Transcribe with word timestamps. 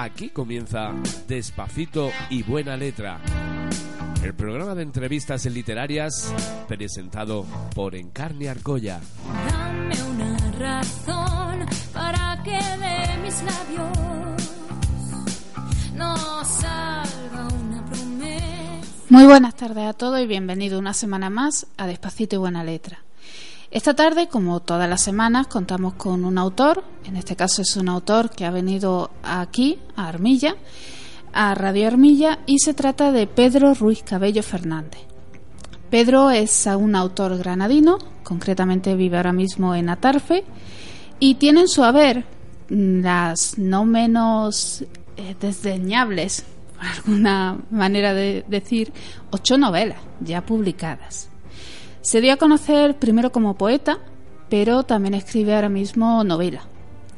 Aquí 0.00 0.30
comienza 0.30 0.92
Despacito 1.26 2.10
y 2.30 2.42
Buena 2.42 2.76
Letra, 2.76 3.20
el 4.22 4.32
programa 4.32 4.74
de 4.74 4.82
entrevistas 4.82 5.44
literarias 5.46 6.32
presentado 6.66 7.44
por 7.74 7.94
Encarni 7.94 8.46
Arcoya. 8.46 9.00
Dame 9.50 10.02
una 10.04 10.36
razón 10.58 11.66
para 11.92 12.40
que 12.44 12.58
de 12.58 13.22
mis 13.22 13.42
labios 13.42 14.42
no 15.94 16.44
salga 16.44 17.48
una 17.60 17.84
promesa. 17.84 19.04
Muy 19.10 19.24
buenas 19.24 19.56
tardes 19.56 19.84
a 19.84 19.92
todos 19.94 20.20
y 20.20 20.26
bienvenido 20.26 20.78
una 20.78 20.94
semana 20.94 21.28
más 21.28 21.66
a 21.76 21.86
Despacito 21.86 22.36
y 22.36 22.38
Buena 22.38 22.62
Letra. 22.62 23.04
Esta 23.70 23.92
tarde, 23.92 24.28
como 24.28 24.60
todas 24.60 24.88
las 24.88 25.02
semanas, 25.02 25.46
contamos 25.46 25.92
con 25.94 26.24
un 26.24 26.38
autor, 26.38 26.84
en 27.04 27.18
este 27.18 27.36
caso 27.36 27.60
es 27.60 27.76
un 27.76 27.90
autor 27.90 28.30
que 28.30 28.46
ha 28.46 28.50
venido 28.50 29.10
aquí, 29.22 29.78
a 29.94 30.08
Armilla, 30.08 30.56
a 31.34 31.54
Radio 31.54 31.86
Armilla, 31.86 32.38
y 32.46 32.60
se 32.60 32.72
trata 32.72 33.12
de 33.12 33.26
Pedro 33.26 33.74
Ruiz 33.74 34.02
Cabello 34.02 34.42
Fernández. 34.42 35.02
Pedro 35.90 36.30
es 36.30 36.66
un 36.66 36.96
autor 36.96 37.36
granadino, 37.36 37.98
concretamente 38.22 38.94
vive 38.94 39.18
ahora 39.18 39.34
mismo 39.34 39.74
en 39.74 39.90
Atarfe, 39.90 40.44
y 41.20 41.34
tiene 41.34 41.60
en 41.60 41.68
su 41.68 41.84
haber 41.84 42.24
las 42.70 43.58
no 43.58 43.84
menos 43.84 44.82
eh, 45.18 45.36
desdeñables, 45.38 46.42
por 46.74 46.86
alguna 46.86 47.58
manera 47.70 48.14
de 48.14 48.46
decir, 48.48 48.94
ocho 49.30 49.58
novelas 49.58 50.00
ya 50.20 50.40
publicadas. 50.40 51.28
Se 52.08 52.22
dio 52.22 52.32
a 52.32 52.38
conocer 52.38 52.98
primero 52.98 53.30
como 53.30 53.58
poeta, 53.58 53.98
pero 54.48 54.82
también 54.82 55.12
escribe 55.12 55.54
ahora 55.54 55.68
mismo 55.68 56.24
novela. 56.24 56.62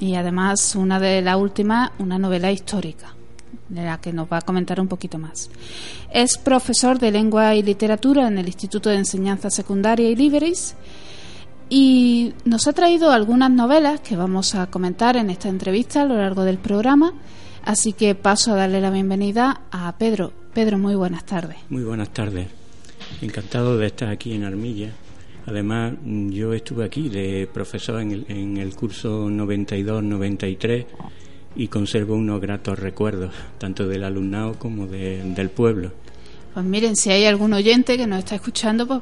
Y 0.01 0.17
además 0.17 0.75
una 0.75 0.99
de 0.99 1.23
las 1.23 1.37
últimas, 1.37 1.93
una 2.01 2.19
novela 2.19 2.51
histórica, 2.51 3.15
de 3.69 3.85
la 3.85 4.01
que 4.01 4.13
nos 4.13 4.27
va 4.27 4.39
a 4.39 4.43
comentar 4.43 4.81
un 4.81 4.89
poquito 4.89 5.17
más. 5.17 5.49
Es 6.13 6.39
profesor 6.39 6.99
de 6.99 7.13
lengua 7.13 7.55
y 7.55 7.63
literatura 7.63 8.27
en 8.27 8.39
el 8.39 8.47
Instituto 8.49 8.91
de 8.91 8.97
Enseñanza 8.97 9.49
Secundaria 9.49 10.11
y 10.11 10.17
Liberis 10.17 10.75
y 11.69 12.35
nos 12.45 12.67
ha 12.67 12.73
traído 12.73 13.13
algunas 13.13 13.53
novelas 13.53 14.01
que 14.01 14.17
vamos 14.17 14.57
a 14.57 14.67
comentar 14.67 15.17
en 15.17 15.31
esta 15.31 15.49
entrevista 15.49 16.03
a 16.03 16.07
lo 16.07 16.17
largo 16.17 16.43
del 16.43 16.59
programa. 16.59 17.13
Así 17.65 17.93
que 17.93 18.17
paso 18.17 18.55
a 18.55 18.57
darle 18.57 18.81
la 18.81 18.91
bienvenida 18.91 19.61
a 19.71 19.97
Pedro. 19.99 20.33
Pedro, 20.53 20.79
muy 20.79 20.97
buenas 20.97 21.25
tardes. 21.27 21.59
Muy 21.69 21.85
buenas 21.85 22.09
tardes. 22.09 22.60
Encantado 23.21 23.77
de 23.77 23.87
estar 23.87 24.09
aquí 24.09 24.33
en 24.33 24.45
Armilla. 24.45 24.91
Además, 25.47 25.95
yo 26.05 26.53
estuve 26.53 26.85
aquí 26.85 27.09
de 27.09 27.49
profesor 27.53 28.01
en 28.01 28.13
el, 28.13 28.27
en 28.29 28.57
el 28.57 28.75
curso 28.75 29.29
92-93 29.29 30.87
y 31.57 31.69
conservo 31.69 32.15
unos 32.15 32.41
gratos 32.41 32.79
recuerdos, 32.79 33.33
tanto 33.59 33.87
del 33.89 34.05
alumnado 34.05 34.59
como 34.59 34.87
de, 34.87 35.23
del 35.35 35.51
pueblo. 35.51 35.93
Pues 36.55 36.65
miren, 36.65 36.97
si 36.97 37.11
hay 37.11 37.27
algún 37.27 37.53
oyente 37.53 37.97
que 37.97 38.07
nos 38.07 38.21
está 38.21 38.37
escuchando, 38.37 38.87
pues 38.87 39.01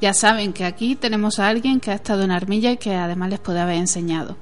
ya 0.00 0.14
saben 0.14 0.52
que 0.52 0.64
aquí 0.64 0.96
tenemos 0.96 1.38
a 1.38 1.48
alguien 1.48 1.80
que 1.80 1.90
ha 1.90 1.94
estado 1.94 2.22
en 2.22 2.30
Armilla 2.30 2.72
y 2.72 2.76
que 2.76 2.94
además 2.94 3.30
les 3.30 3.40
puede 3.40 3.60
haber 3.60 3.76
enseñado. 3.76 4.36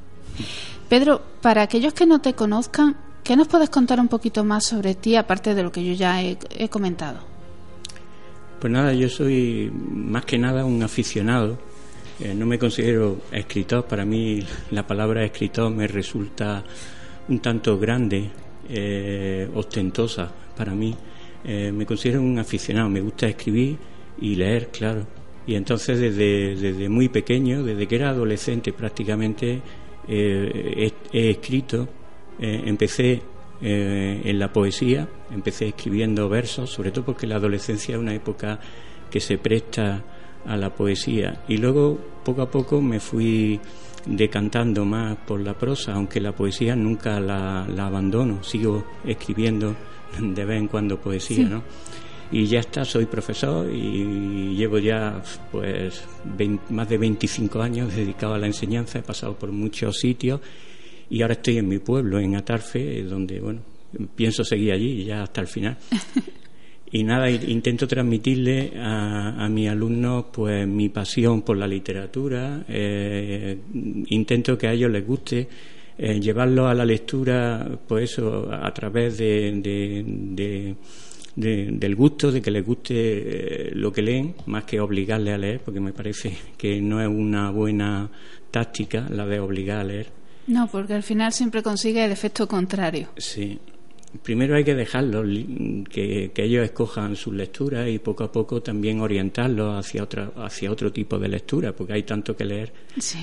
Pedro, 0.89 1.23
para 1.41 1.63
aquellos 1.63 1.95
que 1.95 2.07
no 2.07 2.21
te 2.21 2.35
conozcan, 2.35 2.97
¿qué 3.25 3.37
nos 3.37 3.49
puedes 3.49 3.71
contar 3.71 4.01
un 4.01 4.09
poquito 4.09 4.45
más 4.45 4.65
sobre 4.65 4.95
ti, 4.95 5.17
aparte 5.17 5.55
de 5.55 5.63
lo 5.63 5.73
que 5.73 5.85
yo 5.85 5.95
ya 5.95 6.23
he 6.23 6.69
comentado? 6.69 7.36
Pues 8.61 8.73
nada, 8.73 8.95
yo 8.95 9.09
soy 9.11 9.71
más 9.71 10.25
que 10.25 10.39
nada 10.39 10.65
un 10.65 10.83
aficionado. 10.83 11.59
Eh, 12.19 12.35
no 12.35 12.47
me 12.47 12.59
considero 12.59 13.19
escritor. 13.31 13.85
Para 13.85 14.07
mí 14.07 14.43
la 14.71 14.87
palabra 14.87 15.23
escritor 15.25 15.71
me 15.71 15.87
resulta 15.87 16.65
un 17.29 17.41
tanto 17.41 17.79
grande, 17.79 18.31
eh, 18.71 19.47
ostentosa 19.55 20.33
para 20.57 20.75
mí. 20.75 20.95
Eh, 21.45 21.71
me 21.71 21.85
considero 21.85 22.23
un 22.23 22.39
aficionado. 22.39 22.89
Me 22.89 23.03
gusta 23.03 23.29
escribir 23.29 23.77
y 24.23 24.35
leer, 24.37 24.69
claro. 24.69 25.07
Y 25.47 25.55
entonces 25.55 26.01
desde, 26.01 26.57
desde 26.57 26.89
muy 26.89 27.11
pequeño, 27.11 27.63
desde 27.63 27.87
que 27.87 27.97
era 27.97 28.09
adolescente 28.09 28.73
prácticamente, 28.73 29.61
he, 30.09 30.93
he, 31.13 31.31
escrito. 31.31 31.89
empecé 32.39 33.21
eh, 33.63 34.21
en 34.25 34.39
la 34.39 34.53
poesía, 34.53 35.09
empecé 35.31 35.69
escribiendo 35.69 36.29
versos, 36.29 36.71
sobre 36.71 36.91
todo 36.91 37.05
porque 37.07 37.27
la 37.27 37.37
adolescencia 37.37 37.95
es 37.95 38.01
una 38.01 38.15
época 38.15 38.59
que 39.11 39.21
se 39.21 39.39
presta 39.39 40.03
a 40.45 40.57
la 40.57 40.75
poesía 40.75 41.43
y 41.49 41.57
luego 41.57 41.99
poco 42.25 42.43
a 42.43 42.51
poco 42.51 42.81
me 42.81 43.01
fui 43.01 43.59
decantando 44.05 44.85
más 44.85 45.17
por 45.27 45.41
la 45.41 45.55
prosa, 45.55 45.95
aunque 45.95 46.21
la 46.21 46.33
poesía 46.33 46.77
nunca 46.77 47.19
la, 47.19 47.67
la 47.69 47.87
abandono, 47.87 48.43
sigo 48.45 48.85
escribiendo 49.05 49.75
de 50.21 50.45
vez 50.45 50.59
en 50.61 50.69
cuando 50.69 51.01
poesía, 51.01 51.37
Sí. 51.37 51.45
¿no? 51.45 51.63
Y 52.31 52.47
ya 52.47 52.59
está, 52.59 52.85
soy 52.85 53.07
profesor 53.07 53.71
y 53.73 54.57
llevo 54.57 54.79
ya 54.79 55.23
pues 55.53 56.03
vein- 56.37 56.59
más 56.71 56.89
de 56.89 56.99
25 56.99 57.63
años 57.63 57.95
dedicado 57.95 58.35
a 58.35 58.39
la 58.39 58.47
enseñanza, 58.47 58.99
he 58.99 59.03
pasado 59.03 59.35
por 59.39 59.53
muchos 59.53 59.97
sitios 59.99 60.41
y 61.11 61.23
ahora 61.23 61.35
estoy 61.35 61.59
en 61.59 61.69
mi 61.69 61.79
pueblo, 61.79 62.19
en 62.19 62.35
Atarfe, 62.37 62.99
eh, 62.99 63.03
donde, 63.05 63.41
bueno, 63.41 63.61
pienso 64.15 64.45
seguir 64.45 64.73
allí 64.73 65.05
ya 65.05 65.23
hasta 65.23 65.41
el 65.41 65.47
final. 65.47 65.77
Y 66.93 67.03
nada, 67.03 67.29
intento 67.29 67.89
transmitirle 67.89 68.75
a, 68.79 69.45
a 69.45 69.49
mis 69.49 69.69
alumnos 69.69 70.27
pues 70.33 70.69
mi 70.69 70.89
pasión 70.89 71.43
por 71.43 71.57
la 71.57 71.67
literatura, 71.67 72.65
eh, 72.69 73.59
intento 74.07 74.57
que 74.57 74.69
a 74.69 74.73
ellos 74.73 74.93
les 74.93 75.05
guste, 75.05 75.49
eh, 75.99 76.21
llevarlos 76.21 76.71
a 76.71 76.75
la 76.75 76.85
lectura, 76.85 77.69
pues 77.89 78.13
eso, 78.13 78.49
a 78.53 78.73
través 78.73 79.19
de, 79.19 79.61
de- 79.61 80.05
de- 80.07 80.75
de- 81.35 81.71
del 81.73 81.97
gusto, 81.97 82.31
de 82.31 82.41
que 82.41 82.53
les 82.53 82.65
guste 82.65 82.95
eh, 82.95 83.71
lo 83.75 83.93
que 83.93 84.03
leen, 84.03 84.37
más 84.47 84.63
que 84.63 84.79
obligarles 84.79 85.35
a 85.35 85.39
leer, 85.39 85.61
porque 85.65 85.81
me 85.81 85.93
parece 85.93 86.35
que 86.57 86.81
no 86.81 87.01
es 87.03 87.09
una 87.09 87.51
buena 87.51 88.09
táctica 88.53 89.09
la 89.11 89.27
de 89.27 89.41
obligar 89.41 89.79
a 89.81 89.85
leer. 89.85 90.07
No, 90.47 90.69
porque 90.69 90.95
al 90.95 91.03
final 91.03 91.33
siempre 91.33 91.63
consigue 91.63 92.05
el 92.05 92.13
efecto 92.13 92.47
contrario. 92.47 93.09
Sí. 93.17 93.59
Primero 94.23 94.57
hay 94.57 94.65
que 94.65 94.75
dejarlos, 94.75 95.27
que, 95.91 96.31
que 96.33 96.45
ellos 96.45 96.65
escojan 96.65 97.17
sus 97.17 97.35
lecturas 97.35 97.89
y 97.89 97.99
poco 97.99 98.25
a 98.25 98.33
poco 98.33 98.63
también 98.63 99.01
orientarlos 99.01 99.79
hacia, 99.79 100.03
otra, 100.03 100.31
hacia 100.37 100.71
otro 100.71 100.93
tipo 100.93 101.19
de 101.19 101.29
lectura, 101.29 101.73
porque 101.73 101.93
hay 101.93 102.03
tanto 102.05 102.35
que 102.37 102.45
leer. 102.45 102.73
Sí. 102.99 103.19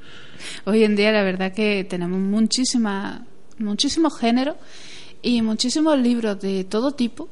Hoy 0.64 0.84
en 0.84 0.96
día 0.96 1.12
la 1.12 1.22
verdad 1.22 1.52
que 1.52 1.84
tenemos 1.84 2.18
muchísima, 2.20 3.24
muchísimos 3.58 4.18
géneros 4.18 4.56
y 5.22 5.40
muchísimos 5.42 5.98
libros 5.98 6.40
de 6.40 6.64
todo 6.64 6.92
tipo 6.92 7.28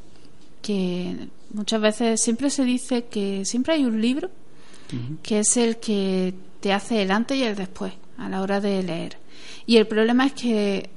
que 0.62 1.14
muchas 1.52 1.80
veces 1.80 2.20
siempre 2.20 2.50
se 2.50 2.64
dice 2.64 3.04
que 3.04 3.44
siempre 3.44 3.74
hay 3.74 3.84
un 3.84 4.00
libro 4.00 4.30
que 5.22 5.40
es 5.40 5.56
el 5.56 5.76
que 5.78 6.32
te 6.60 6.72
hace 6.72 7.02
el 7.02 7.10
antes 7.10 7.36
y 7.36 7.42
el 7.42 7.56
después 7.56 7.92
a 8.18 8.28
la 8.28 8.40
hora 8.40 8.60
de 8.60 8.82
leer. 8.82 9.18
Y 9.66 9.76
el 9.76 9.86
problema 9.86 10.26
es 10.26 10.32
que 10.32 10.90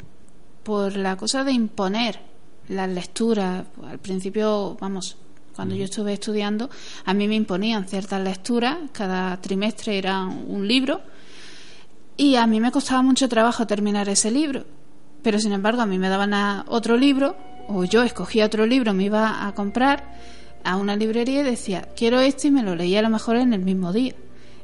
por 0.64 0.96
la 0.96 1.16
cosa 1.18 1.44
de 1.44 1.52
imponer 1.52 2.20
las 2.68 2.90
lecturas, 2.90 3.66
al 3.84 4.00
principio, 4.00 4.78
vamos, 4.80 5.18
cuando 5.56 5.76
yo 5.76 5.86
estuve 5.86 6.14
estudiando, 6.14 6.70
a 7.06 7.14
mí 7.14 7.28
me 7.28 7.36
imponían 7.36 7.88
ciertas 7.88 8.22
lecturas, 8.22 8.78
cada 8.92 9.36
trimestre 9.42 9.98
era 9.98 10.24
un 10.24 10.68
libro, 10.68 11.02
y 12.16 12.36
a 12.36 12.46
mí 12.48 12.60
me 12.60 12.72
costaba 12.72 13.02
mucho 13.02 13.28
trabajo 13.28 13.66
terminar 13.66 14.08
ese 14.10 14.30
libro. 14.30 14.66
Pero 15.24 15.40
sin 15.40 15.52
embargo, 15.52 15.82
a 15.82 15.86
mí 15.86 15.98
me 15.98 16.10
daban 16.10 16.34
a 16.34 16.66
otro 16.68 16.96
libro, 16.96 17.36
o 17.68 17.84
yo 17.84 18.04
escogía 18.04 18.46
otro 18.46 18.66
libro, 18.66 18.94
me 18.94 19.06
iba 19.06 19.48
a 19.48 19.54
comprar 19.54 20.16
a 20.64 20.76
una 20.76 20.96
librería 20.96 21.42
y 21.42 21.44
decía, 21.44 21.88
quiero 21.96 22.20
este 22.20 22.48
y 22.50 22.52
me 22.52 22.64
lo 22.64 22.76
leía 22.76 23.00
a 23.00 23.04
lo 23.04 23.10
mejor 23.10 23.38
en 23.38 23.54
el 23.54 23.62
mismo 23.62 23.92
día. 23.94 24.14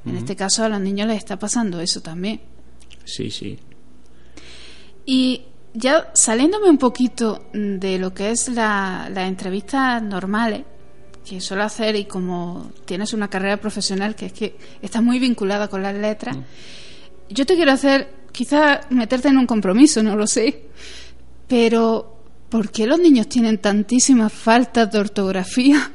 En 0.05 0.17
este 0.17 0.35
caso 0.35 0.63
a 0.63 0.69
los 0.69 0.79
niños 0.79 1.07
les 1.07 1.17
está 1.17 1.37
pasando 1.39 1.79
eso 1.79 2.01
también. 2.01 2.41
Sí, 3.05 3.31
sí. 3.31 3.57
Y 5.05 5.41
ya 5.73 6.11
saliéndome 6.13 6.69
un 6.69 6.77
poquito 6.77 7.47
de 7.53 7.99
lo 7.99 8.13
que 8.13 8.31
es 8.31 8.49
la, 8.49 9.09
las 9.11 9.27
entrevistas 9.27 10.01
normales 10.01 10.63
que 11.27 11.41
suelo 11.41 11.63
hacer 11.63 11.95
y 11.95 12.05
como 12.05 12.71
tienes 12.85 13.13
una 13.13 13.29
carrera 13.29 13.57
profesional 13.57 14.15
que 14.15 14.27
es 14.27 14.33
que 14.33 14.57
estás 14.81 15.01
muy 15.01 15.19
vinculada 15.19 15.67
con 15.67 15.81
las 15.81 15.95
letras, 15.95 16.37
yo 17.29 17.45
te 17.45 17.55
quiero 17.55 17.71
hacer, 17.71 18.07
quizá 18.31 18.81
meterte 18.91 19.29
en 19.29 19.37
un 19.37 19.47
compromiso, 19.47 20.03
no 20.03 20.15
lo 20.15 20.27
sé, 20.27 20.67
pero 21.47 22.19
¿por 22.49 22.71
qué 22.71 22.85
los 22.85 22.99
niños 22.99 23.27
tienen 23.27 23.57
tantísimas 23.57 24.31
faltas 24.31 24.91
de 24.91 24.99
ortografía? 24.99 25.91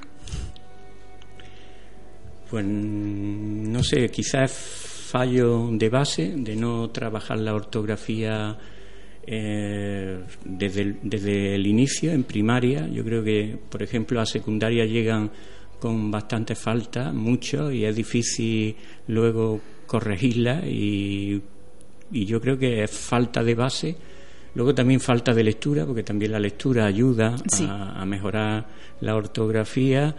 Pues 2.51 2.67
no 2.67 3.83
sé, 3.85 4.09
quizás 4.09 4.51
fallo 4.51 5.69
de 5.71 5.89
base 5.89 6.35
de 6.37 6.57
no 6.57 6.91
trabajar 6.91 7.39
la 7.39 7.55
ortografía 7.55 8.59
eh, 9.25 10.19
desde, 10.45 10.83
el, 10.83 10.97
desde 11.01 11.55
el 11.55 11.65
inicio, 11.65 12.11
en 12.11 12.25
primaria. 12.25 12.89
Yo 12.89 13.05
creo 13.05 13.23
que, 13.23 13.57
por 13.69 13.85
ejemplo, 13.85 14.21
a 14.21 14.27
secundaria 14.27 14.85
llegan 14.85 15.31
con 15.79 16.11
bastante 16.11 16.57
falta, 16.57 17.13
mucho, 17.13 17.71
y 17.71 17.85
es 17.85 17.95
difícil 17.95 18.75
luego 19.07 19.61
corregirla 19.87 20.67
y, 20.67 21.41
y 22.11 22.25
yo 22.25 22.41
creo 22.41 22.59
que 22.59 22.83
es 22.83 22.91
falta 22.91 23.45
de 23.45 23.55
base. 23.55 23.97
Luego 24.57 24.75
también 24.75 24.99
falta 24.99 25.33
de 25.33 25.45
lectura, 25.45 25.87
porque 25.87 26.03
también 26.03 26.33
la 26.33 26.41
lectura 26.41 26.87
ayuda 26.87 27.37
a, 27.63 28.03
a 28.03 28.05
mejorar 28.05 28.67
la 29.01 29.15
ortografía 29.15 30.17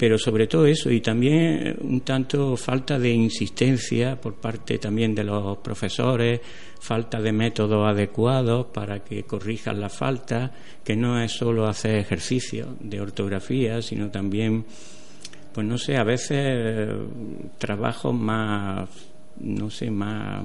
pero 0.00 0.16
sobre 0.16 0.46
todo 0.46 0.64
eso 0.64 0.90
y 0.90 1.02
también 1.02 1.76
un 1.82 2.00
tanto 2.00 2.56
falta 2.56 2.98
de 2.98 3.10
insistencia 3.10 4.18
por 4.18 4.36
parte 4.36 4.78
también 4.78 5.14
de 5.14 5.24
los 5.24 5.58
profesores, 5.58 6.40
falta 6.80 7.20
de 7.20 7.30
métodos 7.32 7.86
adecuados 7.86 8.68
para 8.72 9.00
que 9.04 9.24
corrijan 9.24 9.78
la 9.78 9.90
falta, 9.90 10.52
que 10.82 10.96
no 10.96 11.20
es 11.20 11.32
solo 11.32 11.66
hacer 11.66 11.96
ejercicio 11.96 12.78
de 12.80 12.98
ortografía, 12.98 13.82
sino 13.82 14.10
también, 14.10 14.64
pues 15.52 15.66
no 15.66 15.76
sé, 15.76 15.98
a 15.98 16.04
veces 16.04 16.88
trabajos 17.58 18.14
más 18.14 18.88
no 19.38 19.70
sé, 19.70 19.90
más 19.90 20.44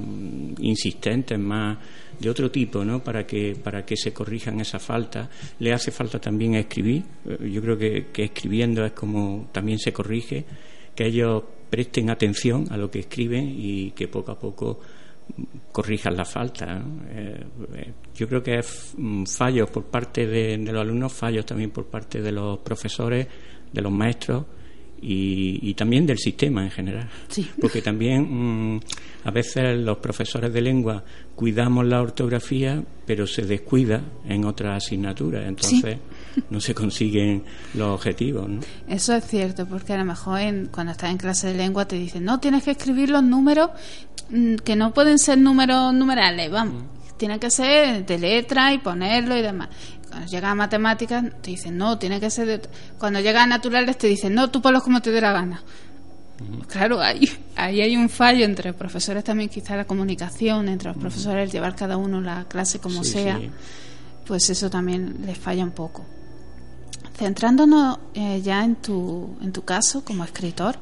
insistentes, 0.60 1.38
más 1.38 1.78
de 2.20 2.30
otro 2.30 2.50
tipo, 2.50 2.84
¿no? 2.86 3.04
Para 3.04 3.26
que, 3.26 3.56
para 3.62 3.86
que 3.86 3.98
se 3.98 4.14
corrijan 4.14 4.60
esa 4.62 4.80
falta. 4.80 5.30
Le 5.60 5.74
hace 5.74 5.92
falta 5.92 6.20
también 6.20 6.56
escribir. 6.56 7.04
Eh, 7.26 7.50
yo 7.52 7.62
creo 7.62 7.78
que, 7.78 8.08
escribiendo 8.16 8.86
es 8.86 8.94
como 8.94 9.50
también 9.52 9.80
se 9.80 9.92
corrige, 9.92 10.46
que 10.96 11.06
ellos 11.06 11.44
presten 11.70 12.10
atención 12.10 12.68
a 12.70 12.78
lo 12.78 12.90
que 12.90 13.00
escriben 13.00 13.54
y 13.58 13.92
que 13.92 14.08
poco 14.08 14.32
a 14.32 14.40
poco 14.40 14.80
corrijan 15.72 16.16
la 16.16 16.26
falta. 16.26 16.82
Eh, 17.10 17.44
eh, 17.74 17.94
yo 18.16 18.28
creo 18.28 18.42
que 18.42 18.60
es 18.60 18.94
mm, 18.98 19.26
fallos 19.26 19.70
por 19.70 19.86
parte 19.86 20.26
de 20.26 20.58
los 20.58 20.82
alumnos, 20.82 21.12
fallos 21.12 21.46
también 21.46 21.72
por 21.72 21.86
parte 21.88 22.22
de 22.22 22.32
los 22.32 22.60
profesores, 22.60 23.28
de 23.74 23.82
los 23.82 23.92
maestros 23.92 24.46
y, 25.02 25.74
también 25.74 26.06
del 26.06 26.18
sistema 26.18 26.64
en 26.64 26.72
general. 26.72 27.10
Porque 27.60 27.82
también 27.82 28.76
mm, 28.76 28.80
a 29.26 29.32
veces 29.32 29.78
los 29.78 29.98
profesores 29.98 30.52
de 30.54 30.62
lengua 30.62 31.04
cuidamos 31.36 31.86
la 31.86 32.02
ortografía, 32.02 32.84
pero 33.06 33.28
se 33.28 33.44
descuida 33.44 34.02
en 34.28 34.46
otras 34.46 34.84
asignaturas. 34.84 35.46
Entonces 35.48 35.98
no 36.50 36.60
se 36.60 36.74
consiguen 36.74 37.44
los 37.74 37.90
objetivos. 37.90 38.50
Eso 38.88 39.14
es 39.14 39.26
cierto, 39.26 39.66
porque 39.66 39.94
a 39.94 39.98
lo 39.98 40.06
mejor 40.06 40.40
cuando 40.72 40.92
estás 40.92 41.12
en 41.12 41.18
clase 41.18 41.48
de 41.48 41.56
lengua 41.56 41.86
te 41.88 41.98
dicen, 41.98 42.24
no, 42.24 42.40
tienes 42.40 42.64
que 42.64 42.72
escribir 42.72 43.10
los 43.10 43.24
números 43.24 43.70
mm, 44.30 44.56
que 44.58 44.76
no 44.76 44.94
pueden 44.94 45.20
ser 45.20 45.38
números 45.38 45.94
numerales, 45.94 46.50
vamos. 46.50 46.84
Mm. 46.84 46.88
Tiene 47.18 47.40
que 47.40 47.50
ser 47.50 48.06
de 48.06 48.18
letra 48.18 48.74
y 48.74 48.80
ponerlo 48.80 49.38
y 49.38 49.42
demás 49.42 49.70
cuando 50.10 50.28
llega 50.28 50.52
a 50.52 50.56
matemáticas 50.56 51.24
te 51.42 51.52
dicen, 51.52 51.78
no, 51.78 51.98
tiene 51.98 52.20
que 52.20 52.30
ser 52.30 52.48
de... 52.48 52.62
Cuando 52.98 53.20
llega 53.20 53.44
a 53.44 53.48
naturales 53.48 53.98
te 53.98 54.08
dicen, 54.08 54.34
no, 54.34 54.50
tú 54.50 54.62
ponlos 54.62 54.84
como 54.84 55.02
te 55.02 55.12
dé 55.12 55.22
la 55.22 55.32
gana. 55.32 55.62
Claro, 56.68 57.02
ahí, 57.02 57.30
ahí 57.56 57.82
hay 57.82 57.96
un 57.96 58.10
fallo 58.10 58.44
entre 58.44 58.74
profesores 58.74 59.24
también, 59.24 59.50
quizá 59.50 59.78
la 59.78 59.86
comunicación 59.86 60.68
entre 60.68 60.90
los 60.90 60.98
profesores, 60.98 61.52
llevar 61.52 61.76
cada 61.76 61.96
uno 61.96 62.20
la 62.20 62.44
clase 62.46 62.80
como 62.80 63.04
sea, 63.06 63.40
pues 64.26 64.50
eso 64.50 64.70
también 64.70 65.22
les 65.26 65.38
falla 65.38 65.64
un 65.64 65.72
poco. 65.72 66.06
Centrándonos 67.18 68.00
eh, 68.14 68.42
ya 68.44 68.66
en 68.66 68.76
tu, 68.76 69.38
en 69.42 69.54
tu 69.54 69.64
caso 69.64 70.04
como 70.04 70.26
escritor, 70.26 70.78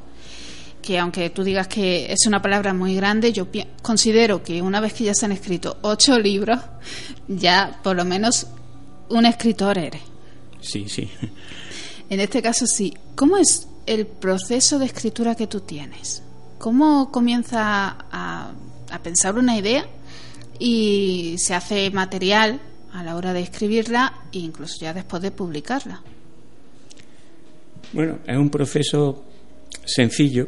que 0.82 0.98
aunque 0.98 1.30
tú 1.30 1.44
digas 1.44 1.68
que 1.68 2.12
es 2.12 2.26
una 2.26 2.42
palabra 2.42 2.74
muy 2.74 2.96
grande, 2.96 3.32
yo 3.32 3.48
considero 3.84 4.44
que 4.44 4.62
una 4.62 4.80
vez 4.80 4.94
que 4.94 5.04
ya 5.04 5.14
se 5.14 5.26
han 5.26 5.32
escrito 5.32 5.78
ocho 5.82 6.18
libros, 6.18 6.60
ya 7.28 7.80
por 7.84 7.96
lo 7.96 8.06
menos 8.06 8.48
un 9.14 9.26
escritor 9.26 9.78
eres. 9.78 10.02
Sí, 10.62 10.88
sí. 10.88 11.10
En 12.10 12.20
este 12.20 12.42
caso 12.42 12.66
sí. 12.66 12.94
¿Cómo 13.16 13.38
es 13.38 13.68
el 13.86 14.06
proceso 14.06 14.80
de 14.80 14.86
escritura 14.86 15.36
que 15.36 15.48
tú 15.48 15.62
tienes? 15.62 16.24
¿Cómo 16.58 17.12
comienza 17.12 17.98
a, 18.12 18.52
pensar 19.02 19.36
una 19.36 19.58
idea 19.58 19.86
y 20.60 21.36
se 21.38 21.56
hace 21.56 21.90
material 21.92 22.60
a 22.94 23.04
la 23.04 23.16
hora 23.16 23.34
de 23.34 23.42
escribirla 23.42 24.14
e 24.32 24.40
incluso 24.40 24.76
ya 24.82 24.94
después 24.94 25.22
de 25.22 25.32
publicarla? 25.32 26.02
Bueno, 27.92 28.20
es 28.26 28.38
un 28.38 28.50
proceso 28.50 29.26
sencillo, 29.86 30.48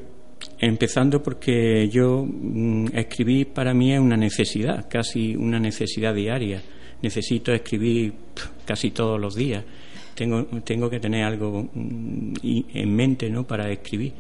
empezando 0.60 1.22
porque 1.22 1.90
yo 1.90 2.26
mm, 2.26 2.88
escribir 2.94 3.54
para 3.54 3.74
mí 3.74 3.94
es 3.94 4.00
una 4.00 4.18
necesidad, 4.18 4.88
casi 4.90 5.36
una 5.36 5.60
necesidad 5.60 6.14
diaria 6.14 6.62
necesito 7.02 7.54
escribir 7.54 8.14
casi 8.66 8.92
todos 8.92 9.20
los 9.20 9.36
días. 9.36 9.64
Tengo, 10.14 10.46
tengo 10.64 10.90
que 10.90 11.00
tener 11.00 11.24
algo 11.24 11.70
mm, 11.74 12.34
en 12.44 12.96
mente 12.96 13.30
¿no? 13.30 13.44
para 13.46 13.70
escribir. 13.72 14.14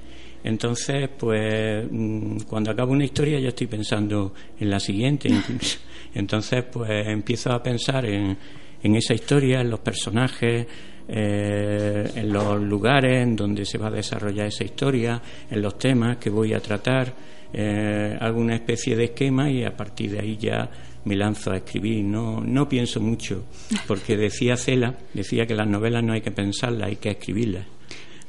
Entonces, 0.43 1.09
pues 1.17 1.87
mm, 1.89 2.41
cuando 2.47 2.71
acabo 2.71 2.91
una 2.91 3.05
historia 3.05 3.39
ya 3.39 3.49
estoy 3.49 3.67
pensando 3.67 4.33
en 4.59 4.69
la 4.69 4.79
siguiente. 4.79 5.29
Entonces, 6.13 6.63
pues 6.71 7.07
empiezo 7.07 7.51
a 7.51 7.63
pensar 7.63 8.05
en, 8.05 8.37
en 8.83 8.95
esa 8.95 9.13
historia, 9.13 9.61
en 9.61 9.69
los 9.69 9.79
personajes, 9.79 10.67
eh, 11.07 12.11
en 12.15 12.33
los 12.33 12.59
lugares 12.61 13.21
en 13.21 13.35
donde 13.35 13.63
se 13.63 13.77
va 13.77 13.87
a 13.87 13.91
desarrollar 13.91 14.47
esa 14.47 14.63
historia, 14.63 15.21
en 15.49 15.61
los 15.61 15.77
temas 15.77 16.17
que 16.17 16.29
voy 16.29 16.53
a 16.53 16.59
tratar, 16.59 17.13
eh, 17.53 18.17
alguna 18.19 18.55
especie 18.55 18.95
de 18.95 19.05
esquema 19.05 19.49
y 19.49 19.63
a 19.63 19.75
partir 19.75 20.11
de 20.11 20.19
ahí 20.19 20.37
ya 20.37 20.69
me 21.05 21.15
lanzo 21.15 21.51
a 21.51 21.57
escribir. 21.57 22.03
No, 22.03 22.41
no 22.41 22.67
pienso 22.67 22.99
mucho, 22.99 23.45
porque 23.87 24.17
decía 24.17 24.57
Cela, 24.57 24.95
decía 25.13 25.45
que 25.45 25.55
las 25.55 25.67
novelas 25.67 26.03
no 26.03 26.13
hay 26.13 26.21
que 26.21 26.31
pensarlas, 26.31 26.89
hay 26.89 26.95
que 26.97 27.11
escribirlas. 27.11 27.65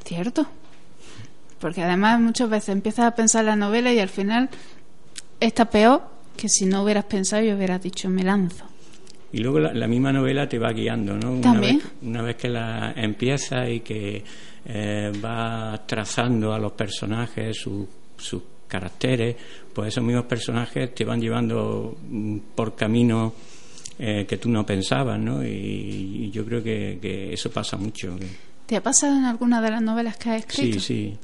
Cierto. 0.05 0.47
Porque 1.59 1.83
además 1.83 2.21
muchas 2.21 2.49
veces 2.49 2.69
empiezas 2.71 3.07
a 3.07 3.15
pensar 3.15 3.45
la 3.45 3.57
novela 3.57 3.93
y 3.93 3.99
al 3.99 4.09
final 4.09 4.49
está 5.41 5.65
peor 5.69 6.03
que 6.37 6.49
si 6.49 6.67
no 6.67 6.83
hubieras 6.83 7.07
pensado 7.07 7.43
y 7.43 7.53
hubieras 7.53 7.83
dicho 7.83 8.09
me 8.09 8.23
lanzo. 8.23 8.65
Y 9.33 9.39
luego 9.39 9.59
la, 9.59 9.89
misma 9.89 10.13
novela 10.13 10.49
te 10.49 10.59
va 10.59 10.73
guiando, 10.73 11.17
¿no? 11.17 11.33
Una 11.33 11.59
vez, 11.59 11.83
una 12.03 12.23
vez 12.23 12.37
que 12.37 12.49
la 12.49 12.93
empieza 12.97 13.69
y 13.69 13.81
que 13.81 14.23
eh, 14.65 15.13
va 15.25 15.85
trazando 15.87 16.53
a 16.53 16.59
los 16.59 16.73
personajes 16.73 17.57
sus 17.59 17.87
caracteres, 18.77 19.37
pues 19.73 19.89
esos 19.89 20.05
mismos 20.05 20.27
personajes 20.27 20.95
te 20.95 21.05
van 21.05 21.21
llevando 21.21 21.97
mm, 22.09 22.39
por 22.55 22.75
caminos 22.77 23.33
eh, 23.99 24.27
que 24.29 24.37
tú 24.37 24.51
no 24.51 24.67
pensabas, 24.67 25.19
¿no? 25.19 25.43
Y, 25.43 26.31
yo 26.31 26.45
creo 26.45 26.63
que, 26.63 27.33
eso 27.33 27.51
pasa 27.51 27.79
mucho. 27.79 28.17
¿Te 28.67 28.77
ha 28.77 28.83
pasado 28.83 29.17
en 29.17 29.25
alguna 29.25 29.63
de 29.63 29.71
las 29.71 29.83
novelas 29.83 30.19
que 30.19 30.31
has 30.31 30.41
escrito? 30.41 30.81
Sí, 30.81 31.17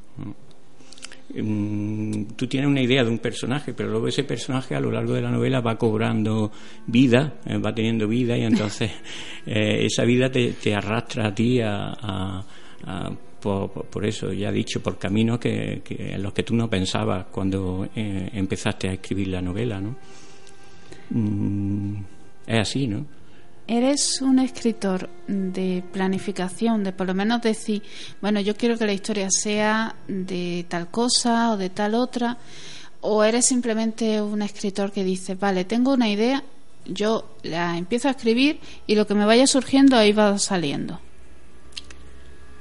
sí. 1.34 1.40
Mm, 1.42 2.24
tú 2.36 2.46
tienes 2.46 2.68
una 2.68 2.80
idea 2.80 3.04
de 3.04 3.10
un 3.10 3.18
personaje, 3.18 3.74
pero 3.74 3.90
luego 3.90 4.08
ese 4.08 4.24
personaje 4.24 4.74
a 4.74 4.80
lo 4.80 4.90
largo 4.90 5.12
de 5.12 5.22
la 5.22 5.30
novela 5.30 5.60
va 5.60 5.76
cobrando 5.76 6.50
vida, 6.86 7.34
eh, 7.44 7.58
va 7.58 7.74
teniendo 7.74 8.08
vida 8.08 8.36
y 8.38 8.44
entonces 8.44 8.90
eh, 9.46 9.84
esa 9.84 10.04
vida 10.04 10.30
te, 10.30 10.74
arrastra 10.74 11.28
a 11.28 11.34
ti 11.34 11.60
a 11.60 12.42
por, 13.42 14.06
eso, 14.06 14.32
ya 14.32 14.50
he 14.50 14.52
dicho, 14.52 14.80
por 14.80 14.98
caminos 14.98 15.38
que, 15.38 15.82
en 15.88 16.22
los 16.22 16.32
que 16.32 16.44
tú 16.44 16.54
no 16.54 16.70
pensabas 16.70 17.26
cuando 17.30 17.88
eh, 17.94 18.30
empezaste 18.32 18.88
a 18.88 18.92
escribir 18.92 19.28
la 19.28 19.42
novela, 19.42 19.80
¿no? 19.80 19.96
Mm, 21.10 21.96
es 22.46 22.60
así, 22.60 22.86
¿no? 22.86 23.04
Eres 23.66 24.20
un 24.20 24.38
escritor 24.38 25.08
de 25.26 25.82
planificación, 25.92 26.84
de 26.84 26.92
por 26.92 27.06
lo 27.06 27.14
menos 27.14 27.42
decir, 27.42 27.82
bueno, 28.20 28.40
yo 28.40 28.56
quiero 28.56 28.76
que 28.76 28.86
la 28.86 28.92
historia 28.92 29.28
sea 29.30 29.94
de 30.06 30.64
tal 30.68 30.90
cosa 30.90 31.52
o 31.52 31.56
de 31.56 31.70
tal 31.70 31.94
otra, 31.94 32.38
o 33.00 33.24
eres 33.24 33.46
simplemente 33.46 34.20
un 34.20 34.42
escritor 34.42 34.92
que 34.92 35.04
dice, 35.04 35.34
vale, 35.34 35.64
tengo 35.64 35.92
una 35.92 36.08
idea, 36.08 36.44
yo 36.86 37.36
la 37.42 37.76
empiezo 37.76 38.08
a 38.08 38.12
escribir 38.12 38.60
y 38.86 38.94
lo 38.94 39.06
que 39.06 39.14
me 39.14 39.26
vaya 39.26 39.46
surgiendo 39.46 39.96
ahí 39.96 40.12
va 40.12 40.38
saliendo. 40.38 41.00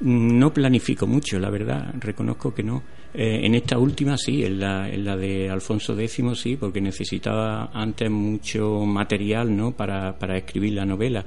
No 0.02 0.52
planifico 0.54 1.06
mucho, 1.06 1.40
la 1.40 1.50
verdad, 1.50 1.94
reconozco 2.00 2.54
que 2.54 2.64
no. 2.64 2.82
Eh, 3.14 3.42
en 3.44 3.56
esta 3.56 3.78
última 3.78 4.18
sí, 4.18 4.44
en 4.44 4.60
la, 4.60 4.90
en 4.90 5.06
la 5.06 5.16
de 5.16 5.50
Alfonso 5.50 6.00
X 6.00 6.24
sí, 6.36 6.56
porque 6.56 6.82
necesitaba 6.82 7.70
antes 7.74 8.10
mucho 8.10 8.86
material 8.86 9.56
¿no? 9.56 9.72
para, 9.74 10.18
para 10.18 10.38
escribir 10.38 10.74
la 10.74 10.86
novela. 10.86 11.26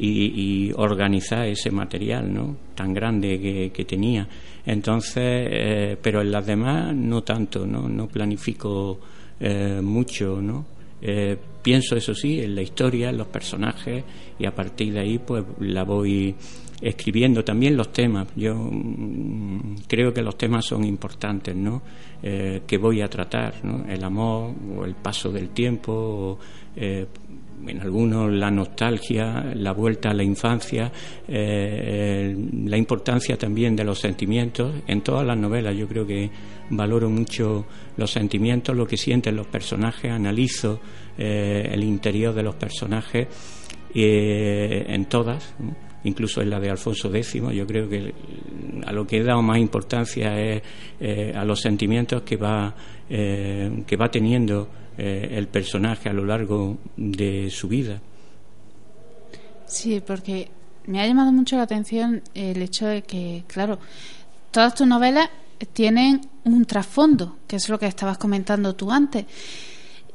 y, 0.00 0.72
organizar 0.76 1.46
ese 1.46 1.70
material 1.70 2.32
¿no? 2.32 2.56
tan 2.74 2.94
grande 2.94 3.70
que, 3.72 3.84
tenía. 3.84 4.28
Entonces, 4.64 5.48
eh, 5.50 5.96
pero 6.00 6.20
en 6.20 6.30
las 6.30 6.46
demás 6.46 6.94
no 6.94 7.22
tanto, 7.22 7.66
no, 7.66 7.88
no 7.88 8.06
planifico 8.06 9.00
eh, 9.40 9.80
mucho, 9.82 10.40
¿no? 10.40 10.66
Eh, 11.00 11.36
pienso, 11.62 11.96
eso 11.96 12.14
sí, 12.14 12.40
en 12.40 12.54
la 12.54 12.62
historia, 12.62 13.10
en 13.10 13.18
los 13.18 13.28
personajes 13.28 14.04
y 14.38 14.46
a 14.46 14.54
partir 14.54 14.92
de 14.92 15.00
ahí 15.00 15.18
pues 15.18 15.44
la 15.60 15.84
voy 15.84 16.34
escribiendo 16.80 17.44
también 17.44 17.76
los 17.76 17.92
temas. 17.92 18.28
Yo 18.36 18.54
mm, 18.54 19.76
creo 19.86 20.12
que 20.12 20.22
los 20.22 20.36
temas 20.36 20.64
son 20.64 20.84
importantes, 20.84 21.54
¿no? 21.54 21.82
que 22.20 22.78
voy 22.78 23.00
a 23.00 23.06
tratar, 23.06 23.64
¿no? 23.64 23.84
El 23.88 24.02
amor 24.02 24.52
o 24.76 24.84
el 24.84 24.96
paso 24.96 25.30
del 25.30 25.50
tiempo, 25.50 25.92
o, 25.92 26.38
en 27.66 27.80
algunos 27.80 28.32
la 28.32 28.50
nostalgia, 28.50 29.52
la 29.54 29.72
vuelta 29.72 30.10
a 30.10 30.14
la 30.14 30.22
infancia, 30.22 30.90
eh, 31.26 32.34
la 32.64 32.76
importancia 32.76 33.36
también 33.36 33.74
de 33.74 33.84
los 33.84 33.98
sentimientos. 33.98 34.74
En 34.86 35.02
todas 35.02 35.26
las 35.26 35.36
novelas 35.36 35.76
yo 35.76 35.88
creo 35.88 36.06
que 36.06 36.30
valoro 36.70 37.10
mucho 37.10 37.66
los 37.96 38.10
sentimientos, 38.10 38.76
lo 38.76 38.86
que 38.86 38.96
sienten 38.96 39.36
los 39.36 39.46
personajes, 39.46 40.10
analizo 40.10 40.80
eh, 41.16 41.68
el 41.72 41.82
interior 41.82 42.34
de 42.34 42.42
los 42.42 42.54
personajes 42.54 43.26
eh, 43.94 44.84
en 44.88 45.06
todas. 45.06 45.54
Incluso 46.04 46.40
en 46.40 46.50
la 46.50 46.60
de 46.60 46.70
Alfonso 46.70 47.08
X, 47.14 47.34
yo 47.52 47.66
creo 47.66 47.88
que 47.88 48.14
a 48.86 48.92
lo 48.92 49.06
que 49.06 49.18
he 49.18 49.22
dado 49.22 49.42
más 49.42 49.58
importancia 49.58 50.38
es 50.38 50.62
a 51.34 51.44
los 51.44 51.60
sentimientos 51.60 52.22
que 52.22 52.36
va, 52.36 52.74
que 53.08 53.96
va 53.98 54.10
teniendo 54.10 54.68
eh, 55.00 55.36
el 55.38 55.46
personaje 55.46 56.08
a 56.08 56.12
lo 56.12 56.24
largo 56.24 56.76
de 56.96 57.50
su 57.50 57.68
vida. 57.68 58.00
Sí, 59.64 60.02
porque 60.04 60.50
me 60.86 61.00
ha 61.00 61.06
llamado 61.06 61.30
mucho 61.30 61.56
la 61.56 61.62
atención 61.62 62.20
el 62.34 62.60
hecho 62.60 62.84
de 62.86 63.02
que, 63.02 63.44
claro, 63.46 63.78
todas 64.50 64.74
tus 64.74 64.88
novelas 64.88 65.30
tienen 65.72 66.22
un 66.42 66.64
trasfondo, 66.64 67.38
que 67.46 67.54
es 67.54 67.68
lo 67.68 67.78
que 67.78 67.86
estabas 67.86 68.18
comentando 68.18 68.74
tú 68.74 68.90
antes. 68.90 69.26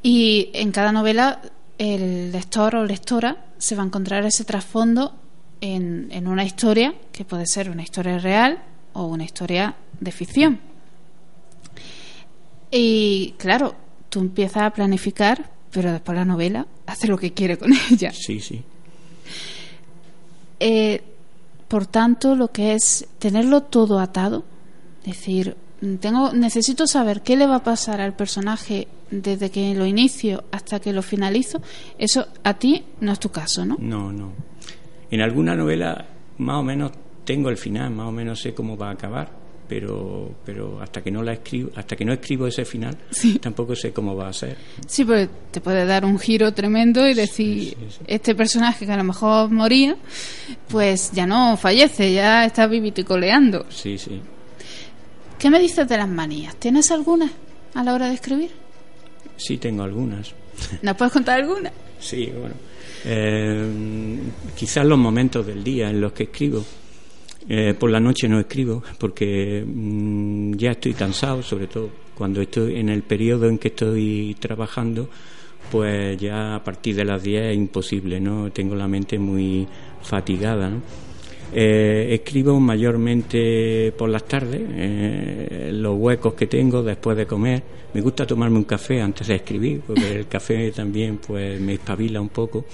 Y 0.02 0.50
en 0.52 0.70
cada 0.70 0.92
novela 0.92 1.40
el 1.78 2.30
lector 2.30 2.76
o 2.76 2.84
lectora 2.84 3.46
se 3.56 3.76
va 3.76 3.84
a 3.84 3.86
encontrar 3.86 4.26
ese 4.26 4.44
trasfondo 4.44 5.14
en, 5.60 6.08
en 6.10 6.26
una 6.26 6.44
historia 6.44 6.94
que 7.12 7.24
puede 7.24 7.46
ser 7.46 7.70
una 7.70 7.82
historia 7.82 8.18
real 8.18 8.62
o 8.92 9.06
una 9.06 9.24
historia 9.24 9.74
de 10.00 10.12
ficción. 10.12 10.60
Y 12.70 13.34
claro, 13.38 13.74
tú 14.08 14.20
empiezas 14.20 14.64
a 14.64 14.70
planificar, 14.70 15.50
pero 15.70 15.92
después 15.92 16.16
la 16.16 16.24
novela 16.24 16.66
hace 16.86 17.06
lo 17.06 17.18
que 17.18 17.32
quiere 17.32 17.56
con 17.56 17.72
ella. 17.90 18.12
Sí, 18.12 18.40
sí. 18.40 18.62
Eh, 20.60 21.02
por 21.68 21.86
tanto, 21.86 22.34
lo 22.34 22.48
que 22.48 22.74
es 22.74 23.06
tenerlo 23.18 23.62
todo 23.62 23.98
atado, 23.98 24.44
decir, 25.04 25.56
tengo, 26.00 26.32
necesito 26.32 26.86
saber 26.86 27.22
qué 27.22 27.36
le 27.36 27.46
va 27.46 27.56
a 27.56 27.62
pasar 27.64 28.00
al 28.00 28.14
personaje 28.14 28.88
desde 29.10 29.50
que 29.50 29.74
lo 29.74 29.86
inicio 29.86 30.44
hasta 30.50 30.80
que 30.80 30.92
lo 30.92 31.02
finalizo, 31.02 31.60
eso 31.98 32.26
a 32.42 32.54
ti 32.54 32.84
no 33.00 33.12
es 33.12 33.20
tu 33.20 33.30
caso, 33.30 33.64
¿no? 33.64 33.76
No, 33.78 34.12
no. 34.12 34.32
En 35.10 35.20
alguna 35.20 35.54
novela 35.54 36.06
más 36.38 36.56
o 36.56 36.62
menos 36.62 36.92
tengo 37.24 37.48
el 37.48 37.56
final, 37.56 37.90
más 37.90 38.08
o 38.08 38.12
menos 38.12 38.40
sé 38.40 38.54
cómo 38.54 38.76
va 38.76 38.88
a 38.88 38.92
acabar, 38.92 39.30
pero 39.68 40.34
pero 40.44 40.80
hasta 40.80 41.02
que 41.02 41.10
no 41.10 41.22
la 41.22 41.32
escribo 41.32 41.70
hasta 41.74 41.96
que 41.96 42.04
no 42.04 42.12
escribo 42.12 42.46
ese 42.46 42.64
final 42.64 42.96
tampoco 43.40 43.74
sé 43.74 43.92
cómo 43.92 44.14
va 44.14 44.28
a 44.28 44.32
ser. 44.32 44.56
Sí 44.86 45.04
pues 45.04 45.28
te 45.50 45.60
puede 45.60 45.86
dar 45.86 46.04
un 46.04 46.18
giro 46.18 46.52
tremendo 46.52 47.06
y 47.08 47.14
decir 47.14 47.76
este 48.06 48.34
personaje 48.34 48.84
que 48.84 48.92
a 48.92 48.96
lo 48.96 49.04
mejor 49.04 49.50
moría 49.50 49.96
pues 50.68 51.12
ya 51.12 51.26
no 51.26 51.56
fallece 51.56 52.12
ya 52.12 52.44
está 52.44 52.66
vivito 52.66 53.00
y 53.00 53.04
coleando. 53.04 53.66
Sí 53.70 53.96
sí. 53.96 54.20
Qué 55.38 55.50
me 55.50 55.58
dices 55.58 55.88
de 55.88 55.96
las 55.96 56.08
manías 56.08 56.56
tienes 56.56 56.90
algunas 56.90 57.30
a 57.74 57.82
la 57.82 57.94
hora 57.94 58.08
de 58.08 58.14
escribir 58.14 58.64
sí 59.36 59.58
tengo 59.58 59.82
algunas. 59.82 60.32
¿Nos 60.82 60.96
puedes 60.96 61.12
contar 61.12 61.40
algunas? 61.40 61.72
Sí, 61.98 62.26
bueno. 62.26 62.54
Eh, 63.04 64.18
quizás 64.56 64.86
los 64.86 64.98
momentos 64.98 65.46
del 65.46 65.62
día 65.62 65.90
en 65.90 66.00
los 66.00 66.12
que 66.12 66.24
escribo 66.24 66.64
eh, 67.46 67.74
por 67.78 67.90
la 67.90 68.00
noche 68.00 68.26
no 68.26 68.40
escribo 68.40 68.82
porque 68.98 69.62
mm, 69.66 70.54
ya 70.54 70.70
estoy 70.70 70.94
cansado, 70.94 71.42
sobre 71.42 71.66
todo 71.66 71.90
cuando 72.14 72.40
estoy 72.40 72.76
en 72.76 72.88
el 72.88 73.02
periodo 73.02 73.48
en 73.48 73.58
que 73.58 73.68
estoy 73.68 74.36
trabajando, 74.38 75.08
pues 75.70 76.16
ya 76.18 76.54
a 76.54 76.64
partir 76.64 76.96
de 76.96 77.04
las 77.04 77.22
10 77.22 77.50
es 77.50 77.56
imposible, 77.56 78.20
¿no? 78.20 78.50
Tengo 78.50 78.74
la 78.74 78.88
mente 78.88 79.18
muy 79.18 79.66
fatigada, 80.00 80.70
eh, 81.52 82.08
escribo 82.14 82.58
mayormente 82.58 83.92
por 83.96 84.08
las 84.08 84.24
tardes, 84.24 84.60
eh, 84.62 85.70
los 85.72 85.96
huecos 85.98 86.34
que 86.34 86.46
tengo 86.46 86.82
después 86.82 87.16
de 87.16 87.26
comer. 87.26 87.62
Me 87.92 88.00
gusta 88.00 88.26
tomarme 88.26 88.58
un 88.58 88.64
café 88.64 89.00
antes 89.00 89.26
de 89.26 89.36
escribir, 89.36 89.82
porque 89.86 90.20
el 90.20 90.26
café 90.26 90.70
también 90.72 91.18
pues 91.18 91.60
me 91.60 91.74
espabila 91.74 92.20
un 92.20 92.28
poco. 92.28 92.64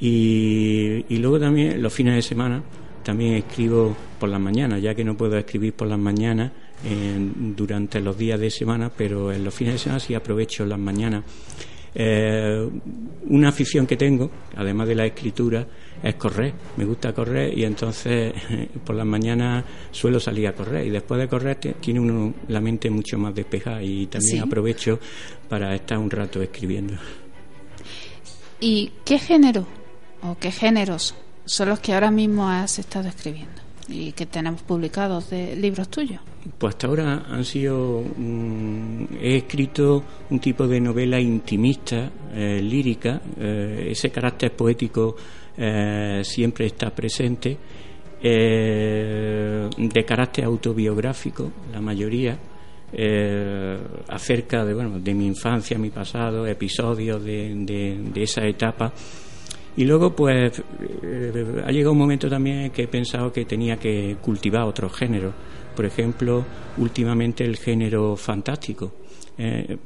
Y, 0.00 1.04
y 1.08 1.18
luego 1.18 1.38
también 1.38 1.80
los 1.80 1.92
fines 1.92 2.14
de 2.16 2.22
semana, 2.22 2.62
también 3.04 3.34
escribo 3.34 3.96
por 4.18 4.28
las 4.28 4.40
mañanas, 4.40 4.82
ya 4.82 4.94
que 4.94 5.04
no 5.04 5.16
puedo 5.16 5.36
escribir 5.38 5.74
por 5.74 5.88
las 5.88 5.98
mañanas 5.98 6.50
durante 7.56 8.00
los 8.00 8.18
días 8.18 8.40
de 8.40 8.50
semana, 8.50 8.90
pero 8.90 9.32
en 9.32 9.44
los 9.44 9.54
fines 9.54 9.74
de 9.74 9.78
semana 9.78 10.00
sí 10.00 10.14
aprovecho 10.14 10.66
las 10.66 10.78
mañanas. 10.78 11.22
Eh, 11.94 12.68
una 13.28 13.48
afición 13.48 13.86
que 13.86 13.96
tengo, 13.96 14.30
además 14.56 14.88
de 14.88 14.94
la 14.94 15.06
escritura, 15.06 15.66
es 16.02 16.14
correr. 16.16 16.52
Me 16.76 16.84
gusta 16.84 17.12
correr 17.12 17.56
y 17.56 17.64
entonces 17.64 18.32
por 18.84 18.96
las 18.96 19.06
mañanas 19.06 19.64
suelo 19.90 20.18
salir 20.18 20.48
a 20.48 20.54
correr 20.54 20.86
y 20.86 20.90
después 20.90 21.20
de 21.20 21.28
correr 21.28 21.56
tiene 21.56 22.00
uno 22.00 22.34
la 22.48 22.60
mente 22.60 22.90
mucho 22.90 23.18
más 23.18 23.34
despejada 23.34 23.82
y 23.82 24.06
también 24.06 24.42
aprovecho 24.42 24.98
para 25.48 25.74
estar 25.74 25.98
un 25.98 26.10
rato 26.10 26.42
escribiendo. 26.42 26.94
¿Y 28.60 28.92
qué 29.04 29.18
género 29.18 29.66
o 30.22 30.36
qué 30.38 30.50
géneros 30.50 31.14
son 31.44 31.68
los 31.68 31.80
que 31.80 31.92
ahora 31.94 32.10
mismo 32.10 32.48
has 32.48 32.78
estado 32.78 33.08
escribiendo 33.08 33.61
y 33.88 34.12
que 34.12 34.26
tenemos 34.26 34.62
publicados 34.62 35.30
de 35.30 35.56
libros 35.56 35.88
tuyos? 35.88 36.20
Pues 36.58 36.74
hasta 36.74 36.86
ahora 36.88 37.24
han 37.28 37.44
sido. 37.44 38.02
he 39.20 39.36
escrito 39.36 40.02
un 40.30 40.40
tipo 40.40 40.66
de 40.66 40.80
novela 40.80 41.20
intimista, 41.20 42.10
eh, 42.34 42.60
lírica. 42.60 43.20
Eh, 43.38 43.88
ese 43.90 44.10
carácter 44.10 44.52
poético 44.52 45.16
eh, 45.56 46.22
siempre 46.24 46.66
está 46.66 46.90
presente. 46.90 47.56
de 48.22 50.04
carácter 50.06 50.44
autobiográfico, 50.44 51.50
la 51.72 51.80
mayoría. 51.80 52.38
acerca 54.08 54.64
de 54.64 54.74
bueno 54.74 55.00
de 55.00 55.14
mi 55.14 55.26
infancia, 55.26 55.78
mi 55.78 55.90
pasado, 55.90 56.46
episodios 56.46 57.24
de, 57.24 57.54
de 58.14 58.22
esa 58.22 58.44
etapa 58.46 58.92
y 59.76 59.84
luego, 59.84 60.14
pues, 60.14 60.62
eh, 61.02 61.62
ha 61.64 61.70
llegado 61.70 61.92
un 61.92 61.98
momento 61.98 62.28
también 62.28 62.70
que 62.70 62.82
he 62.82 62.88
pensado 62.88 63.32
que 63.32 63.44
tenía 63.46 63.76
que 63.76 64.16
cultivar 64.20 64.64
otros 64.64 64.92
géneros. 64.94 65.34
Por 65.74 65.86
ejemplo, 65.86 66.44
últimamente 66.76 67.44
el 67.44 67.56
género 67.56 68.14
fantástico. 68.16 68.92
Eh, 69.38 69.78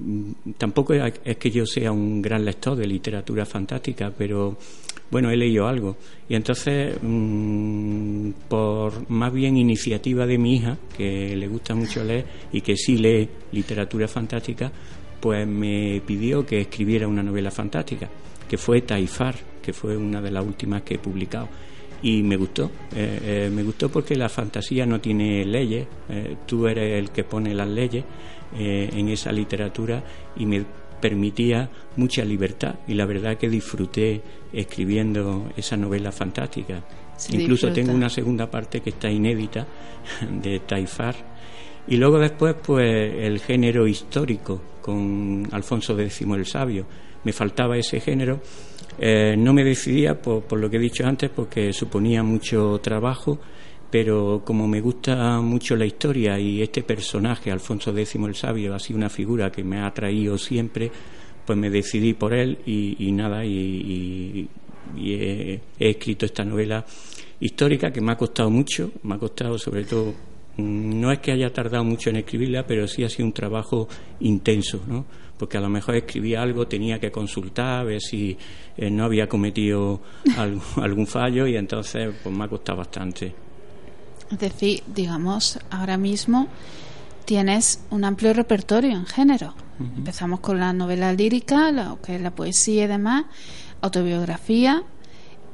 tampoco 0.59 0.93
es 0.95 1.37
que 1.37 1.51
yo 1.51 1.65
sea 1.65 1.93
un 1.93 2.21
gran 2.21 2.45
lector 2.45 2.77
de 2.77 2.85
literatura 2.87 3.47
fantástica, 3.47 4.13
pero 4.17 4.57
bueno, 5.09 5.31
he 5.31 5.37
leído 5.37 5.69
algo. 5.69 5.97
Y 6.29 6.35
entonces, 6.35 6.99
mm, 7.01 8.31
por 8.49 9.09
más 9.09 9.33
bien 9.33 9.57
iniciativa 9.57 10.27
de 10.27 10.37
mi 10.37 10.57
hija, 10.57 10.77
que 10.97 11.37
le 11.37 11.47
gusta 11.47 11.77
mucho 11.77 12.03
leer 12.03 12.27
y 12.53 12.61
que 12.61 12.77
sí 12.77 12.99
lee 12.99 13.29
literatura 13.53 14.09
fantástica, 14.09 14.73
pues 15.21 15.47
me 15.47 16.03
pidió 16.05 16.45
que 16.45 16.63
escribiera 16.63 17.07
una 17.07 17.23
novela 17.23 17.53
fantástica, 17.53 18.11
que 18.49 18.59
fue 18.59 18.81
Taifar 18.83 19.56
que 19.67 19.73
fue 19.73 19.97
una 19.97 20.23
de 20.23 20.31
las 20.31 20.47
últimas 20.47 20.83
que 20.83 20.95
he 20.95 20.99
publicado. 20.99 21.49
Y 22.01 22.23
me 22.23 22.37
gustó, 22.37 22.71
eh, 22.95 23.47
eh, 23.47 23.51
me 23.53 23.65
gustó 23.65 23.89
porque 23.89 24.15
la 24.15 24.29
fantasía 24.29 24.87
no 24.87 25.01
tiene 25.01 25.45
leyes, 25.45 25.89
eh, 26.09 26.37
tú 26.47 26.69
eres 26.69 27.01
el 27.01 27.11
que 27.11 27.25
pone 27.25 27.53
las 27.53 27.69
leyes 27.69 28.05
en 28.59 29.09
esa 29.09 29.33
literatura 29.33 30.03
y 30.37 30.47
me 30.47 30.65
permitía 31.01 31.69
mucha 31.97 32.25
libertad 32.25 32.77
y 32.87 32.95
la 32.95 33.05
verdad 33.05 33.37
que 33.37 33.51
disfruté 33.51 34.23
escribiendo 34.53 35.51
esa 35.57 35.77
novela 35.77 36.13
fantástica. 36.13 36.85
Incluso 37.31 37.73
tengo 37.73 37.93
una 37.93 38.09
segunda 38.09 38.49
parte 38.49 38.81
que 38.81 38.91
está 38.91 39.11
inédita 39.11 39.67
de 40.43 40.61
Taifar 40.61 41.17
y 41.89 41.97
luego 41.97 42.21
después 42.21 42.55
pues 42.65 43.15
el 43.19 43.41
género 43.41 43.89
histórico 43.89 44.63
con 44.81 45.49
Alfonso 45.51 45.99
X 45.99 46.23
el 46.23 46.47
Sabio. 46.47 46.87
Me 47.25 47.33
faltaba 47.33 47.77
ese 47.77 47.99
género 47.99 48.41
eh, 48.99 49.37
no 49.37 49.53
me 49.53 49.65
decidía, 49.65 50.21
por, 50.21 50.53
lo 50.59 50.71
que 50.71 50.77
he 50.77 50.81
dicho 50.81 51.07
antes, 51.07 51.31
porque 51.31 51.73
suponía 51.73 52.23
mucho 52.23 52.79
trabajo, 52.83 53.39
pero 53.91 54.43
como 54.45 54.67
me 54.67 54.81
gusta 54.81 55.41
mucho 55.41 55.77
la 55.77 55.87
historia 55.87 56.39
y 56.39 56.63
este 56.63 56.83
personaje, 56.83 57.51
Alfonso 57.51 57.97
X 57.97 58.15
el 58.17 58.35
Sabio, 58.35 58.75
ha 58.75 58.79
sido 58.79 58.99
una 58.99 59.11
figura 59.11 59.53
que 59.53 59.63
me 59.63 59.79
ha 59.79 59.87
atraído 59.87 60.39
siempre, 60.39 60.91
pues 61.45 61.59
me 61.59 61.71
decidí 61.71 62.15
por 62.15 62.35
él 62.35 62.59
y, 62.67 63.13
nada, 63.13 63.45
y, 63.45 64.49
y 64.97 65.15
he, 65.15 65.61
escrito 65.79 66.27
esta 66.27 66.45
novela 66.45 66.85
histórica 67.41 67.93
que 67.93 68.01
me 68.01 68.13
ha 68.13 68.17
costado 68.17 68.51
mucho, 68.51 68.93
me 69.03 69.15
ha 69.15 69.19
costado 69.19 69.59
sobre 69.59 69.85
todo, 69.85 70.15
mm, 70.57 71.01
no 71.01 71.13
es 71.13 71.19
que 71.21 71.33
haya 71.33 71.53
tardado 71.53 71.85
mucho 71.85 72.11
en 72.11 72.17
escribirla, 72.17 72.67
pero 72.67 72.89
sí 72.89 73.05
ha 73.05 73.09
sido 73.09 73.27
un 73.27 73.33
trabajo 73.33 73.89
intenso, 74.21 74.83
¿no? 74.87 75.05
Porque 75.39 75.59
a 75.59 75.61
lo 75.61 75.69
mejor 75.69 75.97
escribía 75.97 76.43
algo, 76.43 76.67
tenía 76.67 76.99
que 76.99 77.11
consultar, 77.11 77.81
a 77.81 77.85
ver 77.85 78.01
si 78.01 78.37
eh, 78.77 78.91
no 78.91 79.05
había 79.05 79.29
cometido 79.29 80.01
algún, 80.77 81.07
fallo 81.07 81.47
y 81.47 81.57
entonces 81.57 82.15
pues 82.23 82.35
me 82.35 82.45
ha 82.45 82.49
costado 82.49 82.79
bastante. 82.79 83.35
Es 84.31 84.39
decir, 84.39 84.83
digamos, 84.87 85.59
ahora 85.71 85.97
mismo 85.97 86.49
tienes 87.25 87.85
un 87.91 88.05
amplio 88.05 88.33
repertorio 88.33 88.93
en 88.93 89.07
género. 89.07 89.55
Empezamos 89.79 90.41
con 90.41 90.59
la 90.59 90.73
novela 90.73 91.13
lírica, 91.13 91.71
lo 91.71 92.01
que 92.01 92.17
es 92.17 92.21
la 92.23 92.31
poesía 92.31 92.85
y 92.85 92.87
demás, 92.87 93.27
autobiografía 93.83 94.83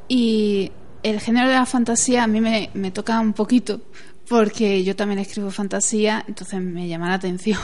y 0.06 0.70
el 1.02 1.20
género 1.20 1.48
de 1.48 1.54
la 1.54 1.66
fantasía 1.66 2.22
a 2.22 2.26
mí 2.28 2.40
me, 2.40 2.70
me 2.74 2.92
toca 2.92 3.18
un 3.18 3.32
poquito 3.32 3.80
porque 4.28 4.84
yo 4.84 4.96
también 4.96 5.18
escribo 5.18 5.50
fantasía, 5.50 6.24
entonces 6.26 6.60
me 6.60 6.88
llama 6.88 7.08
la 7.08 7.14
atención. 7.14 7.58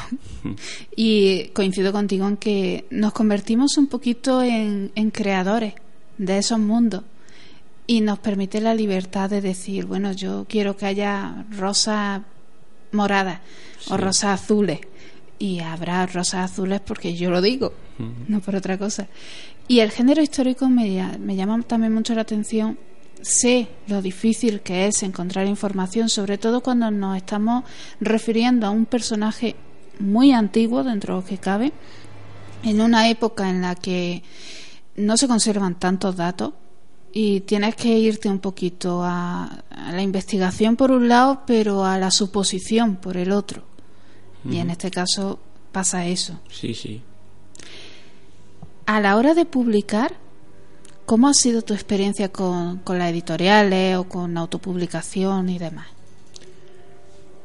y 0.97 1.49
coincido 1.49 1.93
contigo 1.93 2.27
en 2.27 2.37
que 2.37 2.87
nos 2.91 3.13
convertimos 3.13 3.77
un 3.79 3.87
poquito 3.87 4.43
en, 4.43 4.91
creadores 5.13 5.75
de 6.19 6.39
esos 6.39 6.59
mundos 6.59 7.05
y 7.87 8.01
nos 8.01 8.19
permite 8.19 8.61
la 8.61 8.75
libertad 8.75 9.31
de 9.31 9.41
decir, 9.41 9.87
bueno, 9.87 10.13
yo 10.13 10.47
quiero 10.49 10.77
que 10.77 10.87
haya 10.87 11.47
rosas 11.51 12.23
moradas 12.93 13.41
o 13.89 13.97
rosas 13.97 14.43
azules 14.43 14.81
y 15.39 15.61
habrá 15.61 16.05
rosas 16.07 16.51
azules 16.51 16.81
porque 16.81 17.15
yo 17.15 17.31
lo 17.31 17.41
digo, 17.41 17.73
no 18.27 18.41
por 18.41 18.57
otra 18.57 18.77
cosa. 18.77 19.09
Y 19.69 19.81
el 19.81 19.91
género 19.91 20.23
histórico 20.23 20.69
me, 20.69 21.19
me 21.19 21.37
llama 21.37 21.63
también 21.63 21.95
mucho 21.95 22.15
la 22.15 22.23
atención 22.23 22.79
sé 23.23 23.69
lo 23.87 24.03
difícil 24.03 24.61
que 24.61 24.87
es 24.87 25.03
encontrar 25.03 25.47
información, 25.47 26.09
sobre 26.09 26.39
todo 26.39 26.63
cuando 26.63 26.91
nos 26.91 27.17
estamos 27.17 27.65
refiriendo 28.01 28.67
a 28.67 28.71
un 28.71 28.87
personaje 28.87 29.57
muy 29.99 30.33
antiguo 30.33 30.85
dentro 30.85 31.15
de 31.15 31.21
lo 31.21 31.27
que 31.27 31.39
cabe, 31.39 31.73
en 32.63 32.81
una 32.81 33.09
época 33.09 33.49
en 33.51 33.63
la 33.63 33.75
que 33.75 34.23
no 34.97 35.17
se 35.17 35.29
conservan 35.29 35.79
tantos 35.79 36.17
datos 36.17 36.55
y 37.13 37.41
tienes 37.41 37.75
que 37.75 37.99
irte 37.99 38.29
un 38.29 38.39
poquito 38.39 39.03
a, 39.03 39.65
la 39.71 40.03
investigación 40.03 40.77
por 40.77 40.91
un 40.91 41.09
lado, 41.09 41.43
pero 41.47 41.85
a 41.85 41.99
la 41.99 42.11
suposición 42.11 42.97
por 42.97 43.17
el 43.17 43.33
otro. 43.33 43.65
Y 44.49 44.59
en 44.59 44.71
este 44.71 44.91
caso 44.91 45.39
pasa 45.73 46.07
eso. 46.07 46.41
Sí, 46.51 46.75
sí. 46.75 47.03
A 48.87 49.01
la 49.01 49.17
hora 49.17 49.35
de 49.35 49.45
publicar, 49.45 50.17
¿Cómo 51.09 51.27
ha 51.29 51.33
sido 51.33 51.63
tu 51.63 51.73
experiencia 51.73 52.29
con, 52.29 52.81
con 52.81 52.99
las 52.99 53.11
editoriales 53.11 53.97
o 53.97 54.05
con 54.05 54.37
autopublicación 54.37 55.49
y 55.49 55.59
demás? 55.59 55.87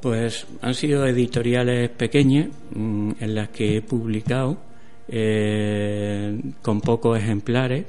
Pues 0.02 0.46
han 0.62 0.74
sido 0.74 1.08
editoriales 1.08 1.90
pequeñas 1.92 2.50
mm, 2.76 3.12
en 3.22 3.36
las 3.36 3.48
que 3.52 3.78
he 3.78 3.82
publicado 3.82 4.58
eh, 5.08 6.42
con 6.62 6.82
pocos 6.82 7.18
ejemplares. 7.18 7.86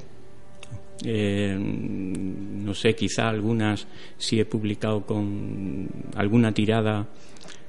Eh, 1.03 1.57
no 1.59 2.73
sé, 2.73 2.95
quizá 2.95 3.27
algunas 3.27 3.85
sí 4.17 4.39
he 4.39 4.45
publicado 4.45 5.05
con 5.05 5.89
alguna 6.15 6.53
tirada 6.53 7.05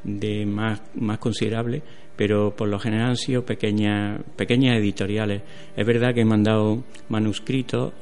de 0.05 0.47
más, 0.47 0.81
más 0.95 1.19
considerable, 1.19 1.83
pero 2.17 2.55
por 2.57 2.69
lo 2.69 2.79
general 2.79 3.11
han 3.11 3.17
sido 3.17 3.45
pequeñas, 3.45 4.21
pequeñas 4.37 4.79
editoriales. 4.79 5.43
Es 5.77 5.87
verdad 5.87 6.15
que 6.15 6.23
he 6.23 6.25
mandado 6.25 6.83
manuscritos 7.09 7.93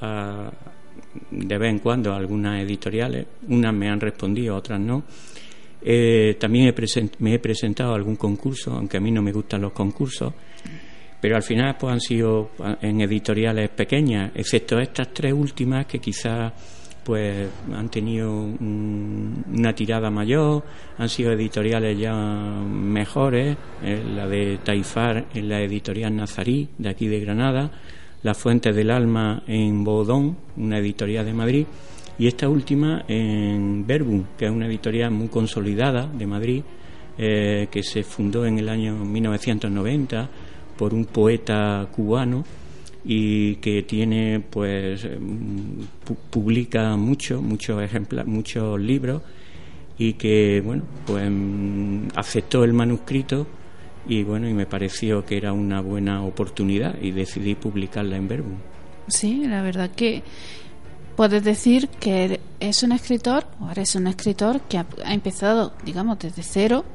de 1.30 1.58
vez 1.58 1.70
en 1.70 1.78
cuando 1.78 2.12
a 2.12 2.16
algunas 2.16 2.62
editoriales, 2.62 3.26
unas 3.48 3.74
me 3.74 3.88
han 3.88 4.00
respondido, 4.00 4.56
otras 4.56 4.80
no. 4.80 5.04
Eh, 5.82 6.36
también 6.38 6.74
me 7.18 7.34
he 7.34 7.38
presentado 7.38 7.92
a 7.92 7.96
algún 7.96 8.16
concurso, 8.16 8.72
aunque 8.72 8.96
a 8.96 9.00
mí 9.00 9.10
no 9.10 9.20
me 9.20 9.32
gustan 9.32 9.60
los 9.60 9.72
concursos, 9.72 10.32
pero 11.20 11.36
al 11.36 11.42
final 11.42 11.76
pues 11.78 11.92
han 11.92 12.00
sido 12.00 12.50
en 12.80 13.00
editoriales 13.00 13.68
pequeñas, 13.70 14.32
excepto 14.34 14.78
estas 14.78 15.12
tres 15.12 15.32
últimas 15.32 15.86
que 15.86 15.98
quizás 15.98 16.52
pues 17.04 17.48
han 17.72 17.88
tenido 17.90 18.32
una 18.32 19.74
tirada 19.74 20.10
mayor, 20.10 20.64
han 20.98 21.08
sido 21.08 21.32
editoriales 21.32 21.98
ya 21.98 22.14
mejores, 22.14 23.56
eh, 23.82 24.02
la 24.14 24.26
de 24.26 24.58
Taifar 24.64 25.26
en 25.34 25.48
la 25.48 25.60
editorial 25.60 26.16
Nazarí, 26.16 26.68
de 26.78 26.88
aquí 26.88 27.06
de 27.06 27.20
Granada, 27.20 27.70
La 28.22 28.34
Fuente 28.34 28.72
del 28.72 28.90
Alma 28.90 29.42
en 29.46 29.84
Bodón, 29.84 30.36
una 30.56 30.78
editorial 30.78 31.26
de 31.26 31.34
Madrid, 31.34 31.66
y 32.18 32.26
esta 32.26 32.48
última 32.48 33.04
en 33.08 33.86
Verbum, 33.86 34.24
que 34.38 34.46
es 34.46 34.50
una 34.50 34.66
editorial 34.66 35.10
muy 35.10 35.28
consolidada 35.28 36.06
de 36.06 36.26
Madrid, 36.26 36.62
eh, 37.18 37.68
que 37.70 37.82
se 37.82 38.02
fundó 38.02 38.46
en 38.46 38.58
el 38.58 38.68
año 38.68 38.96
1990 38.96 40.28
por 40.76 40.94
un 40.94 41.04
poeta 41.04 41.86
cubano, 41.94 42.44
y 43.04 43.56
que 43.56 43.82
tiene 43.82 44.40
pues 44.40 45.06
publica 46.30 46.96
mucho 46.96 47.42
muchos 47.42 47.82
ejemplares 47.82 48.26
muchos 48.26 48.80
libros 48.80 49.22
y 49.98 50.14
que 50.14 50.62
bueno 50.64 50.84
pues 51.06 51.30
aceptó 52.16 52.64
el 52.64 52.72
manuscrito 52.72 53.46
y 54.08 54.22
bueno 54.22 54.48
y 54.48 54.54
me 54.54 54.66
pareció 54.66 55.24
que 55.24 55.36
era 55.36 55.52
una 55.52 55.80
buena 55.80 56.24
oportunidad 56.24 56.96
y 57.00 57.10
decidí 57.10 57.54
publicarla 57.54 58.16
en 58.16 58.28
Verbum. 58.28 58.56
Sí 59.08 59.44
la 59.46 59.60
verdad 59.60 59.90
que 59.90 60.22
puedes 61.14 61.44
decir 61.44 61.88
que 61.88 62.40
es 62.58 62.82
un 62.82 62.92
escritor 62.92 63.46
o 63.60 63.70
eres 63.70 63.94
un 63.96 64.06
escritor 64.06 64.62
que 64.62 64.78
ha, 64.78 64.86
empezado 65.12 65.74
digamos 65.84 66.18
desde 66.18 66.42
cero 66.42 66.86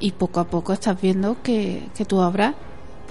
y 0.00 0.10
poco 0.10 0.40
a 0.40 0.48
poco 0.48 0.72
estás 0.72 1.00
viendo 1.00 1.40
que, 1.40 1.84
que 1.96 2.04
tu 2.04 2.16
obra 2.16 2.56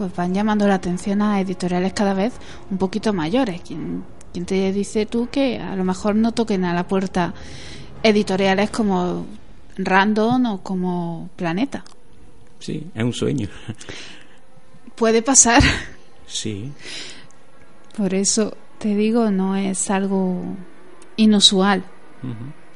pues 0.01 0.15
van 0.15 0.33
llamando 0.33 0.67
la 0.67 0.73
atención 0.73 1.21
a 1.21 1.39
editoriales 1.39 1.93
cada 1.93 2.15
vez 2.15 2.33
un 2.71 2.79
poquito 2.79 3.13
mayores. 3.13 3.61
¿Quién, 3.61 4.03
te 4.47 4.73
dice 4.73 5.05
tú 5.05 5.29
que 5.29 5.59
a 5.59 5.75
lo 5.75 5.83
mejor 5.83 6.15
no 6.15 6.31
toquen 6.31 6.65
a 6.65 6.73
la 6.73 6.87
puerta 6.87 7.35
editoriales 8.01 8.71
como 8.71 9.27
Random 9.77 10.43
o 10.47 10.61
como 10.63 11.29
Planeta? 11.35 11.83
Sí, 12.57 12.87
es 12.95 13.03
un 13.03 13.13
sueño. 13.13 13.47
Puede 14.95 15.21
pasar. 15.21 15.61
Sí. 16.25 16.71
Por 17.95 18.15
eso 18.15 18.57
te 18.79 18.95
digo, 18.95 19.29
no 19.29 19.55
es 19.55 19.91
algo 19.91 20.41
inusual, 21.15 21.83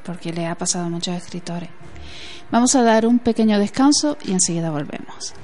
porque 0.04 0.32
le 0.32 0.46
ha 0.46 0.54
pasado 0.54 0.84
a 0.84 0.90
muchos 0.90 1.16
escritores. 1.16 1.70
Vamos 2.52 2.76
a 2.76 2.84
dar 2.84 3.04
un 3.04 3.18
pequeño 3.18 3.58
descanso 3.58 4.16
y 4.24 4.30
enseguida 4.30 4.70
volvemos. 4.70 5.34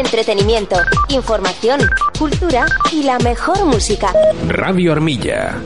Entretenimiento, 0.00 0.76
información, 1.10 1.80
cultura 2.18 2.64
y 2.90 3.02
la 3.02 3.18
mejor 3.18 3.66
música. 3.66 4.12
Radio 4.48 4.92
Armilla. 4.92 5.62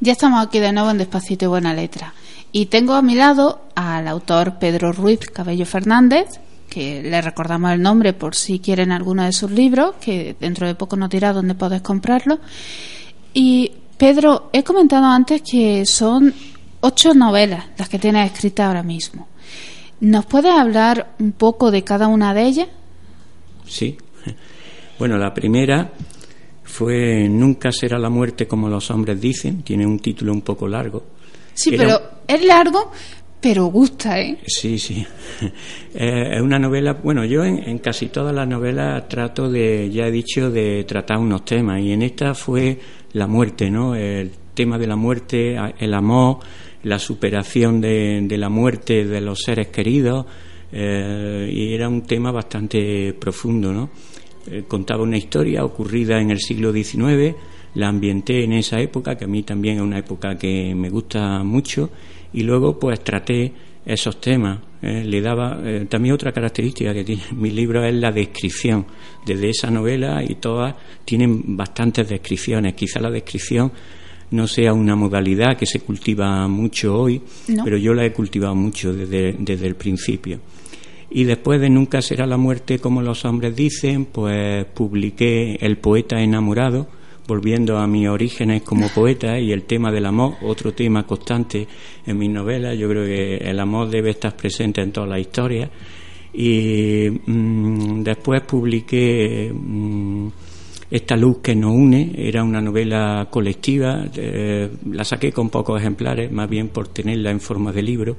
Ya 0.00 0.12
estamos 0.12 0.46
aquí 0.46 0.60
de 0.60 0.72
nuevo 0.72 0.90
en 0.90 0.98
Despacito 0.98 1.46
y 1.46 1.48
Buena 1.48 1.72
Letra. 1.72 2.12
Y 2.52 2.66
tengo 2.66 2.92
a 2.92 3.00
mi 3.00 3.14
lado 3.14 3.62
al 3.74 4.06
autor 4.06 4.58
Pedro 4.58 4.92
Ruiz 4.92 5.20
Cabello 5.20 5.64
Fernández, 5.64 6.40
que 6.68 7.02
le 7.02 7.22
recordamos 7.22 7.72
el 7.72 7.80
nombre 7.80 8.12
por 8.12 8.34
si 8.34 8.58
quieren 8.58 8.92
alguno 8.92 9.24
de 9.24 9.32
sus 9.32 9.50
libros, 9.50 9.94
que 9.98 10.36
dentro 10.38 10.66
de 10.66 10.74
poco 10.74 10.96
nos 10.96 11.08
dirá 11.08 11.32
dónde 11.32 11.54
podés 11.54 11.80
comprarlo. 11.80 12.38
Y 13.32 13.72
Pedro, 13.96 14.50
he 14.52 14.62
comentado 14.62 15.06
antes 15.06 15.40
que 15.40 15.86
son 15.86 16.34
ocho 16.82 17.14
novelas 17.14 17.66
las 17.78 17.88
que 17.88 17.98
tienes 17.98 18.30
escritas 18.30 18.66
ahora 18.66 18.82
mismo. 18.82 19.26
¿Nos 20.00 20.26
puedes 20.26 20.52
hablar 20.52 21.14
un 21.18 21.32
poco 21.32 21.70
de 21.70 21.82
cada 21.84 22.06
una 22.08 22.34
de 22.34 22.42
ellas? 22.42 22.68
Sí. 23.66 23.96
Bueno, 24.98 25.16
la 25.18 25.32
primera 25.32 25.90
fue 26.64 27.28
Nunca 27.28 27.70
será 27.72 27.98
la 27.98 28.10
muerte 28.10 28.46
como 28.46 28.68
los 28.68 28.90
hombres 28.90 29.20
dicen. 29.20 29.62
Tiene 29.62 29.86
un 29.86 29.98
título 29.98 30.32
un 30.32 30.42
poco 30.42 30.66
largo. 30.68 31.04
Sí, 31.54 31.74
Era- 31.74 31.84
pero 31.84 32.00
es 32.26 32.44
largo, 32.44 32.90
pero 33.40 33.66
gusta, 33.66 34.20
¿eh? 34.20 34.38
Sí, 34.46 34.78
sí. 34.78 35.04
Eh, 35.94 36.36
es 36.36 36.40
una 36.40 36.58
novela, 36.58 36.94
bueno, 36.94 37.22
yo 37.26 37.44
en, 37.44 37.58
en 37.68 37.78
casi 37.78 38.06
todas 38.06 38.34
las 38.34 38.48
novelas 38.48 39.06
trato 39.10 39.50
de, 39.50 39.90
ya 39.90 40.06
he 40.06 40.10
dicho, 40.10 40.50
de 40.50 40.84
tratar 40.84 41.18
unos 41.18 41.44
temas 41.44 41.80
y 41.82 41.92
en 41.92 42.00
esta 42.00 42.34
fue 42.34 42.78
la 43.12 43.26
muerte, 43.26 43.70
¿no? 43.70 43.94
El 43.94 44.30
tema 44.54 44.78
de 44.78 44.86
la 44.86 44.96
muerte, 44.96 45.54
el 45.78 45.92
amor, 45.92 46.38
la 46.84 46.98
superación 46.98 47.80
de, 47.80 48.20
de 48.22 48.38
la 48.38 48.48
muerte 48.48 49.04
de 49.04 49.20
los 49.20 49.40
seres 49.40 49.68
queridos 49.68 50.26
eh, 50.72 51.50
y 51.52 51.74
era 51.74 51.88
un 51.88 52.02
tema 52.02 52.32
bastante 52.32 53.12
profundo, 53.12 53.72
¿no? 53.72 53.90
Eh, 54.50 54.64
contaba 54.66 55.02
una 55.02 55.18
historia 55.18 55.64
ocurrida 55.64 56.18
en 56.18 56.30
el 56.30 56.40
siglo 56.40 56.72
XIX, 56.72 57.36
la 57.74 57.88
ambienté 57.88 58.42
en 58.42 58.54
esa 58.54 58.80
época, 58.80 59.14
que 59.16 59.26
a 59.26 59.28
mí 59.28 59.42
también 59.42 59.76
es 59.76 59.82
una 59.82 59.98
época 59.98 60.36
que 60.36 60.74
me 60.74 60.88
gusta 60.88 61.44
mucho, 61.44 61.90
y 62.32 62.42
luego 62.42 62.78
pues 62.78 63.04
traté 63.04 63.52
esos 63.84 64.20
temas. 64.20 64.60
eh, 64.80 65.04
le 65.04 65.20
daba 65.20 65.60
también 65.88 66.14
otra 66.14 66.32
característica 66.32 66.92
que 66.94 67.04
tiene 67.04 67.22
mi 67.36 67.50
libro 67.50 67.84
es 67.84 67.94
la 67.94 68.10
descripción. 68.10 68.86
Desde 69.26 69.50
esa 69.50 69.70
novela 69.70 70.24
y 70.26 70.36
todas 70.36 70.74
tienen 71.04 71.56
bastantes 71.56 72.08
descripciones. 72.08 72.74
Quizá 72.74 72.98
la 72.98 73.10
descripción 73.10 73.70
no 74.32 74.46
sea 74.48 74.72
una 74.72 74.96
modalidad 74.96 75.56
que 75.56 75.66
se 75.66 75.80
cultiva 75.80 76.46
mucho 76.48 76.98
hoy, 76.98 77.20
No. 77.48 77.64
pero 77.64 77.76
yo 77.76 77.94
la 77.94 78.04
he 78.04 78.12
cultivado 78.12 78.54
mucho 78.54 78.92
desde, 78.92 79.34
desde 79.38 79.66
el 79.66 79.76
principio. 79.76 80.40
Y 81.10 81.24
después 81.24 81.60
de 81.60 81.68
Nunca 81.68 82.00
será 82.02 82.26
la 82.26 82.38
muerte 82.38 82.78
como 82.78 83.02
los 83.02 83.24
hombres 83.26 83.54
dicen, 83.54 84.06
pues 84.06 84.64
publiqué 84.66 85.56
El 85.60 85.76
poeta 85.76 86.20
enamorado, 86.22 86.88
volviendo 87.28 87.76
a 87.78 87.86
mis 87.86 88.08
orígenes 88.08 88.62
como 88.62 88.88
poeta 88.94 89.38
y 89.38 89.52
el 89.52 89.64
tema 89.64 89.92
del 89.92 90.06
amor, 90.06 90.34
otro 90.42 90.72
tema 90.72 91.06
constante 91.06 91.68
en 92.06 92.18
mis 92.18 92.30
novelas. 92.30 92.78
Yo 92.78 92.88
creo 92.88 93.04
que 93.04 93.36
el 93.36 93.60
amor 93.60 93.90
debe 93.90 94.10
estar 94.10 94.34
presente 94.36 94.80
en 94.80 94.90
todas 94.90 95.10
las 95.10 95.20
historias. 95.20 95.68
Y 96.32 97.08
mm, 97.26 98.02
después 98.02 98.40
publiqué 98.42 99.52
mm, 99.54 100.28
Esta 100.92 101.16
luz 101.16 101.38
que 101.38 101.56
nos 101.56 101.72
une, 101.72 102.12
era 102.18 102.44
una 102.44 102.60
novela 102.60 103.26
colectiva, 103.30 104.04
eh, 104.14 104.70
la 104.90 105.04
saqué 105.04 105.32
con 105.32 105.48
pocos 105.48 105.80
ejemplares, 105.80 106.30
más 106.30 106.50
bien 106.50 106.68
por 106.68 106.88
tenerla 106.88 107.30
en 107.30 107.40
forma 107.40 107.72
de 107.72 107.82
libro 107.82 108.18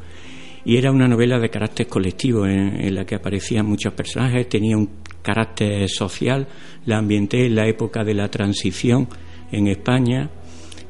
y 0.65 0.77
era 0.77 0.91
una 0.91 1.07
novela 1.07 1.37
de 1.37 1.49
carácter 1.49 1.85
colectivo 1.85 2.47
en, 2.47 2.81
en 2.81 2.95
la 2.95 3.05
que 3.05 3.13
aparecían 3.13 3.67
muchos 3.67 3.93
personajes, 3.93 4.49
tenía 4.49 4.75
un 4.75 4.89
carácter 5.21 5.87
social, 5.87 6.47
la 6.87 6.97
ambienté 6.97 7.45
en 7.45 7.53
la 7.53 7.67
época 7.67 8.03
de 8.03 8.15
la 8.15 8.29
transición 8.29 9.07
en 9.51 9.67
España, 9.67 10.31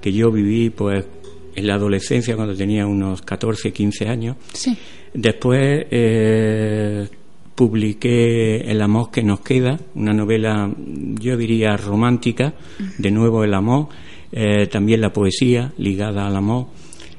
que 0.01 0.13
yo 0.13 0.31
viví 0.31 0.69
pues 0.69 1.05
en 1.53 1.67
la 1.67 1.75
adolescencia 1.75 2.37
cuando 2.37 2.55
tenía 2.55 2.85
unos 2.85 3.21
14, 3.23 3.73
15 3.73 4.07
años. 4.07 4.37
Sí. 4.53 4.77
Después 5.13 5.85
eh, 5.91 7.09
publiqué 7.55 8.69
El 8.69 8.81
amor 8.81 9.11
que 9.11 9.23
nos 9.23 9.41
queda, 9.41 9.79
una 9.95 10.13
novela, 10.13 10.69
yo 10.77 11.37
diría, 11.37 11.77
romántica, 11.77 12.53
de 12.97 13.11
nuevo 13.11 13.43
el 13.43 13.53
amor, 13.53 13.89
eh, 14.31 14.67
también 14.67 15.01
la 15.01 15.13
poesía 15.13 15.71
ligada 15.77 16.25
al 16.25 16.35
amor. 16.35 16.67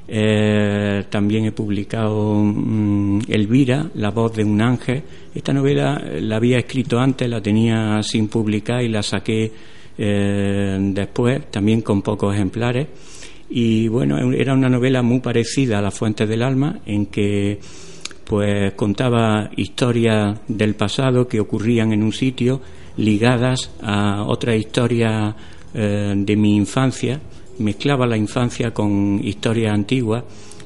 Eh, 0.07 1.05
también 1.09 1.45
he 1.45 1.51
publicado 1.51 2.35
mm, 2.35 3.21
Elvira, 3.27 3.89
La 3.95 4.11
voz 4.11 4.35
de 4.35 4.43
un 4.43 4.61
ángel. 4.61 5.01
Esta 5.33 5.53
novela 5.53 6.01
eh, 6.03 6.21
la 6.21 6.35
había 6.35 6.57
escrito 6.57 6.99
antes, 6.99 7.29
la 7.29 7.41
tenía 7.41 8.03
sin 8.03 8.27
publicar 8.27 8.83
y 8.83 8.89
la 8.89 9.01
saqué 9.01 9.51
después, 9.97 11.49
también 11.49 11.81
con 11.81 12.01
pocos 12.01 12.35
ejemplares. 12.35 12.87
Y 13.49 13.87
bueno, 13.87 14.17
era 14.33 14.53
una 14.53 14.67
novela 14.67 15.01
muy 15.01 15.21
parecida 15.21 15.79
a 15.79 15.81
Las 15.81 15.93
Fuentes 15.93 16.27
del 16.27 16.43
Alma, 16.43 16.79
en 16.85 17.05
que 17.05 17.59
pues 18.25 18.73
contaba 18.73 19.49
historias 19.55 20.39
del 20.47 20.75
pasado 20.75 21.27
que 21.27 21.39
ocurrían 21.39 21.93
en 21.93 22.03
un 22.03 22.11
sitio 22.11 22.61
ligadas 22.97 23.71
a 23.81 24.23
otras 24.23 24.55
historias 24.55 25.35
eh, 25.73 26.13
de 26.15 26.35
mi 26.35 26.55
infancia 26.55 27.19
mezclaba 27.59 28.05
la 28.07 28.17
infancia 28.17 28.71
con 28.71 29.19
historias 29.23 29.73
antiguas 29.73 30.23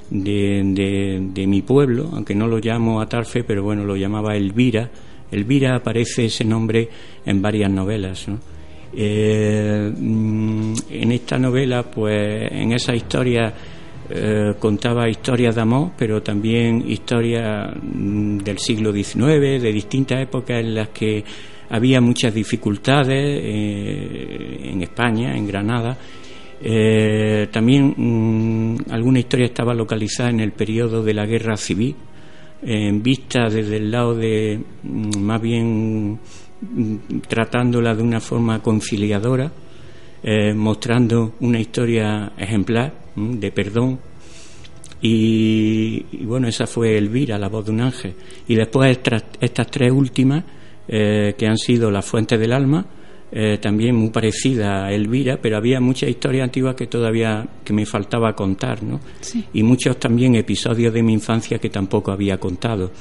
de, 0.09 1.29
de, 1.33 1.47
mi 1.47 1.61
pueblo, 1.61 2.09
aunque 2.13 2.33
no 2.33 2.47
lo 2.47 2.57
llamo 2.57 2.99
Atarfe, 2.99 3.43
pero 3.43 3.61
bueno, 3.63 3.85
lo 3.85 3.95
llamaba 3.95 4.35
Elvira. 4.35 4.89
Elvira 5.31 5.75
aparece 5.75 6.25
ese 6.25 6.43
nombre 6.43 6.89
en 7.25 7.41
varias 7.41 7.69
novelas. 7.69 8.27
¿no? 8.27 8.39
Eh, 8.91 9.93
mm, 9.95 10.73
en 10.89 11.11
esta 11.11 11.37
novela, 11.37 11.83
pues 11.83 12.51
en 12.51 12.71
esa 12.71 12.95
historia 12.95 13.53
eh, 14.11 14.55
contaba 14.57 15.07
historias 15.07 15.53
de 15.53 15.61
amor, 15.61 15.91
pero 15.95 16.23
también 16.23 16.83
historias 16.89 17.71
mm, 17.79 18.39
del 18.39 18.57
siglo 18.57 18.91
XIX, 18.91 19.61
de 19.61 19.71
distintas 19.71 20.19
épocas 20.23 20.61
en 20.61 20.73
las 20.73 20.89
que 20.89 21.23
había 21.69 22.01
muchas 22.01 22.33
dificultades 22.33 23.39
eh, 23.43 24.71
en 24.71 24.81
España, 24.81 25.37
en 25.37 25.45
Granada. 25.45 25.95
Eh, 26.59 27.49
también 27.51 27.93
mm, 27.95 28.91
alguna 28.91 29.19
historia 29.19 29.45
estaba 29.45 29.75
localizada 29.75 30.31
en 30.31 30.39
el 30.39 30.53
periodo 30.53 31.03
de 31.03 31.13
la 31.13 31.27
guerra 31.27 31.55
civil, 31.55 31.95
en 32.63 33.03
vista 33.03 33.47
desde 33.47 33.77
el 33.77 33.91
lado 33.91 34.15
de 34.15 34.59
mm, 34.81 35.19
más 35.19 35.39
bien 35.39 36.19
tratándola 37.27 37.93
de 37.93 38.01
una 38.01 38.19
forma 38.19 38.59
conciliadora, 38.59 39.51
mostrando 40.53 41.35
una 41.39 41.61
historia 41.61 42.33
ejemplar 42.37 42.98
de 43.15 43.51
perdón. 43.51 43.99
Y, 45.01 46.05
y 46.11 46.25
bueno, 46.25 46.47
esa 46.47 46.67
fue 46.67 46.97
Elvira, 46.97 47.37
la 47.37 47.47
voz 47.47 47.65
de 47.65 47.71
un 47.71 47.81
ángel. 47.81 48.13
Y 48.47 48.55
después 48.55 48.91
estas, 48.91 49.23
estas 49.39 49.71
tres 49.71 49.91
últimas, 49.91 50.43
eh, 50.87 51.35
que 51.37 51.47
han 51.47 51.57
sido 51.57 51.89
Las 51.89 52.05
Fuentes 52.05 52.39
del 52.39 52.51
Alma, 52.51 52.85
eh, 53.31 53.59
también 53.59 53.95
muy 53.95 54.09
parecida 54.09 54.85
a 54.85 54.91
Elvira, 54.91 55.37
pero 55.39 55.57
había 55.57 55.79
muchas 55.79 56.09
historias 56.09 56.45
antiguas 56.45 56.75
que 56.75 56.87
todavía 56.87 57.47
que 57.63 57.73
me 57.73 57.85
faltaba 57.85 58.35
contar, 58.35 58.81
¿no? 58.81 58.99
Sí. 59.21 59.45
Y 59.53 59.61
muchos 59.61 59.99
también 59.99 60.35
episodios 60.35 60.91
de 60.91 61.03
mi 61.03 61.13
infancia 61.13 61.59
que 61.59 61.69
tampoco 61.69 62.11
había 62.11 62.39
contado. 62.39 62.91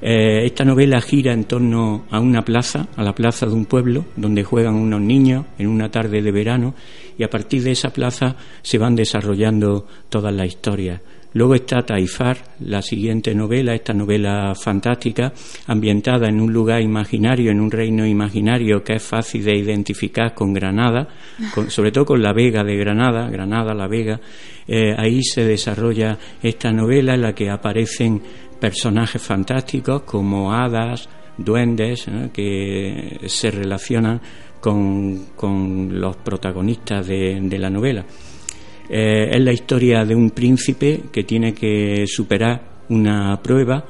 Eh, 0.00 0.44
esta 0.44 0.64
novela 0.64 1.00
gira 1.00 1.32
en 1.32 1.44
torno 1.44 2.04
a 2.10 2.20
una 2.20 2.42
plaza, 2.42 2.88
a 2.96 3.02
la 3.02 3.14
plaza 3.14 3.46
de 3.46 3.52
un 3.54 3.64
pueblo, 3.64 4.04
donde 4.16 4.44
juegan 4.44 4.74
unos 4.74 5.00
niños 5.00 5.46
en 5.58 5.68
una 5.68 5.90
tarde 5.90 6.20
de 6.20 6.32
verano, 6.32 6.74
y 7.18 7.22
a 7.24 7.30
partir 7.30 7.62
de 7.62 7.70
esa 7.72 7.90
plaza 7.90 8.36
se 8.62 8.76
van 8.78 8.94
desarrollando 8.94 9.86
todas 10.08 10.34
las 10.34 10.48
historias. 10.48 11.00
Luego 11.32 11.54
está 11.54 11.82
Taifar, 11.84 12.38
la 12.60 12.80
siguiente 12.80 13.34
novela, 13.34 13.74
esta 13.74 13.92
novela 13.92 14.54
fantástica, 14.54 15.34
ambientada 15.66 16.28
en 16.28 16.40
un 16.40 16.50
lugar 16.50 16.80
imaginario, 16.80 17.50
en 17.50 17.60
un 17.60 17.70
reino 17.70 18.06
imaginario 18.06 18.82
que 18.82 18.94
es 18.94 19.02
fácil 19.02 19.44
de 19.44 19.54
identificar 19.54 20.32
con 20.34 20.54
Granada, 20.54 21.06
con- 21.54 21.70
sobre 21.70 21.92
todo 21.92 22.06
con 22.06 22.22
la 22.22 22.32
Vega 22.32 22.64
de 22.64 22.76
Granada, 22.76 23.28
Granada, 23.28 23.74
la 23.74 23.86
Vega. 23.86 24.18
Eh, 24.66 24.94
ahí 24.96 25.22
se 25.22 25.44
desarrolla 25.44 26.18
esta 26.42 26.72
novela 26.72 27.14
en 27.14 27.20
la 27.22 27.34
que 27.34 27.50
aparecen 27.50 28.20
personajes 28.58 29.22
fantásticos 29.22 30.02
como 30.02 30.52
hadas, 30.52 31.08
duendes, 31.36 32.06
que 32.32 33.20
se 33.26 33.50
relacionan 33.50 34.20
con, 34.60 35.26
con 35.36 36.00
los 36.00 36.16
protagonistas 36.16 37.06
de, 37.06 37.38
de 37.40 37.58
la 37.58 37.70
novela. 37.70 38.04
Eh, 38.88 39.30
es 39.32 39.40
la 39.40 39.52
historia 39.52 40.04
de 40.04 40.14
un 40.14 40.30
príncipe 40.30 41.02
que 41.12 41.24
tiene 41.24 41.52
que 41.52 42.04
superar 42.06 42.84
una 42.88 43.40
prueba 43.42 43.84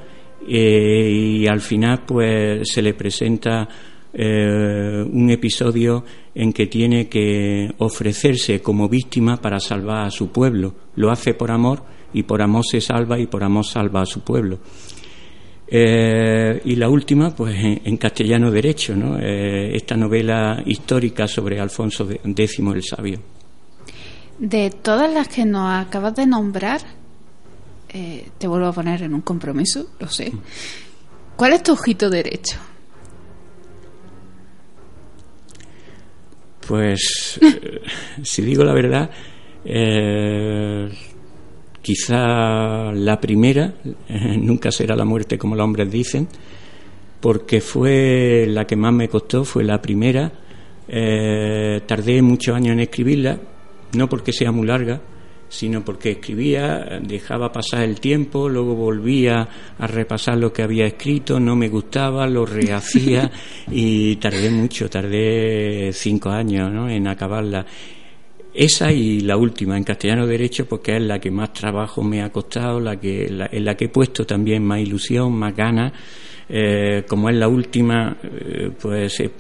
eh, 0.49 1.11
y 1.11 1.47
al 1.47 1.61
final 1.61 2.05
pues 2.07 2.69
se 2.73 2.81
le 2.81 2.95
presenta 2.95 3.69
eh, 4.13 5.05
un 5.05 5.31
episodio 5.31 6.05
en 6.35 6.53
que 6.53 6.67
tiene 6.67 7.09
que 7.09 7.71
ofrecerse 7.79 8.63
como 8.63 8.89
víctima 8.89 9.37
para 9.37 9.61
salvar 9.61 10.07
a 10.07 10.11
su 10.11 10.31
pueblo. 10.31 10.75
Lo 10.95 11.11
hace 11.11 11.35
por 11.35 11.51
amor 11.51 11.85
y 12.17 12.23
por 12.23 12.41
amor 12.41 12.65
se 12.65 12.81
salva 12.81 13.19
y 13.19 13.27
por 13.27 13.45
amor 13.45 13.67
salva 13.67 14.01
a 14.01 14.07
su 14.07 14.21
pueblo. 14.21 14.59
Eh, 15.69 16.63
y 16.65 16.75
la 16.77 16.89
última, 16.89 17.37
pues 17.37 17.55
en, 17.63 17.97
castellano 17.99 18.51
derecho, 18.51 18.97
¿no? 18.97 19.19
Eh, 19.19 19.77
esta 19.77 19.97
novela 19.97 20.63
histórica 20.65 21.29
sobre 21.29 21.61
Alfonso 21.61 22.09
X 22.11 22.59
el 22.59 22.83
Sabio. 22.83 23.21
De 24.39 24.71
todas 24.71 25.13
las 25.13 25.29
que 25.29 25.45
nos 25.45 25.71
acabas 25.71 26.15
de 26.15 26.27
nombrar, 26.27 26.81
eh, 27.91 28.31
te 28.39 28.49
vuelvo 28.49 28.69
a 28.69 28.73
poner 28.73 29.03
en 29.03 29.13
un 29.13 29.21
compromiso, 29.21 29.91
lo 30.01 30.09
sé. 30.09 30.33
¿Cuál 31.37 31.53
es 31.53 31.63
tu 31.63 31.73
ojito 31.73 32.09
derecho? 32.09 32.57
Pues, 36.67 37.39
si 38.23 38.41
digo 38.41 38.65
la 38.65 38.73
verdad, 38.73 39.11
Quizá 41.87 42.91
la 42.91 43.21
primera, 43.21 43.73
nunca 44.41 44.73
será 44.73 44.97
la 44.97 45.05
muerte 45.05 45.39
como 45.39 45.55
los 45.55 45.63
hombres 45.63 45.89
dicen, 45.89 46.27
porque 47.21 47.61
fue 47.61 48.45
la 48.49 48.67
que 48.67 48.75
más 48.75 48.93
me 48.93 49.09
costó, 49.09 49.45
fue 49.45 49.63
la 49.63 49.81
primera. 49.81 50.33
Eh, 50.89 51.83
tardé 51.87 52.23
muchos 52.23 52.57
años 52.57 52.73
en 52.73 52.81
escribirla, 52.81 53.39
no 53.97 54.09
porque 54.09 54.33
sea 54.33 54.51
muy 54.51 54.67
larga, 54.67 55.01
sino 55.49 55.85
porque 55.85 56.11
escribía, 56.11 56.99
dejaba 57.03 57.53
pasar 57.53 57.85
el 57.85 58.01
tiempo, 58.01 58.49
luego 58.49 58.75
volvía 58.75 59.49
a 59.79 59.87
repasar 59.87 60.39
lo 60.39 60.53
que 60.53 60.65
había 60.65 60.87
escrito, 60.87 61.39
no 61.39 61.55
me 61.55 61.69
gustaba, 61.69 62.27
lo 62.27 62.45
rehacía 62.45 63.31
y 63.71 64.17
tardé 64.17 64.51
mucho, 64.51 64.91
tardé 64.91 65.93
cinco 65.93 66.31
años 66.31 66.91
en 66.91 67.07
acabarla. 67.07 67.65
Esa 68.57 68.91
y 68.91 69.21
la 69.21 69.37
última, 69.37 69.77
en 69.77 69.85
castellano 69.85 70.27
derecho, 70.27 70.67
porque 70.67 70.97
es 70.97 71.03
la 71.03 71.19
que 71.19 71.31
más 71.31 71.53
trabajo 71.53 72.03
me 72.03 72.23
ha 72.23 72.33
costado, 72.33 72.81
la 72.81 72.99
que, 72.99 73.27
en 73.27 73.65
la 73.65 73.77
que 73.77 73.85
he 73.85 73.89
puesto 73.91 74.25
también 74.25 74.65
más 74.65 74.81
ilusión, 74.81 75.35
más 75.35 75.55
ganas. 75.55 75.93
Eh, 76.49 77.05
como 77.09 77.29
es 77.29 77.37
la 77.37 77.49
última, 77.49 78.17
eh, 78.23 78.71
pues 78.81 79.19
he, 79.19 79.33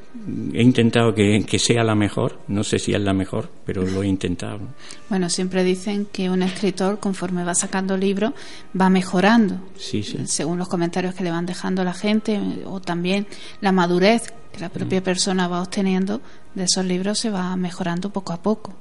intentado 0.54 1.14
que, 1.14 1.58
sea 1.58 1.84
la 1.84 1.94
mejor. 1.94 2.40
No 2.48 2.64
sé 2.64 2.78
si 2.78 2.92
es 2.94 3.00
la 3.00 3.12
mejor, 3.12 3.48
pero 3.64 3.82
lo 3.82 4.02
he 4.02 4.08
intentado. 4.08 4.60
Bueno, 5.08 5.28
siempre 5.30 5.62
dicen 5.62 6.06
que 6.10 6.28
un 6.28 6.42
escritor, 6.42 6.98
conforme 6.98 7.44
va 7.44 7.54
sacando 7.54 7.96
libros, 7.96 8.32
va 8.78 8.90
mejorando. 8.90 9.60
Sí, 9.76 10.02
sí. 10.02 10.18
Según 10.26 10.58
los 10.58 10.68
comentarios 10.68 11.14
que 11.14 11.22
le 11.22 11.30
van 11.30 11.46
dejando 11.46 11.84
la 11.84 11.94
gente, 11.94 12.40
o 12.64 12.80
también 12.80 13.26
la 13.60 13.70
madurez 13.70 14.32
que 14.52 14.60
la 14.60 14.68
propia 14.68 15.00
mm. 15.00 15.04
persona 15.04 15.48
va 15.48 15.62
obteniendo 15.62 16.20
de 16.54 16.64
esos 16.64 16.84
libros 16.84 17.18
se 17.18 17.30
va 17.30 17.54
mejorando 17.56 18.10
poco 18.10 18.32
a 18.32 18.42
poco. 18.42 18.74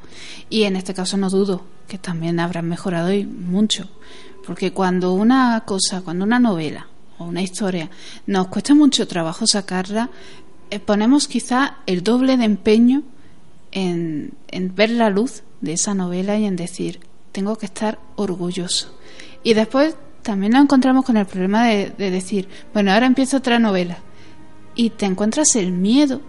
Y 0.49 0.63
en 0.63 0.77
este 0.77 0.93
caso 0.93 1.17
no 1.17 1.29
dudo 1.29 1.63
que 1.87 1.99
también 1.99 2.39
habrán 2.39 2.67
mejorado 2.67 3.13
y 3.13 3.25
mucho. 3.25 3.87
Porque 4.45 4.71
cuando 4.71 5.13
una 5.13 5.63
cosa, 5.65 6.01
cuando 6.01 6.23
una 6.23 6.39
novela 6.39 6.87
o 7.17 7.25
una 7.25 7.41
historia 7.41 7.89
nos 8.25 8.47
cuesta 8.47 8.73
mucho 8.73 9.07
trabajo 9.07 9.47
sacarla, 9.47 10.09
eh, 10.69 10.79
ponemos 10.79 11.27
quizá 11.27 11.77
el 11.85 12.03
doble 12.03 12.37
de 12.37 12.45
empeño 12.45 13.03
en, 13.71 14.33
ver 14.75 14.89
la 14.89 15.09
luz 15.09 15.43
de 15.61 15.73
esa 15.73 15.93
novela 15.93 16.37
y 16.37 16.45
en 16.45 16.55
decir, 16.55 16.99
tengo 17.31 17.57
que 17.57 17.65
estar 17.65 17.99
orgulloso. 18.15 18.97
Y 19.43 19.53
después 19.53 19.95
también 20.21 20.53
nos 20.53 20.63
encontramos 20.63 21.05
con 21.05 21.17
el 21.17 21.25
problema 21.25 21.67
de, 21.67 21.89
de 21.89 22.09
decir, 22.09 22.47
bueno, 22.73 22.91
ahora 22.91 23.05
empieza 23.05 23.37
otra 23.37 23.59
novela. 23.59 23.99
Y 24.75 24.91
te 24.91 25.05
encuentras 25.05 25.55
el 25.55 25.71
miedo 25.71 26.21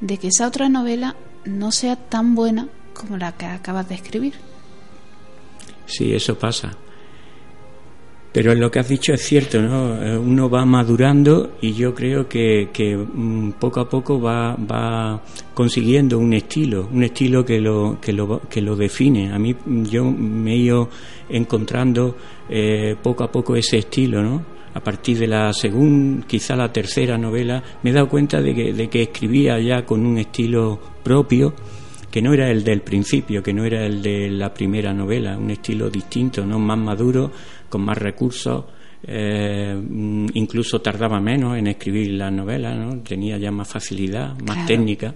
de 0.00 0.18
que 0.18 0.28
esa 0.28 0.46
otra 0.46 0.68
novela 0.68 1.16
no 1.44 1.72
sea 1.72 1.96
tan 1.96 2.34
buena 2.34 2.68
como 2.94 3.16
la 3.16 3.32
que 3.32 3.46
acabas 3.46 3.88
de 3.88 3.94
escribir. 3.94 4.34
Sí, 5.86 6.12
eso 6.12 6.38
pasa. 6.38 6.76
Pero 8.36 8.54
lo 8.54 8.70
que 8.70 8.80
has 8.80 8.88
dicho 8.90 9.14
es 9.14 9.22
cierto, 9.22 9.62
¿no? 9.62 9.96
Eh, 9.96 10.18
uno 10.18 10.50
va 10.50 10.66
madurando 10.66 11.56
y 11.62 11.72
yo 11.72 11.94
creo 11.94 12.28
que, 12.28 12.68
que 12.70 12.94
mm, 12.94 13.52
poco 13.52 13.80
a 13.80 13.88
poco 13.88 14.20
va, 14.20 14.54
va, 14.56 15.22
consiguiendo 15.54 16.18
un 16.18 16.34
estilo, 16.34 16.86
un 16.92 17.02
estilo 17.02 17.46
que 17.46 17.58
lo, 17.62 17.98
que 17.98 18.12
lo, 18.12 18.42
que 18.46 18.60
lo 18.60 18.76
define. 18.76 19.32
A 19.32 19.38
mí 19.38 19.56
yo 19.90 20.04
me 20.04 20.52
he 20.52 20.56
ido 20.56 20.90
encontrando 21.30 22.14
eh, 22.50 22.94
poco 23.02 23.24
a 23.24 23.32
poco 23.32 23.56
ese 23.56 23.78
estilo, 23.78 24.22
¿no? 24.22 24.44
a 24.74 24.80
partir 24.80 25.18
de 25.18 25.28
la 25.28 25.54
segunda, 25.54 26.26
quizá 26.26 26.54
la 26.56 26.70
tercera 26.70 27.16
novela, 27.16 27.62
me 27.82 27.88
he 27.88 27.92
dado 27.94 28.10
cuenta 28.10 28.42
de 28.42 28.54
que, 28.54 28.74
de 28.74 28.90
que 28.90 29.04
escribía 29.04 29.58
ya 29.58 29.86
con 29.86 30.04
un 30.04 30.18
estilo 30.18 30.78
propio, 31.02 31.54
que 32.16 32.22
no 32.22 32.32
era 32.32 32.50
el 32.50 32.64
del 32.64 32.80
principio, 32.80 33.42
que 33.42 33.52
no 33.52 33.64
era 33.66 33.84
el 33.84 34.00
de 34.00 34.30
la 34.30 34.52
primera 34.54 34.94
novela, 34.94 35.36
un 35.36 35.50
estilo 35.50 35.90
distinto, 35.90 36.46
no 36.46 36.58
más 36.58 36.78
maduro, 36.78 37.30
con 37.68 37.82
más 37.82 37.98
recursos, 37.98 38.64
eh, 39.02 39.80
incluso 40.34 40.80
tardaba 40.80 41.20
menos 41.20 41.56
en 41.56 41.68
escribir 41.68 42.12
la 42.12 42.30
novela, 42.30 42.74
¿no? 42.74 42.98
tenía 43.00 43.38
ya 43.38 43.50
más 43.50 43.68
facilidad, 43.68 44.38
más 44.40 44.66
técnica. 44.66 45.14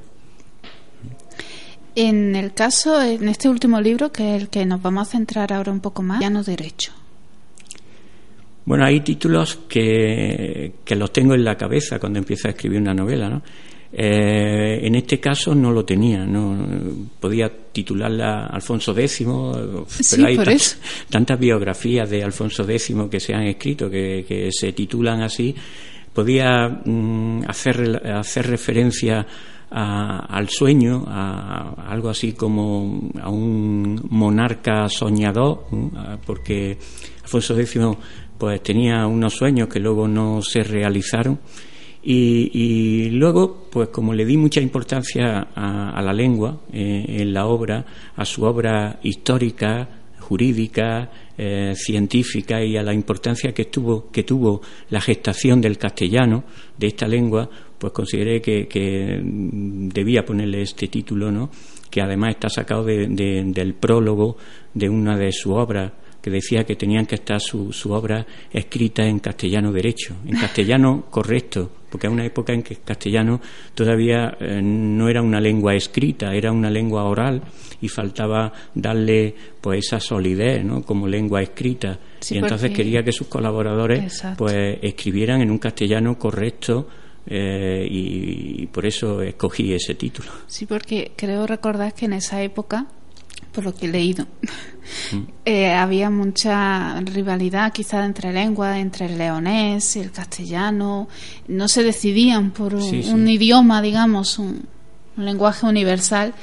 En 1.94 2.36
el 2.36 2.52
caso, 2.54 3.02
en 3.02 3.28
este 3.28 3.48
último 3.48 3.80
libro, 3.80 4.12
que 4.12 4.36
es 4.36 4.42
el 4.42 4.48
que 4.48 4.64
nos 4.64 4.80
vamos 4.80 5.08
a 5.08 5.10
centrar 5.10 5.52
ahora 5.52 5.72
un 5.72 5.80
poco 5.80 6.02
más, 6.02 6.20
ya 6.20 6.30
no 6.30 6.42
derecho. 6.42 6.92
Bueno, 8.64 8.84
hay 8.84 9.00
títulos 9.00 9.56
que, 9.68 10.74
que 10.84 10.94
los 10.94 11.12
tengo 11.12 11.34
en 11.34 11.44
la 11.44 11.56
cabeza 11.56 11.98
cuando 11.98 12.20
empiezo 12.20 12.46
a 12.46 12.52
escribir 12.52 12.80
una 12.80 12.94
novela, 12.94 13.28
¿no? 13.28 13.42
Eh, 13.92 14.86
en 14.86 14.94
este 14.94 15.18
caso 15.18 15.52
no 15.52 15.72
lo 15.72 15.84
tenía, 15.84 16.24
no 16.24 16.56
podía 17.18 17.50
titularla 17.72 18.46
Alfonso 18.46 18.96
X, 18.96 19.26
pero 20.10 20.26
hay 20.26 20.38
tantas 21.08 21.38
biografías 21.38 22.08
de 22.08 22.22
Alfonso 22.22 22.62
X 22.62 22.94
que 23.10 23.18
se 23.18 23.34
han 23.34 23.42
escrito 23.42 23.90
que, 23.90 24.48
se 24.52 24.72
titulan 24.72 25.22
así. 25.22 25.54
Podía 26.12 26.68
mm, 26.84 27.42
hacer, 27.48 28.02
hacer 28.14 28.46
referencia 28.46 29.26
al 29.70 30.48
sueño, 30.48 31.04
a, 31.06 31.86
algo 31.88 32.10
así 32.10 32.32
como 32.32 33.10
a 33.20 33.28
un 33.28 34.00
monarca 34.10 34.88
soñador, 34.88 35.66
porque 36.26 36.78
Alfonso 37.22 37.58
X 37.58 37.78
pues 38.38 38.62
tenía 38.62 39.06
unos 39.06 39.34
sueños 39.34 39.68
que 39.68 39.80
luego 39.80 40.08
no 40.08 40.42
se 40.42 40.62
realizaron 40.62 41.38
y, 42.02 43.10
luego, 43.10 43.66
pues 43.70 43.88
como 43.88 44.14
le 44.14 44.24
di 44.24 44.36
mucha 44.36 44.60
importancia 44.60 45.48
a, 45.54 46.00
la 46.02 46.12
lengua 46.12 46.60
eh, 46.72 47.04
en 47.08 47.32
la 47.32 47.46
obra, 47.46 47.84
a 48.16 48.24
su 48.24 48.44
obra 48.44 48.98
histórica, 49.02 49.88
jurídica, 50.18 51.10
eh, 51.36 51.74
científica 51.74 52.62
y 52.62 52.76
a 52.76 52.82
la 52.82 52.94
importancia 52.94 53.52
que 53.52 53.66
tuvo, 53.66 54.10
que 54.10 54.22
tuvo 54.22 54.62
la 54.88 55.00
gestación 55.00 55.60
del 55.60 55.76
castellano, 55.76 56.44
de 56.78 56.86
esta 56.86 57.06
lengua, 57.06 57.48
pues 57.78 57.92
consideré 57.92 58.40
que, 58.40 59.20
debía 59.22 60.24
ponerle 60.24 60.62
este 60.62 60.88
título, 60.88 61.30
¿no? 61.30 61.50
que 61.90 62.00
además 62.00 62.30
está 62.30 62.48
sacado 62.48 62.84
del 62.84 63.74
prólogo 63.74 64.36
de 64.72 64.88
una 64.88 65.16
de 65.16 65.32
sus 65.32 65.52
obras 65.52 65.92
que 66.20 66.30
decía 66.30 66.64
que 66.64 66.76
tenían 66.76 67.06
que 67.06 67.16
estar 67.16 67.40
su, 67.40 67.72
su 67.72 67.92
obra 67.92 68.26
escrita 68.52 69.04
en 69.04 69.18
castellano 69.18 69.72
derecho, 69.72 70.16
en 70.26 70.36
castellano 70.38 71.04
correcto, 71.10 71.70
porque 71.90 72.06
es 72.06 72.12
una 72.12 72.24
época 72.24 72.52
en 72.52 72.62
que 72.62 72.74
el 72.74 72.80
castellano 72.82 73.40
todavía 73.74 74.36
eh, 74.40 74.60
no 74.62 75.08
era 75.08 75.22
una 75.22 75.40
lengua 75.40 75.74
escrita, 75.74 76.34
era 76.34 76.52
una 76.52 76.70
lengua 76.70 77.04
oral 77.04 77.42
y 77.80 77.88
faltaba 77.88 78.52
darle 78.74 79.34
pues 79.60 79.86
esa 79.86 80.00
solidez, 80.00 80.64
¿no? 80.64 80.82
como 80.82 81.08
lengua 81.08 81.42
escrita. 81.42 81.98
y 82.30 82.38
entonces 82.38 82.70
quería 82.70 83.02
que 83.02 83.12
sus 83.12 83.26
colaboradores 83.26 84.22
pues 84.36 84.78
escribieran 84.82 85.40
en 85.40 85.50
un 85.50 85.58
castellano 85.58 86.18
correcto 86.18 86.88
eh, 87.26 87.86
y, 87.88 88.62
y, 88.62 88.66
por 88.66 88.86
eso 88.86 89.20
escogí 89.22 89.72
ese 89.72 89.94
título. 89.94 90.30
Sí, 90.46 90.66
porque 90.66 91.12
creo 91.16 91.46
recordar 91.46 91.94
que 91.94 92.06
en 92.06 92.14
esa 92.14 92.42
época 92.42 92.86
por 93.52 93.64
lo 93.64 93.74
que 93.74 93.86
he 93.86 93.88
leído. 93.88 94.26
Mm. 95.12 95.22
Eh, 95.44 95.72
había 95.72 96.10
mucha 96.10 97.00
rivalidad 97.00 97.72
quizá 97.72 98.04
entre 98.04 98.32
lenguas, 98.32 98.78
entre 98.78 99.06
el 99.06 99.18
leonés 99.18 99.96
y 99.96 100.00
el 100.00 100.10
castellano. 100.10 101.08
No 101.48 101.68
se 101.68 101.82
decidían 101.82 102.50
por 102.50 102.74
un, 102.74 103.28
idioma, 103.28 103.82
digamos, 103.82 104.38
un, 104.38 104.66
lenguaje 105.16 105.66
universal. 105.66 106.34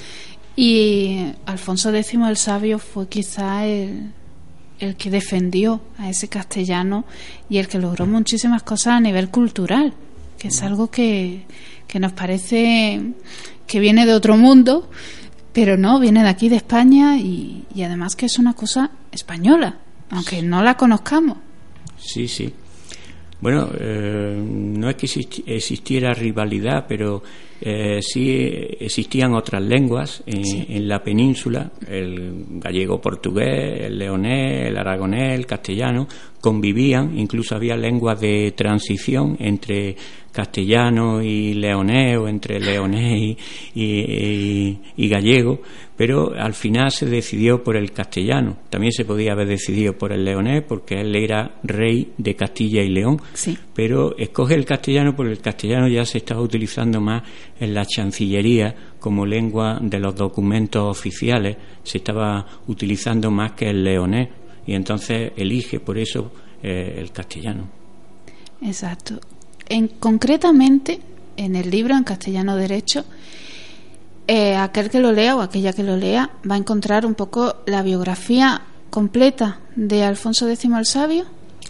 Y 0.55 1.33
Alfonso 1.45 1.93
X 1.93 2.13
el 2.13 2.37
Sabio 2.37 2.79
fue 2.79 3.07
quizá 3.07 3.65
el, 3.65 4.11
el 4.79 4.95
que 4.95 5.09
defendió 5.09 5.81
a 5.97 6.09
ese 6.09 6.27
castellano 6.27 7.05
y 7.49 7.57
el 7.57 7.67
que 7.67 7.79
logró 7.79 8.05
muchísimas 8.05 8.63
cosas 8.63 8.93
a 8.93 8.99
nivel 8.99 9.29
cultural, 9.29 9.93
que 10.37 10.47
es 10.47 10.61
mm. 10.61 10.65
algo 10.65 10.89
que, 10.89 11.45
que 11.87 11.99
nos 11.99 12.13
parece 12.13 13.13
que 13.67 13.79
viene 13.79 14.05
de 14.05 14.13
otro 14.13 14.37
mundo 14.37 14.89
pero 15.57 15.75
no, 15.75 15.99
viene 15.99 16.21
de 16.21 16.29
aquí, 16.29 16.49
de 16.49 16.57
España, 16.57 17.17
y, 17.17 17.65
además 17.83 18.15
que 18.15 18.27
es 18.27 18.37
una 18.37 18.53
cosa 18.53 18.91
española, 19.11 19.79
aunque 20.11 20.43
no 20.43 20.61
la 20.61 20.77
conozcamos. 20.77 21.39
Sí, 21.97 22.27
sí. 22.27 22.53
Bueno, 23.41 23.67
eh, 23.79 24.39
no 24.39 24.87
es 24.87 24.95
que 24.97 25.07
existiera 25.47 26.13
rivalidad, 26.13 26.85
pero 26.87 27.23
eh, 27.61 27.99
sí 28.01 28.29
existían 28.79 29.33
otras 29.33 29.61
lenguas 29.61 30.23
en, 30.25 30.87
la 30.87 31.03
península, 31.03 31.71
el 31.87 32.45
gallego-portugués, 32.59 33.81
el 33.81 33.97
leonés, 33.97 34.67
el 34.67 34.77
aragonés, 34.77 35.33
el 35.33 35.45
castellano, 35.45 36.07
convivían, 36.39 37.17
incluso 37.17 37.55
había 37.55 37.75
lenguas 37.75 38.21
de 38.21 38.51
transición 38.55 39.37
entre 39.39 39.95
castellano 40.31 41.23
y 41.23 41.55
leonés 41.55 42.15
o 42.15 42.27
entre 42.27 42.59
leonés 42.59 43.35
y, 43.73 45.09
gallego, 45.09 45.61
pero 45.95 46.33
al 46.37 46.53
final 46.53 46.91
se 46.91 47.07
decidió 47.07 47.63
por 47.63 47.75
el 47.75 47.91
castellano. 47.91 48.57
También 48.69 48.91
se 48.91 49.03
podía 49.03 49.31
haber 49.31 49.47
decidido 49.47 49.97
por 49.97 50.11
el 50.11 50.23
leonés 50.23 50.61
porque 50.61 51.01
él 51.01 51.15
era 51.15 51.55
rey 51.63 52.13
de 52.19 52.35
Castilla 52.35 52.83
y 52.83 52.89
León, 52.89 53.19
pero 53.77 54.17
escoge 54.17 54.55
el 54.55 54.65
castellano 54.65 55.15
porque 55.15 55.33
el 55.33 55.39
castellano 55.39 55.87
ya 55.87 56.03
se 56.03 56.17
estaba 56.17 56.41
utilizando 56.41 56.99
más 56.99 57.21
en 57.59 57.75
la 57.75 57.85
Chancillería 57.85 58.75
como 58.99 59.23
lengua 59.23 59.77
de 59.79 59.99
los 59.99 60.15
documentos 60.15 60.81
oficiales, 60.89 61.57
se 61.83 61.99
estaba 61.99 62.43
utilizando 62.65 63.29
más 63.29 63.51
que 63.51 63.69
el 63.69 63.83
leonés 63.83 64.29
y 64.65 64.73
entonces 64.73 65.31
elige 65.37 65.79
por 65.79 65.99
eso 65.99 66.31
eh, 66.63 66.95
el 66.97 67.11
castellano. 67.11 67.69
Exacto. 68.63 69.19
En, 69.69 69.89
concretamente, 69.89 70.99
en 71.37 71.55
el 71.55 71.69
libro 71.69 71.95
en 71.95 72.03
castellano 72.03 72.55
derecho, 72.55 73.05
eh, 74.25 74.55
aquel 74.55 74.89
que 74.89 74.99
lo 74.99 75.11
lea 75.11 75.35
o 75.35 75.41
aquella 75.41 75.71
que 75.71 75.83
lo 75.83 75.97
lea 75.97 76.31
va 76.49 76.55
a 76.55 76.57
encontrar 76.57 77.05
un 77.05 77.13
poco 77.13 77.57
la 77.67 77.83
biografía 77.83 78.59
completa 78.89 79.59
de 79.75 80.03
Alfonso 80.03 80.49
X 80.49 80.65
el 80.65 80.85
Sabio. 80.87 81.25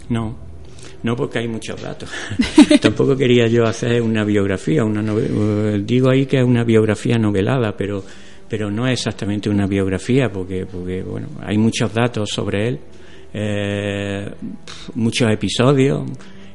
No, 0.08 0.47
no 1.02 1.16
porque 1.16 1.38
hay 1.40 1.48
muchos 1.48 1.80
datos. 1.80 2.10
Tampoco 2.80 3.16
quería 3.16 3.46
yo 3.46 3.64
hacer 3.64 4.02
una 4.02 4.24
biografía, 4.24 4.84
una 4.84 5.02
eh, 5.12 5.82
digo 5.84 6.10
ahí 6.10 6.26
que 6.26 6.38
es 6.38 6.44
una 6.44 6.64
biografía 6.64 7.16
novelada, 7.16 7.76
pero 7.76 8.02
pero 8.48 8.70
no 8.70 8.86
es 8.86 9.00
exactamente 9.00 9.50
una 9.50 9.66
biografía 9.66 10.30
porque 10.32 10.64
porque 10.66 11.02
bueno 11.02 11.28
hay 11.42 11.58
muchos 11.58 11.92
datos 11.92 12.30
sobre 12.30 12.68
él, 12.68 12.80
eh, 13.34 14.30
muchos 14.94 15.30
episodios 15.30 16.02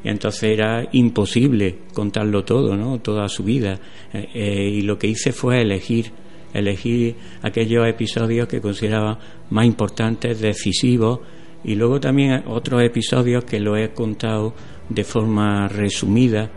y 0.03 0.09
entonces 0.09 0.43
era 0.43 0.85
imposible 0.91 1.77
contarlo 1.93 2.43
todo, 2.43 2.75
¿no? 2.75 2.99
Toda 2.99 3.27
su 3.29 3.43
vida. 3.43 3.79
Eh, 4.13 4.27
eh, 4.33 4.69
y 4.69 4.81
lo 4.81 4.97
que 4.97 5.07
hice 5.07 5.31
fue 5.31 5.61
elegir, 5.61 6.11
elegir 6.53 7.15
aquellos 7.41 7.87
episodios 7.87 8.47
que 8.47 8.59
consideraba 8.59 9.17
más 9.49 9.65
importantes, 9.65 10.41
decisivos, 10.41 11.21
y 11.63 11.75
luego 11.75 11.99
también 11.99 12.43
otros 12.47 12.81
episodios 12.83 13.43
que 13.45 13.59
lo 13.59 13.77
he 13.77 13.91
contado 13.91 14.53
de 14.89 15.03
forma 15.03 15.67
resumida, 15.67 16.49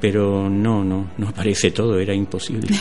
pero 0.00 0.48
no, 0.48 0.84
no, 0.84 1.10
no 1.18 1.28
aparece 1.28 1.70
todo, 1.70 1.98
era 1.98 2.14
imposible. 2.14 2.76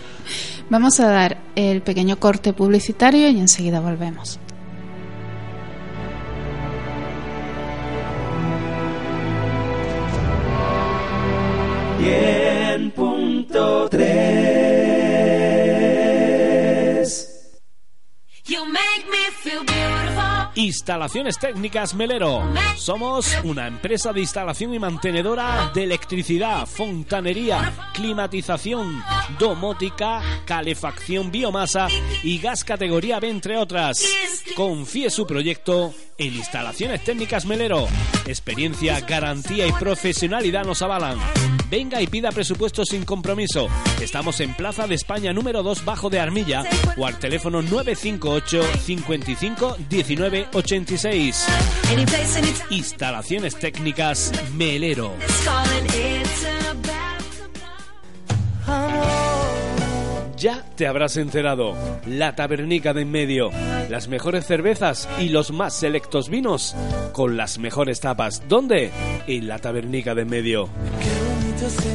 Vamos 0.70 1.00
a 1.00 1.08
dar 1.08 1.38
el 1.54 1.82
pequeño 1.82 2.18
corte 2.18 2.52
publicitario 2.52 3.28
y 3.28 3.38
enseguida 3.38 3.80
volvemos. 3.80 4.38
punto 12.94 13.88
Instalaciones 20.62 21.40
Técnicas 21.40 21.92
Melero. 21.92 22.40
Somos 22.76 23.36
una 23.42 23.66
empresa 23.66 24.12
de 24.12 24.20
instalación 24.20 24.72
y 24.72 24.78
mantenedora 24.78 25.72
de 25.74 25.82
electricidad, 25.82 26.66
fontanería, 26.66 27.72
climatización, 27.92 29.02
domótica, 29.40 30.22
calefacción 30.44 31.32
biomasa 31.32 31.88
y 32.22 32.38
gas 32.38 32.62
categoría 32.62 33.18
B, 33.18 33.28
entre 33.30 33.56
otras. 33.56 34.06
Confíe 34.54 35.10
su 35.10 35.26
proyecto 35.26 35.92
en 36.16 36.34
Instalaciones 36.34 37.02
Técnicas 37.02 37.44
Melero. 37.44 37.88
Experiencia, 38.26 39.00
garantía 39.00 39.66
y 39.66 39.72
profesionalidad 39.72 40.64
nos 40.64 40.80
avalan. 40.82 41.18
Venga 41.72 42.02
y 42.02 42.06
pida 42.06 42.30
presupuesto 42.30 42.84
sin 42.84 43.04
compromiso. 43.06 43.66
Estamos 44.00 44.38
en 44.40 44.54
Plaza 44.54 44.86
de 44.86 44.94
España 44.94 45.32
número 45.32 45.62
2 45.62 45.86
bajo 45.86 46.10
de 46.10 46.20
Armilla 46.20 46.64
o 46.98 47.06
al 47.06 47.18
teléfono 47.18 47.62
958 47.62 48.62
55 48.84 49.76
19 49.88 50.48
86. 50.52 51.46
Instalaciones 52.70 53.56
técnicas 53.56 54.32
Melero. 54.54 55.12
Ya 60.36 60.64
te 60.76 60.88
habrás 60.88 61.16
enterado. 61.16 61.76
La 62.06 62.34
Tabernica 62.34 62.92
de 62.92 63.02
en 63.02 63.10
medio. 63.12 63.50
Las 63.88 64.08
mejores 64.08 64.44
cervezas 64.44 65.08
y 65.20 65.28
los 65.28 65.52
más 65.52 65.72
selectos 65.74 66.28
vinos 66.28 66.74
con 67.12 67.36
las 67.36 67.58
mejores 67.58 68.00
tapas. 68.00 68.42
¿Dónde? 68.48 68.90
En 69.28 69.46
la 69.46 69.58
Tabernica 69.60 70.14
de 70.14 70.22
en 70.22 70.30
medio. 70.30 70.68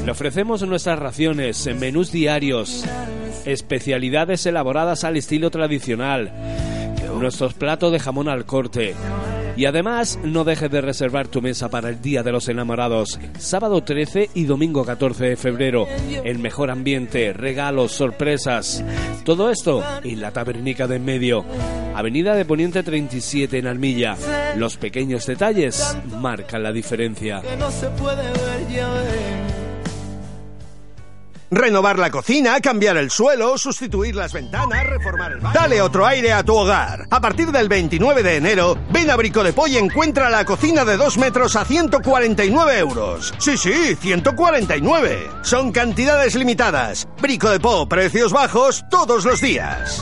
Le 0.05 0.11
ofrecemos 0.11 0.61
nuestras 0.61 0.97
raciones, 0.97 1.67
menús 1.77 2.13
diarios, 2.13 2.85
especialidades 3.45 4.45
elaboradas 4.45 5.03
al 5.03 5.17
estilo 5.17 5.51
tradicional, 5.51 6.31
nuestros 7.21 7.53
platos 7.53 7.91
de 7.91 7.99
jamón 7.99 8.27
al 8.27 8.45
corte. 8.45 8.95
Y 9.55 9.65
además, 9.65 10.19
no 10.23 10.43
dejes 10.43 10.69
de 10.69 10.81
reservar 10.81 11.27
tu 11.27 11.41
mesa 11.41 11.69
para 11.69 11.89
el 11.89 11.99
Día 11.99 12.21
de 12.21 12.31
los 12.31 12.47
Enamorados, 12.47 13.19
sábado 13.39 13.81
13 13.81 14.29
y 14.35 14.43
domingo 14.43 14.85
14 14.85 15.29
de 15.29 15.35
febrero. 15.35 15.87
El 16.23 16.37
mejor 16.37 16.69
ambiente, 16.69 17.33
regalos, 17.33 17.93
sorpresas. 17.93 18.83
Todo 19.23 19.49
esto 19.49 19.83
en 20.03 20.21
la 20.21 20.31
Tabernica 20.31 20.87
de 20.87 20.97
en 20.97 21.05
medio. 21.05 21.45
Avenida 21.95 22.35
de 22.35 22.45
Poniente 22.45 22.83
37 22.83 23.57
en 23.57 23.67
Almilla. 23.67 24.15
Los 24.55 24.77
pequeños 24.77 25.25
detalles 25.25 25.97
marcan 26.19 26.61
la 26.61 26.71
diferencia. 26.71 27.41
Renovar 31.49 31.97
la 31.97 32.11
cocina, 32.11 32.59
cambiar 32.59 32.97
el 32.97 33.09
suelo, 33.09 33.57
sustituir 33.57 34.15
las 34.15 34.33
ventanas, 34.33 34.85
reformar 34.85 35.31
el 35.31 35.39
baño. 35.39 35.53
Dale 35.53 35.81
otro 35.81 36.05
aire 36.05 36.33
a 36.33 36.43
tu 36.43 36.53
hogar. 36.53 37.07
A 37.09 37.21
partir 37.21 37.51
del 37.51 37.69
29 37.69 38.21
de 38.21 38.35
enero, 38.35 38.77
ven 38.91 39.09
a 39.09 39.15
Brico 39.15 39.43
de 39.43 39.53
y 39.67 39.77
encuentra 39.77 40.29
la 40.29 40.45
cocina 40.45 40.83
de 40.83 40.97
2 40.97 41.17
metros 41.17 41.55
a 41.55 41.63
149 41.65 42.79
euros. 42.79 43.33
Sí, 43.37 43.57
sí, 43.57 43.95
149. 43.95 45.29
Son 45.41 45.71
cantidades 45.71 46.35
limitadas. 46.35 47.07
Brico 47.21 47.49
de 47.49 47.59
Po, 47.59 47.87
precios 47.87 48.33
bajos 48.33 48.83
todos 48.89 49.23
los 49.25 49.41
días. 49.41 50.01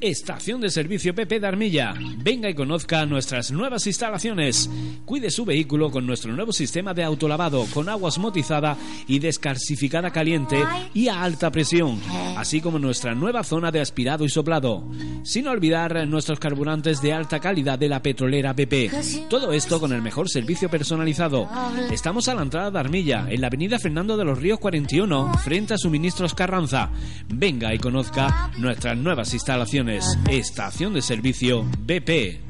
Estación 0.00 0.60
de 0.60 0.68
Servicio 0.68 1.14
PP 1.14 1.40
de 1.40 1.46
Armilla. 1.46 1.94
Venga 2.18 2.50
y 2.50 2.54
conozca 2.54 3.06
nuestras 3.06 3.50
nuevas 3.50 3.86
instalaciones. 3.86 4.68
Cuide 5.04 5.30
su 5.30 5.44
vehículo 5.44 5.90
con 5.90 6.06
nuestro 6.06 6.32
nuevo 6.34 6.52
sistema 6.52 6.92
de 6.92 7.02
autolavado 7.02 7.64
con 7.72 7.88
agua 7.88 8.08
osmotizada 8.08 8.76
y 9.06 9.18
descarsificada 9.18 10.10
caliente 10.10 10.62
y 10.92 11.08
a 11.08 11.22
alta 11.22 11.50
presión, 11.50 12.00
así 12.36 12.60
como 12.60 12.78
nuestra 12.78 13.14
nueva 13.14 13.42
zona 13.42 13.70
de 13.70 13.80
aspirado 13.80 14.24
y 14.24 14.28
soplado. 14.28 14.84
Sin 15.22 15.48
olvidar 15.48 16.06
nuestros 16.06 16.38
carburantes 16.38 17.00
de 17.00 17.14
alta 17.14 17.40
calidad 17.40 17.78
de 17.78 17.88
la 17.88 18.02
petrolera 18.02 18.52
BP. 18.52 19.28
Todo 19.30 19.52
esto 19.52 19.80
con 19.80 19.92
el 19.92 20.02
mejor 20.02 20.28
servicio 20.28 20.68
personalizado. 20.68 21.48
Estamos 21.90 22.28
a 22.28 22.34
la 22.34 22.42
entrada 22.42 22.70
de 22.70 22.78
Armilla, 22.78 23.26
en 23.30 23.40
la 23.40 23.46
avenida 23.46 23.78
Fernando 23.78 24.16
de 24.16 24.24
los 24.24 24.38
Ríos 24.38 24.58
41, 24.58 25.32
frente 25.38 25.74
a 25.74 25.78
Suministros 25.78 26.34
Carranza. 26.34 26.90
Venga 27.28 27.74
y 27.74 27.78
conozca 27.78 28.50
nuestras 28.58 28.96
nuevas 28.96 29.32
instalaciones. 29.32 29.85
Estación 29.88 30.94
de 30.94 31.02
Servicio 31.02 31.64
BP. 31.78 32.40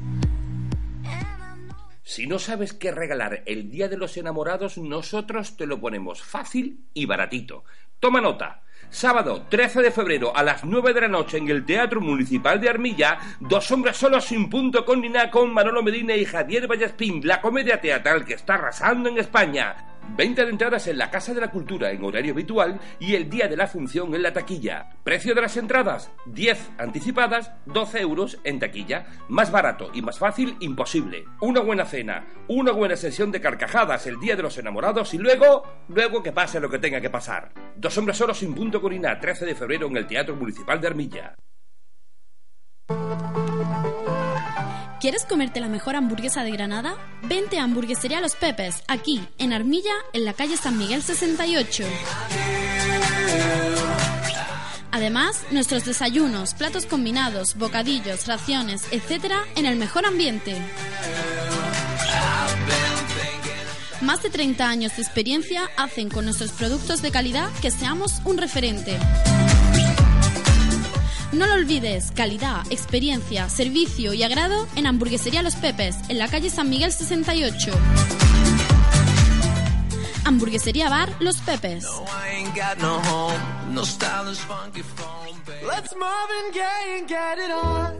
Si 2.03 2.25
no 2.25 2.39
sabes 2.39 2.73
qué 2.73 2.91
regalar 2.91 3.43
el 3.45 3.69
Día 3.69 3.87
de 3.87 3.97
los 3.97 4.17
Enamorados, 4.17 4.79
nosotros 4.79 5.55
te 5.55 5.67
lo 5.67 5.79
ponemos 5.79 6.23
fácil 6.23 6.79
y 6.95 7.05
baratito. 7.05 7.63
Toma 7.99 8.21
nota. 8.21 8.63
Sábado 8.89 9.45
13 9.49 9.83
de 9.83 9.91
febrero 9.91 10.35
a 10.35 10.41
las 10.41 10.63
9 10.63 10.93
de 10.93 11.01
la 11.01 11.07
noche 11.09 11.37
en 11.37 11.47
el 11.49 11.63
Teatro 11.63 12.01
Municipal 12.01 12.59
de 12.59 12.69
Armilla, 12.69 13.19
Dos 13.39 13.69
hombres 13.69 13.97
solos 13.97 14.25
sin 14.25 14.49
punto 14.49 14.83
con 14.83 15.01
ni 15.01 15.11
con 15.29 15.53
Manolo 15.53 15.83
Medina 15.83 16.15
y 16.15 16.25
Javier 16.25 16.67
Vallaspín, 16.67 17.21
la 17.23 17.39
comedia 17.39 17.79
teatral 17.79 18.25
que 18.25 18.33
está 18.33 18.55
arrasando 18.55 19.09
en 19.09 19.19
España. 19.19 19.96
Venta 20.15 20.43
de 20.43 20.51
entradas 20.51 20.87
en 20.87 20.97
la 20.97 21.11
Casa 21.11 21.33
de 21.33 21.41
la 21.41 21.51
Cultura 21.51 21.91
en 21.91 22.03
horario 22.03 22.33
habitual 22.33 22.79
y 22.99 23.15
el 23.15 23.29
día 23.29 23.47
de 23.47 23.57
la 23.57 23.67
función 23.67 24.15
en 24.15 24.23
la 24.23 24.33
taquilla. 24.33 24.89
Precio 25.03 25.35
de 25.35 25.41
las 25.41 25.57
entradas, 25.57 26.11
10 26.25 26.71
anticipadas, 26.77 27.51
12 27.65 28.01
euros 28.01 28.39
en 28.43 28.59
taquilla. 28.59 29.05
Más 29.27 29.51
barato 29.51 29.91
y 29.93 30.01
más 30.01 30.17
fácil, 30.17 30.55
imposible. 30.59 31.25
Una 31.41 31.59
buena 31.59 31.85
cena, 31.85 32.25
una 32.47 32.71
buena 32.71 32.95
sesión 32.95 33.31
de 33.31 33.41
carcajadas 33.41 34.07
el 34.07 34.19
día 34.19 34.35
de 34.35 34.43
los 34.43 34.57
enamorados 34.57 35.13
y 35.13 35.17
luego, 35.17 35.63
luego 35.89 36.23
que 36.23 36.31
pase 36.31 36.59
lo 36.59 36.69
que 36.69 36.79
tenga 36.79 37.01
que 37.01 37.09
pasar. 37.09 37.51
Dos 37.75 37.97
hombres 37.97 38.17
solos 38.17 38.37
sin 38.37 38.55
punto 38.55 38.81
corina, 38.81 39.19
13 39.19 39.45
de 39.45 39.55
febrero 39.55 39.87
en 39.87 39.97
el 39.97 40.07
Teatro 40.07 40.35
Municipal 40.35 40.81
de 40.81 40.87
Armilla. 40.87 41.35
¿Quieres 44.99 45.25
comerte 45.25 45.59
la 45.59 45.69
mejor 45.69 45.95
hamburguesa 45.95 46.43
de 46.43 46.49
Granada? 46.49 46.97
Vente 47.21 47.59
a 47.59 47.63
Hamburguesería 47.63 48.19
Los 48.19 48.35
Pepes, 48.35 48.83
aquí, 48.87 49.21
en 49.37 49.53
Armilla, 49.53 49.93
en 50.11 50.25
la 50.25 50.33
calle 50.33 50.57
San 50.57 50.75
Miguel 50.75 51.03
68. 51.03 51.83
Además, 54.89 55.43
nuestros 55.51 55.85
desayunos, 55.85 56.55
platos 56.55 56.87
combinados, 56.87 57.55
bocadillos, 57.55 58.25
raciones, 58.25 58.87
etc. 58.91 59.35
en 59.55 59.67
el 59.67 59.75
mejor 59.75 60.07
ambiente. 60.07 60.55
Más 64.01 64.23
de 64.23 64.31
30 64.31 64.67
años 64.67 64.95
de 64.95 65.03
experiencia 65.03 65.69
hacen 65.77 66.09
con 66.09 66.25
nuestros 66.25 66.51
productos 66.53 67.03
de 67.03 67.11
calidad 67.11 67.51
que 67.61 67.69
seamos 67.69 68.19
un 68.25 68.39
referente. 68.39 68.97
No 71.37 71.45
lo 71.45 71.53
olvides, 71.53 72.09
calidad, 72.15 72.63
experiencia, 72.71 73.47
servicio 73.47 74.11
y 74.11 74.23
agrado 74.23 74.67
en 74.75 74.87
Hamburguesería 74.87 75.43
Los 75.43 75.55
Pepes, 75.55 75.95
en 76.09 76.17
la 76.17 76.29
calle 76.29 76.49
San 76.49 76.67
Miguel 76.67 76.91
68. 76.91 78.26
Hamburguesería 80.27 80.89
Bar 80.89 81.09
Los 81.21 81.37
Pepes. 81.37 81.87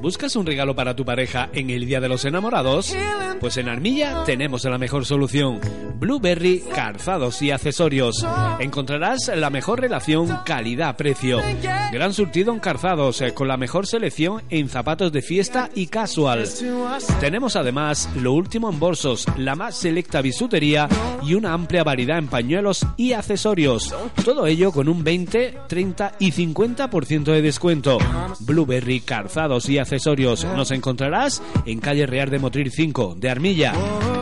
¿Buscas 0.01 0.35
un 0.35 0.45
regalo 0.45 0.75
para 0.75 0.93
tu 0.93 1.05
pareja 1.05 1.49
en 1.53 1.69
el 1.69 1.85
Día 1.85 2.01
de 2.01 2.09
los 2.09 2.25
Enamorados? 2.25 2.93
Pues 3.39 3.55
en 3.55 3.69
Armilla 3.69 4.23
tenemos 4.25 4.65
la 4.65 4.77
mejor 4.77 5.05
solución. 5.05 5.61
Blueberry, 5.95 6.63
calzados 6.73 7.41
y 7.41 7.51
accesorios. 7.51 8.25
Encontrarás 8.59 9.31
la 9.33 9.49
mejor 9.49 9.79
relación 9.79 10.39
calidad-precio. 10.45 11.41
Gran 11.91 12.13
surtido 12.13 12.53
en 12.53 12.59
calzados, 12.59 13.21
eh, 13.21 13.33
con 13.33 13.47
la 13.47 13.57
mejor 13.57 13.87
selección 13.87 14.43
en 14.49 14.69
zapatos 14.69 15.11
de 15.11 15.21
fiesta 15.21 15.69
y 15.73 15.87
casual. 15.87 16.47
Tenemos 17.19 17.55
además 17.55 18.09
lo 18.15 18.33
último 18.33 18.69
en 18.69 18.79
bolsos, 18.79 19.25
la 19.37 19.55
más 19.55 19.77
selecta 19.77 20.21
bisutería 20.21 20.87
y 21.23 21.33
una 21.33 21.53
amplia 21.53 21.83
variedad 21.83 22.16
en 22.17 22.27
pañuelos 22.27 22.85
y 22.97 23.13
accesorios. 23.13 23.93
Todo 24.23 24.47
ello 24.47 24.71
con 24.71 24.89
un 24.89 25.03
20, 25.03 25.57
30 25.67 26.13
y 26.19 26.31
50% 26.31 27.23
de 27.23 27.41
descuento. 27.41 27.97
Blueberry, 28.41 29.01
calzados 29.01 29.69
y 29.69 29.77
accesorios. 29.77 30.45
Nos 30.55 30.71
encontrarás 30.71 31.41
en 31.65 31.79
calle 31.79 32.05
Real 32.05 32.29
de 32.29 32.39
Motril 32.39 32.71
5 32.71 33.15
de 33.17 33.29
Armilla. 33.29 33.73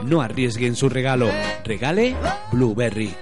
No 0.06 0.22
arriesguen 0.22 0.76
su 0.76 0.90
regalo. 0.90 1.30
Regale 1.64 2.16
Blueberry. 2.52 3.14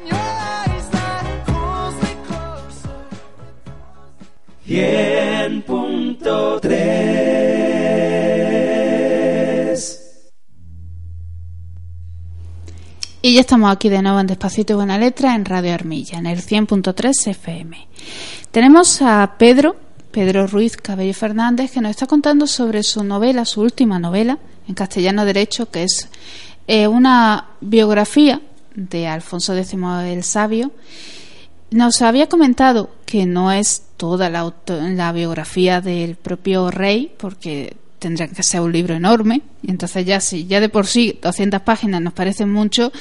Y 13.25 13.35
ya 13.35 13.39
estamos 13.39 13.71
aquí 13.71 13.87
de 13.87 14.01
nuevo 14.01 14.19
en 14.19 14.27
Despacito 14.27 14.73
y 14.73 14.75
Buena 14.75 14.97
Letra 14.97 15.33
en 15.33 15.45
Radio 15.45 15.73
Armilla, 15.73 16.17
en 16.17 16.25
el 16.25 16.41
100.3 16.41 17.27
FM. 17.27 17.87
Tenemos 18.51 19.01
a 19.01 19.35
Pedro, 19.37 19.77
Pedro 20.11 20.45
Ruiz 20.45 20.75
Cabello 20.75 21.13
Fernández, 21.13 21.71
que 21.71 21.79
nos 21.79 21.91
está 21.91 22.05
contando 22.05 22.47
sobre 22.47 22.83
su 22.83 23.01
novela, 23.05 23.45
su 23.45 23.61
última 23.61 23.97
novela, 23.97 24.39
en 24.67 24.75
castellano 24.75 25.23
derecho, 25.23 25.71
que 25.71 25.83
es 25.83 26.09
eh, 26.67 26.85
una 26.85 27.51
biografía 27.61 28.41
de 28.75 29.07
Alfonso 29.07 29.55
X 29.55 29.73
el 29.73 30.23
Sabio. 30.25 30.73
Nos 31.71 32.01
había 32.01 32.27
comentado 32.27 32.89
que 33.05 33.25
no 33.25 33.53
es 33.53 33.83
toda 33.95 34.29
la, 34.29 34.53
la 34.67 35.13
biografía 35.13 35.79
del 35.79 36.17
propio 36.17 36.71
rey, 36.71 37.15
porque 37.17 37.77
tendría 38.03 38.27
que 38.27 38.43
ser 38.43 38.61
un 38.61 38.71
libro 38.71 38.93
enorme, 38.93 39.41
y 39.61 39.71
entonces 39.71 40.05
ya 40.05 40.19
si 40.19 40.45
ya 40.45 40.59
de 40.59 40.69
por 40.69 40.85
sí 40.85 41.17
200 41.21 41.61
páginas 41.61 42.01
nos 42.01 42.13
parecen 42.13 42.51
mucho, 42.51 42.91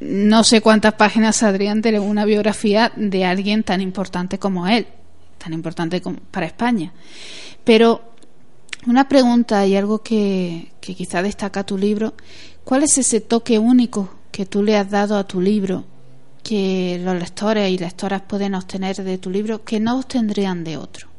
no 0.00 0.44
sé 0.44 0.60
cuántas 0.60 0.94
páginas 0.94 1.36
saldrían 1.36 1.80
de 1.80 1.98
una 2.00 2.24
biografía 2.24 2.92
de 2.96 3.24
alguien 3.24 3.62
tan 3.62 3.80
importante 3.80 4.38
como 4.38 4.66
él, 4.66 4.86
tan 5.38 5.52
importante 5.52 6.00
como- 6.02 6.18
para 6.30 6.46
España. 6.46 6.92
Pero 7.64 8.02
una 8.86 9.08
pregunta 9.08 9.66
y 9.66 9.76
algo 9.76 10.02
que, 10.02 10.72
que 10.80 10.94
quizá 10.94 11.22
destaca 11.22 11.64
tu 11.64 11.78
libro, 11.78 12.14
¿cuál 12.64 12.82
es 12.82 12.98
ese 12.98 13.20
toque 13.20 13.58
único 13.58 14.10
que 14.32 14.44
tú 14.44 14.62
le 14.62 14.76
has 14.76 14.90
dado 14.90 15.16
a 15.16 15.24
tu 15.24 15.40
libro 15.40 15.84
que 16.42 17.00
los 17.02 17.14
lectores 17.18 17.70
y 17.70 17.78
lectoras 17.78 18.22
pueden 18.22 18.54
obtener 18.54 18.96
de 18.96 19.18
tu 19.18 19.30
libro 19.30 19.62
que 19.64 19.80
no 19.80 19.98
obtendrían 19.98 20.64
de 20.64 20.76
otro? 20.76 21.09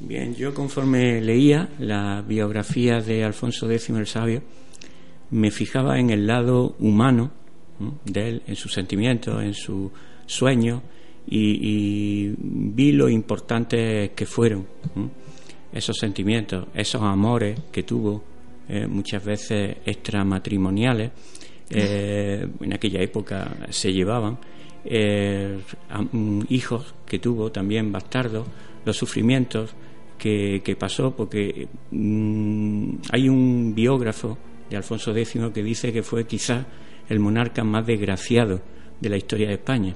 Bien, 0.00 0.32
yo 0.32 0.54
conforme 0.54 1.20
leía 1.20 1.70
la 1.80 2.22
biografía 2.22 3.00
de 3.00 3.24
Alfonso 3.24 3.68
X 3.68 3.90
el 3.90 4.06
Sabio, 4.06 4.42
me 5.30 5.50
fijaba 5.50 5.98
en 5.98 6.10
el 6.10 6.24
lado 6.24 6.76
humano 6.78 7.32
¿no? 7.80 7.98
de 8.04 8.28
él, 8.28 8.42
en 8.46 8.54
sus 8.54 8.72
sentimientos, 8.72 9.42
en 9.42 9.54
sus 9.54 9.90
sueños, 10.24 10.82
y, 11.26 12.32
vi 12.38 12.92
lo 12.92 13.08
importantes 13.08 14.12
que 14.12 14.24
fueron 14.24 14.66
esos 15.72 15.98
sentimientos, 15.98 16.68
esos 16.74 17.02
amores 17.02 17.60
que 17.72 17.82
tuvo, 17.82 18.22
eh, 18.68 18.86
muchas 18.86 19.24
veces 19.24 19.78
extramatrimoniales, 19.84 21.10
eh, 21.70 22.46
en 22.60 22.72
aquella 22.72 23.00
época 23.02 23.66
se 23.68 23.92
llevaban, 23.92 24.38
eh, 24.84 25.58
mm, 26.12 26.42
hijos 26.50 26.94
que 27.04 27.18
tuvo 27.18 27.50
también 27.50 27.90
bastardos, 27.90 28.46
los 28.84 28.96
sufrimientos 28.96 29.74
que, 30.18 30.76
pasó, 30.78 31.14
porque 31.16 31.68
mm, 31.90 32.94
hay 33.12 33.28
un 33.28 33.72
biógrafo 33.74 34.36
de 34.68 34.76
Alfonso 34.76 35.14
X 35.16 35.38
que 35.54 35.62
dice 35.62 35.92
que 35.92 36.02
fue 36.02 36.26
quizás 36.26 36.66
el 37.08 37.20
monarca 37.20 37.64
más 37.64 37.86
desgraciado 37.86 38.60
de 39.00 39.08
la 39.08 39.16
historia 39.16 39.48
de 39.48 39.54
España. 39.54 39.94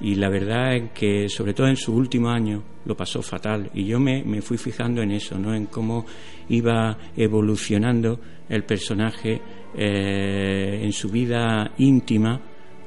Y 0.00 0.14
la 0.14 0.28
verdad 0.28 0.76
es 0.76 0.90
que, 0.92 1.28
sobre 1.28 1.54
todo 1.54 1.66
en 1.66 1.74
sus 1.76 1.94
últimos 1.94 2.32
años, 2.32 2.62
lo 2.84 2.96
pasó 2.96 3.20
fatal. 3.20 3.68
Y 3.74 3.84
yo 3.84 3.98
me, 3.98 4.22
me 4.22 4.40
fui 4.40 4.56
fijando 4.56 5.02
en 5.02 5.10
eso, 5.10 5.36
¿no? 5.38 5.52
en 5.52 5.66
cómo 5.66 6.06
iba 6.48 6.96
evolucionando 7.16 8.20
el 8.48 8.62
personaje 8.64 9.40
eh, 9.76 10.80
en 10.84 10.92
su 10.92 11.10
vida 11.10 11.72
íntima, 11.78 12.40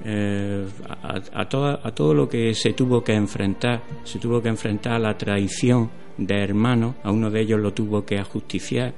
eh, 0.04 0.66
a, 0.90 1.42
a 1.42 1.50
toda- 1.50 1.82
a 1.84 1.92
todo 1.94 2.14
lo 2.14 2.28
que 2.30 2.54
se 2.56 2.74
tuvo 2.74 3.04
que 3.04 3.14
enfrentar. 3.14 3.84
Se 4.04 4.18
tuvo 4.18 4.42
que 4.42 4.48
enfrentar 4.50 4.94
a 4.94 5.00
la 5.00 5.18
traición 5.18 5.92
de 6.18 6.44
hermanos, 6.44 6.96
a 7.04 7.12
uno 7.12 7.30
de 7.30 7.42
ellos 7.42 7.60
lo 7.60 7.74
tuvo 7.74 8.06
que 8.06 8.18
ajusticiar. 8.18 8.94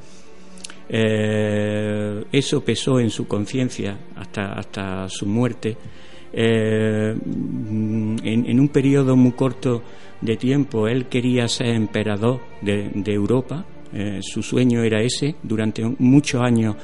Eh, 0.90 2.26
eso 2.32 2.64
pesó 2.64 3.00
en 3.00 3.10
su 3.10 3.28
conciencia 3.28 3.98
hasta, 4.16 4.54
hasta 4.54 5.08
su 5.10 5.26
muerte. 5.26 5.78
Eh, 6.32 7.16
en, 7.16 8.60
un 8.60 8.70
periodo 8.70 9.16
muy 9.16 9.34
corto 9.34 9.84
de 10.20 10.36
tiempo, 10.36 10.88
él 10.88 11.06
quería 11.06 11.48
ser 11.48 11.68
emperador 11.68 12.42
de, 12.62 12.92
de 12.94 13.14
Europa. 13.14 13.66
Eh, 13.94 14.20
su 14.22 14.42
sueño 14.42 14.84
era 14.84 15.02
ese. 15.02 15.36
Durante 15.44 15.84
muchos 16.00 16.42
años 16.42 16.76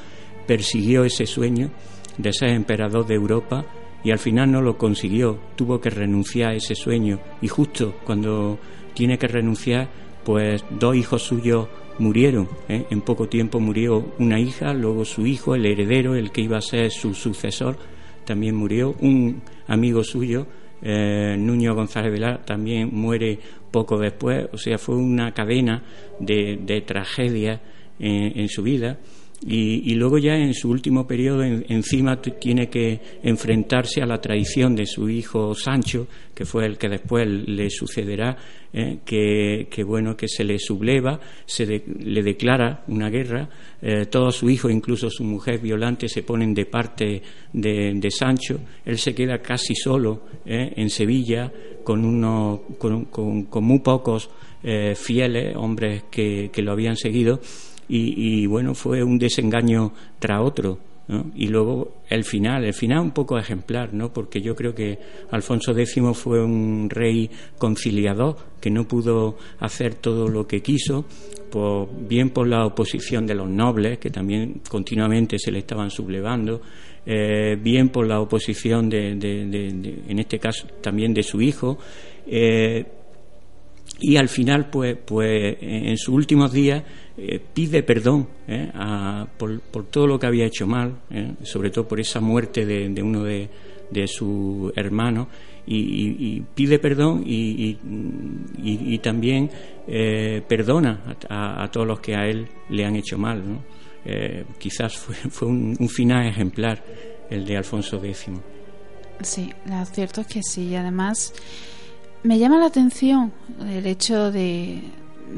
persiguió 0.46 1.04
ese 1.04 1.26
sueño 1.26 1.70
de 2.16 2.32
ser 2.32 2.50
emperador 2.50 3.06
de 3.06 3.14
Europa 3.14 3.64
y 4.02 4.10
al 4.10 4.18
final 4.18 4.50
no 4.50 4.62
lo 4.62 4.76
consiguió. 4.76 5.38
Tuvo 5.56 5.80
que 5.80 5.90
renunciar 5.90 6.52
a 6.52 6.54
ese 6.54 6.74
sueño 6.74 7.18
y 7.40 7.48
justo 7.48 7.96
cuando 8.04 8.58
tiene 8.94 9.18
que 9.18 9.28
renunciar, 9.28 9.88
pues 10.24 10.64
dos 10.70 10.96
hijos 10.96 11.22
suyos 11.22 11.68
murieron. 11.98 12.48
¿eh? 12.68 12.86
En 12.90 13.02
poco 13.02 13.28
tiempo 13.28 13.60
murió 13.60 14.12
una 14.18 14.40
hija, 14.40 14.72
luego 14.72 15.04
su 15.04 15.26
hijo, 15.26 15.54
el 15.54 15.66
heredero, 15.66 16.14
el 16.14 16.30
que 16.32 16.40
iba 16.40 16.58
a 16.58 16.62
ser 16.62 16.90
su 16.90 17.14
sucesor, 17.14 17.76
también 18.24 18.54
murió. 18.54 18.94
Un 19.00 19.42
amigo 19.66 20.02
suyo, 20.02 20.46
eh, 20.82 21.36
Nuño 21.38 21.74
González 21.74 22.12
Velar, 22.12 22.44
también 22.44 22.90
muere 22.92 23.38
poco 23.70 23.98
después. 23.98 24.48
O 24.52 24.58
sea, 24.58 24.78
fue 24.78 24.96
una 24.96 25.32
cadena 25.32 25.82
de, 26.18 26.58
de 26.62 26.80
tragedias 26.80 27.60
en, 27.98 28.40
en 28.40 28.48
su 28.48 28.62
vida. 28.62 28.98
Y, 29.46 29.94
luego 29.94 30.18
ya 30.18 30.36
en 30.36 30.52
su 30.52 30.68
último 30.68 31.06
periodo 31.06 31.42
en- 31.42 31.64
encima 31.70 32.20
tiene 32.20 32.68
que 32.68 33.00
enfrentarse 33.22 34.02
a 34.02 34.06
la 34.06 34.20
traición 34.20 34.76
de 34.76 34.84
su 34.84 35.08
hijo 35.08 35.54
Sancho, 35.54 36.06
que 36.34 36.44
fue 36.44 36.66
el 36.66 36.76
que 36.76 36.90
después 36.90 37.26
le 37.26 37.70
sucederá, 37.70 38.36
eh, 38.72 38.98
que, 39.04 39.66
bueno 39.82 40.14
que 40.14 40.28
se 40.28 40.44
le 40.44 40.58
subleva, 40.58 41.18
se 41.46 41.64
de- 41.64 41.82
le 42.04 42.22
declara 42.22 42.84
una 42.88 43.08
guerra, 43.08 43.48
eh, 43.80 44.04
todos 44.10 44.36
sus 44.36 44.50
hijos, 44.52 44.70
incluso 44.72 45.08
su 45.08 45.24
mujer 45.24 45.58
violante, 45.58 46.06
se 46.08 46.22
ponen 46.22 46.52
de 46.52 46.66
parte 46.66 47.22
de, 47.52 47.94
de 47.94 48.10
Sancho, 48.10 48.60
él 48.84 48.98
se 48.98 49.14
queda 49.14 49.38
casi 49.38 49.74
solo 49.74 50.22
eh, 50.44 50.74
en 50.76 50.90
Sevilla 50.90 51.50
con 51.82 52.04
unos 52.04 52.60
con, 52.78 53.06
con- 53.06 53.44
con 53.44 53.64
muy 53.64 53.78
pocos 53.78 54.28
eh, 54.62 54.94
fieles 54.94 55.56
hombres 55.56 56.04
que, 56.10 56.50
que 56.52 56.60
lo 56.60 56.72
habían 56.72 56.94
seguido 56.96 57.40
y, 57.90 58.42
y, 58.42 58.46
bueno, 58.46 58.74
fue 58.74 59.02
un 59.02 59.18
desengaño 59.18 59.92
tras 60.18 60.40
otro. 60.40 60.78
Y 61.34 61.48
luego 61.48 62.02
el 62.08 62.22
final, 62.22 62.64
el 62.64 62.72
final 62.72 63.00
un 63.00 63.10
poco 63.10 63.36
ejemplar, 63.36 63.92
¿no? 63.92 64.12
Porque 64.12 64.40
yo 64.40 64.54
creo 64.54 64.72
que 64.72 64.96
Alfonso 65.32 65.72
X 65.72 66.00
fue 66.14 66.40
un 66.40 66.88
rey 66.88 67.28
conciliador 67.58 68.36
que 68.60 68.70
no 68.70 68.86
pudo 68.86 69.36
hacer 69.58 69.94
todo 69.96 70.28
lo 70.28 70.46
que 70.46 70.62
quiso, 70.62 71.06
bien 72.08 72.30
por 72.30 72.46
la 72.46 72.64
oposición 72.64 73.26
de 73.26 73.34
los 73.34 73.48
nobles, 73.48 73.98
que 73.98 74.10
también 74.10 74.60
continuamente 74.68 75.36
se 75.38 75.50
le 75.50 75.58
estaban 75.58 75.90
sublevando, 75.90 76.60
eh, 77.04 77.56
bien 77.60 77.88
por 77.88 78.06
la 78.06 78.20
oposición 78.20 78.88
de, 78.88 79.10
en 79.10 80.18
este 80.18 80.38
caso 80.38 80.68
también 80.80 81.12
de 81.12 81.24
su 81.24 81.40
hijo, 81.40 81.78
eh, 82.26 82.84
y 84.00 84.16
al 84.16 84.28
final, 84.28 84.70
pues, 84.70 84.96
pues 85.04 85.56
en 85.60 85.96
sus 85.98 86.14
últimos 86.14 86.52
días 86.52 86.82
eh, 87.22 87.38
pide 87.52 87.82
perdón 87.82 88.26
eh, 88.48 88.72
por, 89.36 89.60
todo 89.90 90.06
lo 90.06 90.18
que 90.18 90.26
había 90.26 90.46
hecho 90.46 90.66
mal, 90.66 91.00
eh, 91.10 91.34
sobre 91.42 91.70
todo 91.70 91.86
por 91.86 92.00
esa 92.00 92.18
muerte 92.18 92.64
de, 92.64 93.02
uno 93.02 93.24
de, 93.24 93.48
sus 94.06 94.72
hermanos, 94.74 95.28
y, 95.66 96.40
pide 96.54 96.78
perdón 96.78 97.22
y, 97.26 98.98
también 99.02 99.50
perdona 100.48 101.16
a, 101.28 101.68
todos 101.70 101.86
los 101.86 102.00
que 102.00 102.14
a 102.14 102.26
él 102.26 102.48
le 102.70 102.86
han 102.86 102.96
hecho 102.96 103.18
mal. 103.18 103.42
quizás 104.58 104.96
fue, 104.96 105.16
un, 105.46 105.88
final 105.90 106.26
ejemplar 106.26 106.82
el 107.28 107.44
de 107.44 107.56
Alfonso 107.58 108.02
X. 108.02 108.30
Sí, 109.22 109.52
lo 109.66 109.84
cierto 109.84 110.22
es 110.22 110.26
que 110.26 110.42
sí, 110.42 110.68
y 110.68 110.74
además 110.76 111.34
me 112.22 112.38
llama 112.38 112.58
la 112.58 112.66
atención 112.66 113.32
el 113.66 113.86
hecho 113.86 114.30
de, 114.30 114.82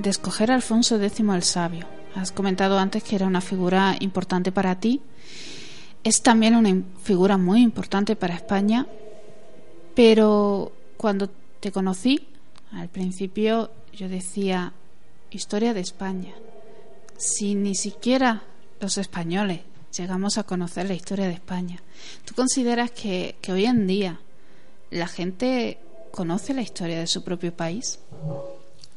escoger 0.05 0.51
a 0.51 0.55
Alfonso 0.55 1.01
X 1.01 1.21
el 1.21 1.43
Sabio. 1.43 1.87
Has 2.15 2.33
comentado 2.33 2.79
antes 2.79 3.03
que 3.03 3.17
era 3.17 3.27
una 3.27 3.41
figura 3.41 3.97
importante 4.01 4.53
para 4.53 4.79
ti. 4.79 5.01
Es 6.05 6.23
también 6.23 6.57
una 6.57 6.83
figura 7.03 7.37
muy 7.37 7.63
importante 7.63 8.17
para 8.17 8.35
España, 8.35 8.87
pero 9.95 10.73
cuando 10.97 11.31
te 11.61 11.71
conocí, 11.71 12.27
al 12.73 12.89
principio 12.89 13.71
yo 13.93 14.09
decía 14.09 14.73
historia 15.31 15.75
de 15.75 15.81
España. 15.81 16.35
Si 17.17 17.55
ni 17.55 17.77
siquiera 17.77 18.43
los 18.81 18.99
españoles 18.99 19.61
llegamos 19.97 20.39
a 20.39 20.43
conocer 20.43 20.89
la 20.89 20.95
historia 20.95 21.27
de 21.27 21.35
España, 21.35 21.81
¿tú 22.25 22.35
consideras 22.35 22.91
que 22.91 23.37
hoy 23.49 23.67
en 23.67 23.87
día 23.87 24.21
la 24.91 25.07
gente 25.07 25.79
conoce 26.13 26.55
la 26.55 26.63
historia 26.63 27.01
de 27.01 27.07
su 27.07 27.25
propio 27.25 27.53
país? 27.53 27.99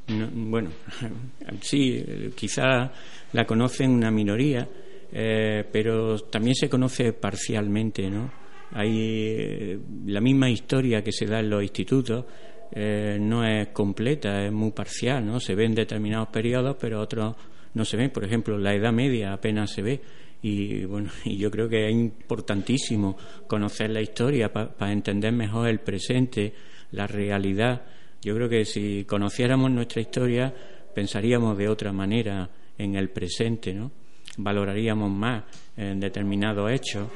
bueno, 0.07 0.69
sí, 1.61 2.31
quizá 2.35 2.91
la 3.33 3.45
conocen 3.45 3.89
una 3.89 4.11
minoría, 4.11 4.67
eh, 5.11 5.65
pero 5.71 6.19
también 6.19 6.55
se 6.55 6.69
conoce 6.69 7.13
parcialmente, 7.13 8.09
¿no? 8.09 8.31
Hay 8.71 8.97
eh, 8.99 9.79
la 10.05 10.21
misma 10.21 10.49
historia 10.49 11.03
que 11.03 11.11
se 11.11 11.25
da 11.25 11.39
en 11.39 11.49
los 11.49 11.63
institutos, 11.63 12.25
eh, 12.71 13.17
no 13.19 13.45
es 13.45 13.69
completa, 13.69 14.45
es 14.45 14.51
muy 14.51 14.71
parcial, 14.71 15.25
¿no? 15.25 15.39
Se 15.39 15.55
ven 15.55 15.73
determinados 15.73 16.29
periodos, 16.29 16.75
pero 16.79 17.01
otros 17.01 17.35
no 17.73 17.85
se 17.85 17.97
ven. 17.97 18.09
Por 18.09 18.25
ejemplo, 18.25 18.57
la 18.57 18.73
Edad 18.73 18.91
Media 18.91 19.33
apenas 19.33 19.71
se 19.71 19.81
ve. 19.81 20.01
Y 20.41 20.85
bueno, 20.85 21.09
y 21.25 21.37
yo 21.37 21.49
creo 21.51 21.69
que 21.69 21.87
es 21.87 21.93
importantísimo 21.93 23.17
conocer 23.47 23.91
la 23.91 24.01
historia 24.01 24.51
para 24.51 24.91
entender 24.91 25.31
mejor 25.31 25.69
el 25.69 25.79
presente, 25.79 26.53
la 26.95 27.07
realidad 27.07 27.83
yo 28.25 28.33
creo 28.33 28.49
que 28.49 28.65
si 28.65 29.05
conociéramos 29.05 29.69
nuestra 29.69 30.01
historia, 30.01 30.51
pensaríamos 30.95 31.55
de 31.55 31.69
otra 31.69 31.93
manera 31.93 32.49
en 32.75 32.95
el 32.95 33.09
presente, 33.09 33.71
¿no? 33.71 33.91
Valoraríamos 34.37 35.11
más 35.11 35.43
en 35.77 35.99
determinados 35.99 36.71
hechos. 36.71 37.07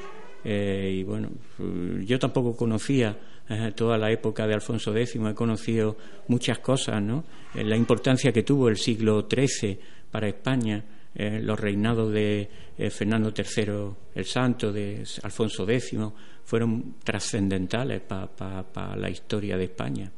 Eh, 0.44 0.98
y 0.98 1.02
bueno, 1.02 1.30
yo 2.06 2.16
tampoco 2.20 2.56
conocía 2.56 3.18
eh, 3.48 3.72
toda 3.74 3.98
la 3.98 4.12
época 4.12 4.46
de 4.46 4.54
Alfonso 4.54 4.96
X, 4.96 5.16
he 5.16 5.34
conocido 5.34 5.96
muchas 6.28 6.60
cosas, 6.60 7.02
¿no? 7.02 7.24
Eh, 7.56 7.64
la 7.64 7.76
importancia 7.76 8.30
que 8.30 8.44
tuvo 8.44 8.68
el 8.68 8.76
siglo 8.76 9.26
XIII 9.28 9.80
para 10.12 10.28
España, 10.28 10.84
los 11.14 11.58
reinados 11.58 12.12
de 12.12 12.48
Fernando 12.90 13.32
III 13.36 13.94
el 14.14 14.24
Santo, 14.24 14.72
de 14.72 15.04
Alfonso 15.22 15.68
X, 15.68 15.98
fueron 16.44 16.96
trascendentales 17.02 18.00
para 18.02 18.96
la 18.96 19.10
historia 19.10 19.56
de 19.56 19.64
España. 19.64 20.10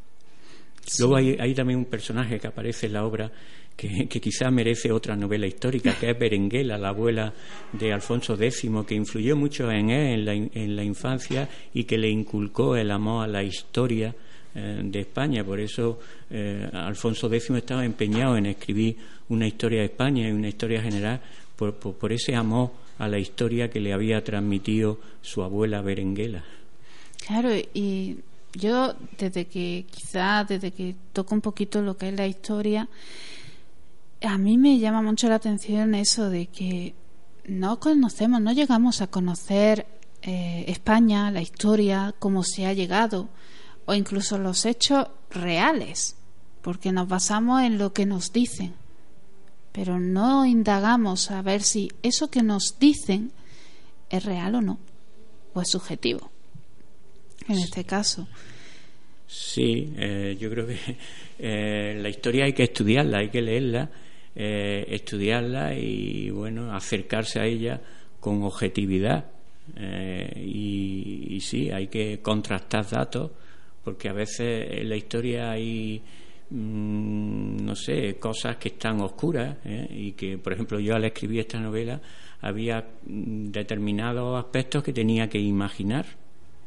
Luego 0.99 1.16
hay, 1.16 1.55
también 1.55 1.78
un 1.78 1.84
personaje 1.84 2.38
que 2.40 2.47
aparece 2.47 2.86
en 2.86 2.95
la 2.95 3.05
obra 3.05 3.30
que, 3.76 4.09
quizá 4.09 4.51
merece 4.51 4.93
otra 4.93 5.16
novela 5.16 5.47
histórica, 5.47 5.95
que 5.99 6.11
es 6.11 6.18
Berenguela, 6.18 6.76
la 6.76 6.88
abuela 6.88 7.32
de 7.72 7.93
Alfonso 7.93 8.34
X, 8.34 8.68
que 8.86 8.95
influyó 8.95 9.36
mucho 9.36 9.70
en 9.70 9.90
él 9.90 10.28
en 10.28 10.76
la, 10.76 10.84
infancia 10.84 11.49
y 11.72 11.84
que 11.84 11.99
le 11.99 12.09
inculcó 12.09 12.76
el 12.76 12.90
amor 12.90 13.24
a 13.24 13.28
la 13.28 13.43
historia 13.43 14.09
eh, 14.09 14.32
de 14.55 15.00
España. 15.00 15.44
Por 15.44 15.61
eso 15.61 15.98
eh, 16.30 16.68
Alfonso 16.72 17.32
X 17.32 17.50
estaba 17.50 17.84
empeñado 17.84 18.36
en 18.36 18.46
escribir 18.46 18.96
una 19.28 19.46
historia 19.46 19.80
de 19.80 19.86
España 19.86 20.28
y 20.28 20.32
una 20.32 20.48
historia 20.48 20.82
general 20.82 21.20
por 21.57 22.12
ese 22.12 22.34
amor 22.34 22.70
a 22.98 23.07
la 23.09 23.18
historia 23.18 23.70
que 23.70 23.80
le 23.80 23.92
había 23.92 24.22
transmitido 24.24 24.98
su 25.20 25.42
abuela 25.42 25.80
Berenguela. 25.80 26.44
Claro, 27.24 27.50
y 27.72 28.18
yo 28.55 28.94
desde 29.18 29.46
que 29.46 29.86
quizá 29.90 30.44
desde 30.44 30.70
que 30.72 30.94
toco 31.12 31.34
un 31.34 31.40
poquito 31.40 31.80
lo 31.82 31.96
que 31.96 32.09
es 32.09 32.14
la 32.14 32.26
historia 32.26 32.88
a 34.20 34.38
mí 34.38 34.59
me 34.59 34.78
llama 34.78 35.03
mucho 35.03 35.28
la 35.28 35.36
atención 35.36 35.94
eso 35.94 36.28
de 36.28 36.46
que 36.46 36.94
no 37.46 37.80
conocemos 37.80 38.40
no 38.40 38.53
llegamos 38.53 39.00
a 39.00 39.07
conocer 39.07 39.86
eh, 40.22 40.64
España 40.68 41.30
la 41.30 41.40
historia 41.40 42.14
cómo 42.18 42.44
se 42.44 42.66
ha 42.66 42.72
llegado 42.72 43.28
o 43.87 43.95
incluso 43.95 44.39
los 44.39 44.64
hechos 44.66 45.09
reales 45.30 46.16
porque 46.62 46.93
nos 46.93 47.09
basamos 47.09 47.62
en 47.62 47.78
lo 47.78 47.93
que 47.93 48.07
nos 48.07 48.33
dicen 48.33 48.74
pero 49.72 49.99
no 49.99 50.45
indagamos 50.45 51.30
a 51.30 51.43
ver 51.43 51.62
si 51.62 51.91
eso 52.03 52.30
que 52.30 52.43
nos 52.43 52.78
dicen 52.78 53.33
es 54.11 54.24
real 54.24 54.55
o 54.57 54.61
no 54.61 54.78
o 55.55 55.62
es 55.62 55.70
subjetivo 55.70 56.30
en 57.49 57.59
este 57.59 57.85
caso. 57.85 58.26
Sí, 59.26 59.93
eh, 59.97 60.37
yo 60.39 60.51
creo 60.51 60.66
que 60.66 60.76
eh, 61.39 61.99
la 62.01 62.09
historia 62.09 62.45
hay 62.45 62.53
que 62.53 62.64
estudiarla, 62.64 63.18
hay 63.18 63.30
que 63.30 63.41
leerla, 63.41 63.91
eh, 64.35 64.85
estudiarla 64.89 65.74
y 65.74 66.30
bueno, 66.30 66.74
acercarse 66.74 67.41
a 67.41 67.47
ella 67.47 67.80
con 68.20 68.43
objetividad. 68.43 69.26
Y, 70.37 71.39
sí, 71.41 71.70
hay 71.70 71.87
que 71.87 72.20
contrastar 72.20 72.87
datos, 72.91 73.30
porque 73.85 74.09
a 74.09 74.12
veces 74.12 74.66
en 74.70 74.89
la 74.89 74.97
historia 74.97 75.51
hay, 75.51 76.03
mm, 76.51 77.64
no 77.64 77.74
sé, 77.74 78.16
cosas 78.18 78.57
que 78.57 78.68
están 78.68 79.01
oscuras 79.01 79.57
y 79.91 80.12
que, 80.12 80.39
por 80.39 80.53
ejemplo, 80.53 80.80
yo 80.80 80.95
al 80.95 81.05
escribir 81.05 81.41
esta 81.41 81.59
novela 81.59 82.01
había 82.41 82.80
mm, 83.07 83.51
determinados 83.51 84.39
aspectos 84.39 84.83
que 84.83 84.93
tenía 84.93 85.28
que 85.28 85.39
imaginar 85.39 86.07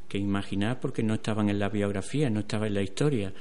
que 0.08 0.18
imaginar 0.18 0.80
porque 0.80 1.04
no 1.04 1.16
estaban 1.16 1.50
en 1.50 1.60
la 1.60 1.70
biografía, 1.70 2.30
no 2.30 2.42
estaban 2.42 2.68
en 2.68 2.74
la 2.76 2.82
historia. 2.82 3.34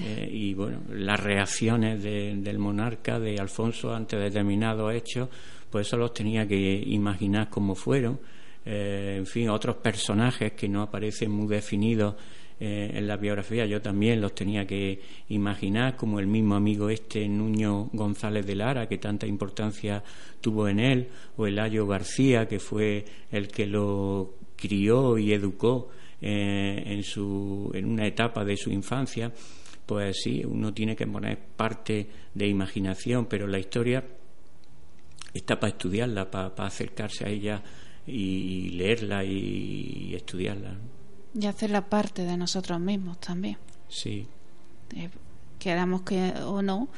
Eh, 0.00 0.28
y 0.32 0.54
bueno, 0.54 0.80
las 0.90 1.20
reacciones 1.20 2.02
del 2.02 2.58
monarca, 2.58 3.18
de 3.20 3.38
Alfonso, 3.38 3.94
ante 3.94 4.16
determinados 4.16 4.94
hechos, 4.94 5.28
pues 5.70 5.86
eso 5.86 5.96
los 5.96 6.14
tenía 6.14 6.46
que 6.46 6.82
imaginar 6.86 7.50
como 7.50 7.74
fueron. 7.74 8.18
Eh, 8.64 9.16
en 9.18 9.26
fin, 9.26 9.50
otros 9.50 9.76
personajes 9.76 10.52
que 10.52 10.68
no 10.68 10.82
aparecen 10.82 11.30
muy 11.30 11.48
definidos 11.48 12.14
eh, 12.64 12.92
en 12.94 13.08
la 13.08 13.16
biografía, 13.16 13.66
yo 13.66 13.82
también 13.82 14.20
los 14.20 14.36
tenía 14.36 14.64
que 14.64 15.00
imaginar, 15.30 15.96
como 15.96 16.20
el 16.20 16.28
mismo 16.28 16.54
amigo 16.54 16.90
este, 16.90 17.26
Nuño 17.28 17.90
González 17.92 18.46
de 18.46 18.54
Lara, 18.54 18.86
que 18.86 18.98
tanta 18.98 19.26
importancia 19.26 20.00
tuvo 20.40 20.68
en 20.68 20.78
él, 20.78 21.08
o 21.36 21.48
el 21.48 21.58
Ayo 21.58 21.88
García, 21.88 22.46
que 22.46 22.60
fue 22.60 23.04
el 23.32 23.48
que 23.48 23.66
lo 23.66 24.34
crió 24.54 25.18
y 25.18 25.32
educó 25.32 25.88
eh, 26.20 26.84
en, 26.86 27.02
su, 27.02 27.68
en 27.74 27.84
una 27.84 28.06
etapa 28.06 28.44
de 28.44 28.56
su 28.56 28.70
infancia, 28.70 29.32
pues 29.84 30.18
sí, 30.22 30.44
uno 30.44 30.72
tiene 30.72 30.94
que 30.94 31.08
poner 31.08 31.36
parte 31.56 32.06
de 32.32 32.46
imaginación, 32.46 33.26
pero 33.26 33.48
la 33.48 33.58
historia 33.58 34.04
está 35.34 35.58
para 35.58 35.72
estudiarla, 35.72 36.30
para, 36.30 36.54
acercarse 36.64 37.24
a 37.24 37.28
ella 37.28 37.60
y 38.06 38.70
leerla 38.70 39.24
y, 39.24 40.14
estudiarla. 40.14 40.76
Y 41.34 41.46
hacerla 41.46 41.82
parte 41.86 42.24
de 42.24 42.36
nosotros 42.36 42.78
mismos 42.80 43.20
también. 43.20 43.56
Sí. 43.88 44.26
Eh, 44.94 45.08
queramos 45.58 46.02
que 46.02 46.32
o 46.44 46.60
no, 46.60 46.88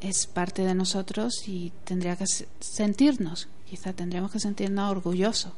es 0.00 0.26
parte 0.26 0.62
de 0.62 0.74
nosotros 0.74 1.46
y 1.48 1.72
tendría 1.84 2.16
que 2.16 2.24
sentirnos, 2.60 3.48
quizá 3.68 3.92
tendríamos 3.92 4.30
que 4.30 4.38
sentirnos 4.38 4.90
orgullosos 4.90 5.52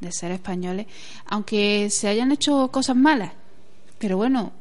de 0.00 0.12
ser 0.12 0.32
españoles, 0.32 0.86
aunque 1.26 1.88
se 1.90 2.08
hayan 2.08 2.32
hecho 2.32 2.68
cosas 2.68 2.96
malas. 2.96 3.32
Pero 3.98 4.16
bueno, 4.16 4.52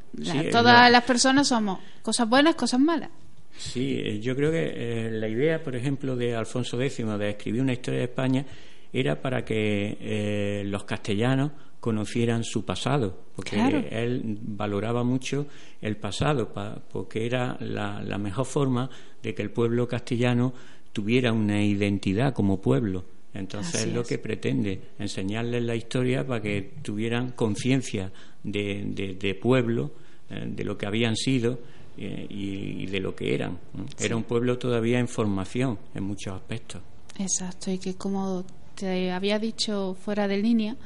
todas 0.52 0.92
las 0.92 1.04
personas 1.04 1.48
somos 1.48 1.80
cosas 2.02 2.30
buenas, 2.30 2.56
cosas 2.56 2.80
malas. 2.80 3.10
Sí, 3.58 4.00
eh, 4.04 4.20
yo 4.20 4.36
creo 4.36 4.52
que 4.52 4.74
eh, 4.76 5.12
la 5.12 5.28
idea, 5.28 5.64
por 5.64 5.76
ejemplo, 5.76 6.16
de 6.16 6.36
Alfonso 6.36 6.82
X 6.82 7.06
de 7.20 7.30
escribir 7.30 7.62
una 7.62 7.74
historia 7.74 8.00
de 8.00 8.06
España 8.06 8.46
era 8.92 9.22
para 9.22 9.44
que 9.44 9.98
eh, 10.00 10.64
los 10.66 10.84
castellanos 10.84 11.52
conocieran 11.84 12.46
su 12.46 12.64
pasado, 12.64 13.26
porque 13.36 13.58
él 13.92 14.40
valoraba 14.42 15.04
mucho 15.04 15.48
el 15.82 15.98
pasado, 15.98 16.54
porque 16.90 17.26
era 17.26 17.58
la, 17.60 18.18
mejor 18.18 18.46
forma 18.46 18.90
de 19.22 19.36
que 19.36 19.42
el 19.42 19.52
pueblo 19.52 19.86
castellano 19.86 20.54
tuviera 20.94 21.34
una 21.34 21.62
identidad 21.62 22.34
como 22.34 22.62
pueblo. 22.62 23.04
Entonces 23.34 23.84
es 23.84 23.94
lo 23.94 24.06
que 24.06 24.18
pretende, 24.18 24.80
enseñarles 24.98 25.62
la 25.62 25.76
historia 25.76 26.26
para 26.26 26.42
que 26.42 26.72
tuvieran 26.82 27.32
conciencia 27.32 28.14
de, 28.46 29.38
pueblo, 29.42 29.92
eh, 30.30 30.46
de 30.56 30.64
lo 30.64 30.78
que 30.78 30.86
habían 30.86 31.18
sido 31.18 31.60
eh, 31.98 32.26
y, 32.30 32.86
de 32.86 33.02
lo 33.02 33.14
que 33.14 33.36
eran. 33.36 33.60
Era 34.00 34.16
un 34.16 34.24
pueblo 34.24 34.58
todavía 34.58 35.00
en 35.00 35.10
formación 35.10 35.78
en 35.94 36.04
muchos 36.04 36.34
aspectos. 36.34 36.82
Exacto, 37.20 37.72
y 37.72 37.78
que 37.78 37.96
como 37.96 38.46
te 38.74 39.12
había 39.12 39.38
dicho 39.38 39.98
fuera 40.00 40.30
de 40.30 40.38
línea, 40.38 40.78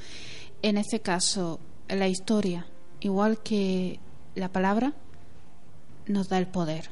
en 0.62 0.78
este 0.78 1.00
caso, 1.00 1.60
la 1.88 2.08
historia, 2.08 2.68
igual 3.00 3.42
que 3.44 4.00
la 4.36 4.52
palabra, 4.52 4.94
nos 6.08 6.30
da 6.30 6.38
el 6.38 6.48
poder. 6.48 6.90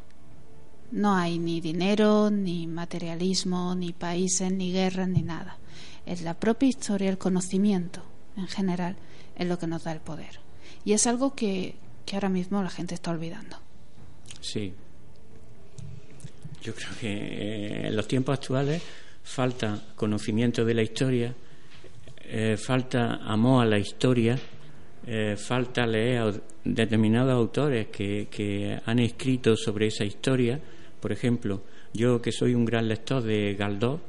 No 0.91 1.15
hay 1.15 1.39
ni 1.39 1.61
dinero, 1.61 2.29
ni 2.29 2.67
materialismo, 2.67 3.75
ni 3.75 3.91
países, 3.93 4.51
ni 4.51 4.71
guerras, 4.71 5.09
ni 5.09 5.21
nada. 5.21 5.57
Es 6.05 6.21
la 6.21 6.35
propia 6.35 6.69
historia, 6.69 7.09
el 7.09 7.17
conocimiento 7.17 8.01
en 8.37 8.47
general, 8.47 8.95
es 9.35 9.47
lo 9.47 9.57
que 9.57 9.67
nos 9.67 9.83
da 9.83 9.91
el 9.91 9.99
poder. 9.99 10.39
Y 10.83 10.93
es 10.93 11.07
algo 11.07 11.33
que, 11.33 11.75
que 12.05 12.15
ahora 12.15 12.29
mismo 12.29 12.61
la 12.61 12.69
gente 12.69 12.93
está 12.93 13.11
olvidando. 13.11 13.57
Sí. 14.41 14.73
Yo 16.61 16.73
creo 16.73 16.89
que 16.99 17.11
eh, 17.11 17.87
en 17.87 17.95
los 17.95 18.07
tiempos 18.07 18.37
actuales 18.37 18.81
falta 19.23 19.83
conocimiento 19.95 20.65
de 20.65 20.73
la 20.73 20.83
historia 20.83 21.33
eh, 22.37 22.57
falta 22.57 23.21
amor 23.23 23.63
a 23.63 23.65
la 23.65 23.79
historia, 23.79 24.37
eh, 25.07 25.37
falta 25.37 25.87
leer 25.87 26.17
a 26.21 26.33
determinados 26.65 27.31
autores 27.31 27.87
que, 27.87 28.77
han 28.85 28.99
escrito 28.99 29.55
sobre 29.55 29.87
esa 29.87 30.03
historia. 30.03 30.59
Por 30.99 31.13
ejemplo, 31.13 31.61
yo 31.93 32.21
que 32.21 32.33
soy 32.33 32.53
un 32.53 32.65
gran 32.65 32.89
lector 32.89 33.23
de 33.23 33.55
Galdós, 33.55 34.01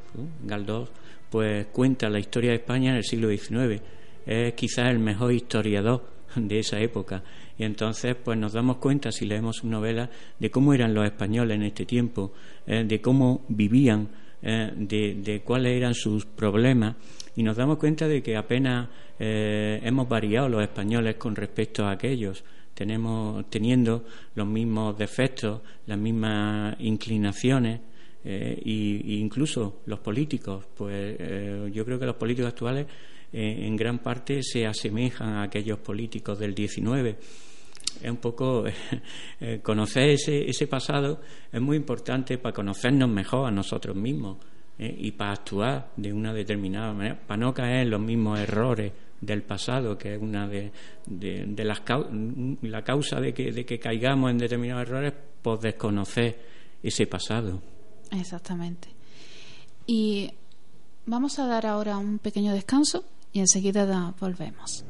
Galdós 0.43 0.91
pues 1.31 1.67
cuenta 1.67 2.11
la 2.11 2.19
historia 2.19 2.51
de 2.51 2.57
España 2.57 2.91
en 2.91 2.97
el 2.97 3.05
siglo 3.05 3.29
XIX. 3.29 3.81
Es 4.27 4.55
quizás 4.55 4.91
el 4.91 4.99
mejor 4.99 5.33
historiador 5.33 6.03
de 6.35 6.59
esa 6.59 6.81
época. 6.81 7.23
Y 7.57 7.63
entonces, 7.63 8.17
pues 8.17 8.37
nos 8.37 8.55
damos 8.55 8.79
cuenta, 8.79 9.13
si 9.13 9.25
leemos 9.25 9.59
su 9.59 9.69
novela, 9.69 10.11
de 10.41 10.51
cómo 10.51 10.75
eran 10.75 10.95
los 10.95 11.05
españoles 11.05 11.55
en 11.55 11.63
este 11.63 11.87
tiempo, 11.87 12.33
eh, 12.67 12.83
de 12.83 13.01
cómo 13.01 13.45
vivían, 13.47 14.09
de, 14.43 15.17
de, 15.25 15.41
cuáles 15.41 15.77
eran 15.77 15.95
sus 15.95 16.25
problemas 16.25 16.95
y 17.37 17.43
nos 17.43 17.57
damos 17.57 17.79
cuenta 17.79 18.09
de 18.09 18.23
que 18.23 18.37
apenas 18.37 18.89
eh, 19.19 19.81
hemos 19.85 20.09
variado 20.09 20.49
los 20.49 20.63
españoles 20.63 21.17
con 21.17 21.37
respecto 21.37 21.85
a 21.85 21.93
aquellos. 21.93 22.43
Tenemos, 22.75 23.49
teniendo 23.51 24.05
los 24.35 24.47
mismos 24.47 24.97
defectos, 24.97 25.61
las 25.87 25.99
mismas 25.99 26.77
inclinaciones, 26.81 27.81
e 28.29 28.61
incluso 28.65 29.83
los 29.87 30.01
políticos, 30.01 30.65
pues 30.77 31.17
eh, 31.21 31.71
yo 31.73 31.85
creo 31.85 31.99
que 31.99 32.07
los 32.07 32.17
políticos 32.17 32.49
actuales 32.49 32.87
en 33.33 33.77
gran 33.77 34.01
parte 34.01 34.43
se 34.43 34.67
asemejan 34.67 35.35
a 35.35 35.43
aquellos 35.45 35.79
políticos 35.79 36.39
del 36.39 36.55
19 36.55 37.17
es 38.03 38.11
un 38.11 38.17
poco 38.17 38.65
conocer 39.63 40.11
ese, 40.11 40.49
ese 40.49 40.67
pasado 40.67 41.21
es 41.53 41.61
muy 41.61 41.77
importante 41.77 42.39
para 42.39 42.55
conocernos 42.55 43.09
mejor 43.11 43.49
a 43.49 43.51
nosotros 43.51 43.97
mismos 43.97 44.39
¿eh? 44.79 44.95
y 44.99 45.13
para 45.13 45.33
actuar 45.33 45.91
de 45.97 46.13
una 46.13 46.33
determinada 46.33 46.93
manera, 46.93 47.19
para 47.27 47.39
no 47.39 47.55
caer 47.55 47.83
en 47.83 47.91
los 47.91 48.01
mismos 48.01 48.39
errores 48.39 48.93
del 49.21 49.43
pasado, 49.43 49.97
que 49.97 50.15
es 50.15 50.21
una 50.21 50.47
de, 50.47 50.73
de, 51.07 51.65
las 51.65 51.83
la 52.63 52.83
causa 52.83 53.21
de 53.21 53.33
que, 53.33 53.51
de 53.51 53.65
que 53.65 53.79
caigamos 53.79 54.31
en 54.31 54.39
determinados 54.39 54.89
errores, 54.89 55.15
por 55.43 55.61
desconocer 55.61 56.39
ese 56.83 57.07
pasado. 57.07 57.63
Exactamente. 58.11 58.89
Y 59.87 60.31
vamos 61.07 61.39
a 61.39 61.47
dar 61.47 61.67
ahora 61.67 61.99
un 61.99 62.19
pequeño 62.19 62.53
descanso 62.53 63.05
y 63.33 63.41
enseguida 63.41 64.15
volvemos. 64.19 64.85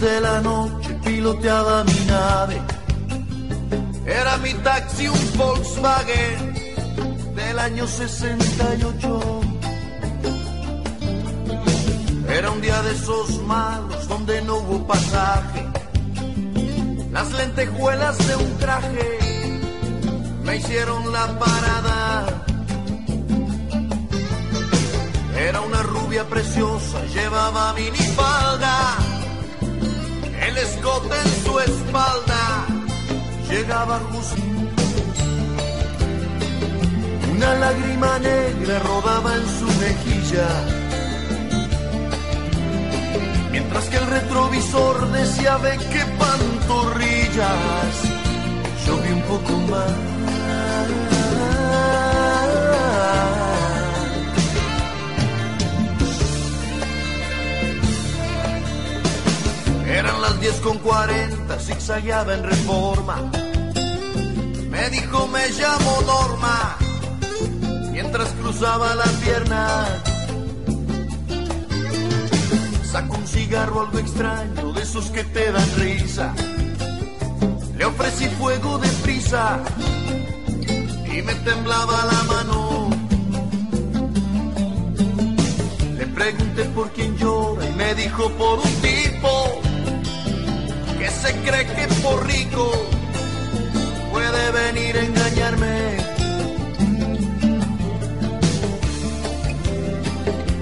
De 0.00 0.20
la 0.20 0.40
noche 0.40 0.94
piloteaba 1.04 1.84
mi 1.84 2.00
nave. 2.06 2.62
Era 4.06 4.36
mi 4.38 4.52
taxi 4.54 5.08
un 5.08 5.32
Volkswagen 5.36 6.54
del 7.34 7.58
año 7.58 7.86
68. 7.86 9.40
Era 12.28 12.50
un 12.50 12.60
día 12.60 12.82
de 12.82 12.92
esos 12.92 13.42
malos 13.42 14.08
donde 14.08 14.42
no 14.42 14.56
hubo 14.56 14.86
pasaje. 14.86 15.62
Las 17.12 17.32
lentejuelas 17.32 18.16
de 18.26 18.36
un 18.36 18.58
traje 18.58 19.18
me 20.44 20.56
hicieron 20.56 21.12
la 21.12 21.38
parada. 21.38 22.44
Era 25.36 25.60
una 25.60 25.82
rubia 25.82 26.24
preciosa, 26.24 27.04
llevaba 27.14 27.72
minifalda 27.74 29.13
el 30.48 30.58
escote 30.58 31.16
en 31.16 31.44
su 31.44 31.60
espalda 31.60 32.66
llegaba 33.48 33.98
justo. 34.10 34.42
Una 37.32 37.54
lágrima 37.54 38.18
negra 38.18 38.78
rodaba 38.80 39.34
en 39.34 39.46
su 39.58 39.66
mejilla, 39.84 40.48
mientras 43.50 43.84
que 43.86 43.96
el 43.96 44.06
retrovisor 44.06 45.12
decía 45.12 45.56
ve 45.58 45.78
qué 45.92 46.04
pantorrillas. 46.18 47.94
Yo 48.86 48.96
vi 48.98 49.12
un 49.12 49.22
poco 49.22 49.52
más. 49.70 51.13
Eran 59.94 60.20
las 60.20 60.40
10 60.40 60.54
con 60.60 60.78
40, 60.78 61.56
zigzagueaba 61.60 62.34
en 62.34 62.42
reforma. 62.42 63.30
Me 64.68 64.90
dijo, 64.90 65.28
me 65.28 65.48
llamo 65.50 66.00
Norma, 66.04 66.76
mientras 67.92 68.28
cruzaba 68.30 68.92
la 68.96 69.04
pierna. 69.22 69.86
Sacó 72.90 73.14
un 73.14 73.26
cigarro 73.28 73.82
algo 73.82 73.98
extraño, 74.00 74.72
de 74.72 74.82
esos 74.82 75.10
que 75.12 75.22
te 75.22 75.52
dan 75.52 75.70
risa. 75.76 76.34
Le 77.76 77.84
ofrecí 77.84 78.26
fuego 78.30 78.78
de 78.78 78.88
prisa 79.04 79.60
y 81.06 81.22
me 81.22 81.34
temblaba 81.46 82.04
la 82.12 82.22
mano. 82.34 82.90
Le 85.96 86.06
pregunté 86.08 86.64
por 86.64 86.90
quién 86.90 87.16
llora 87.16 87.64
y 87.64 87.72
me 87.74 87.94
dijo 87.94 88.28
por 88.30 88.58
un 88.58 88.74
tipo 88.82 89.63
se 91.24 91.32
cree 91.36 91.66
que 91.66 91.86
por 92.02 92.26
rico 92.26 92.70
puede 94.12 94.50
venir 94.62 94.96
a 94.98 95.02
engañarme. 95.10 95.96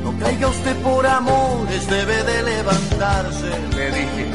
No 0.05 0.11
caiga 0.21 0.47
usted 0.49 0.77
por 0.77 1.05
amores, 1.05 1.87
debe 1.89 2.23
de 2.31 2.43
levantarse, 2.45 3.51
le 3.77 3.87
dije. 3.99 4.27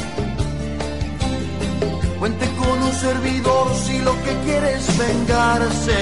Cuente 2.19 2.45
con 2.59 2.83
un 2.83 2.93
servidor 2.93 3.65
si 3.85 3.99
lo 3.99 4.13
que 4.23 4.33
quiere 4.43 4.73
es 4.73 4.97
vengarse. 4.97 5.99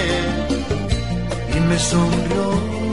Y 1.55 1.59
me 1.69 1.77
sonrió. 1.77 2.84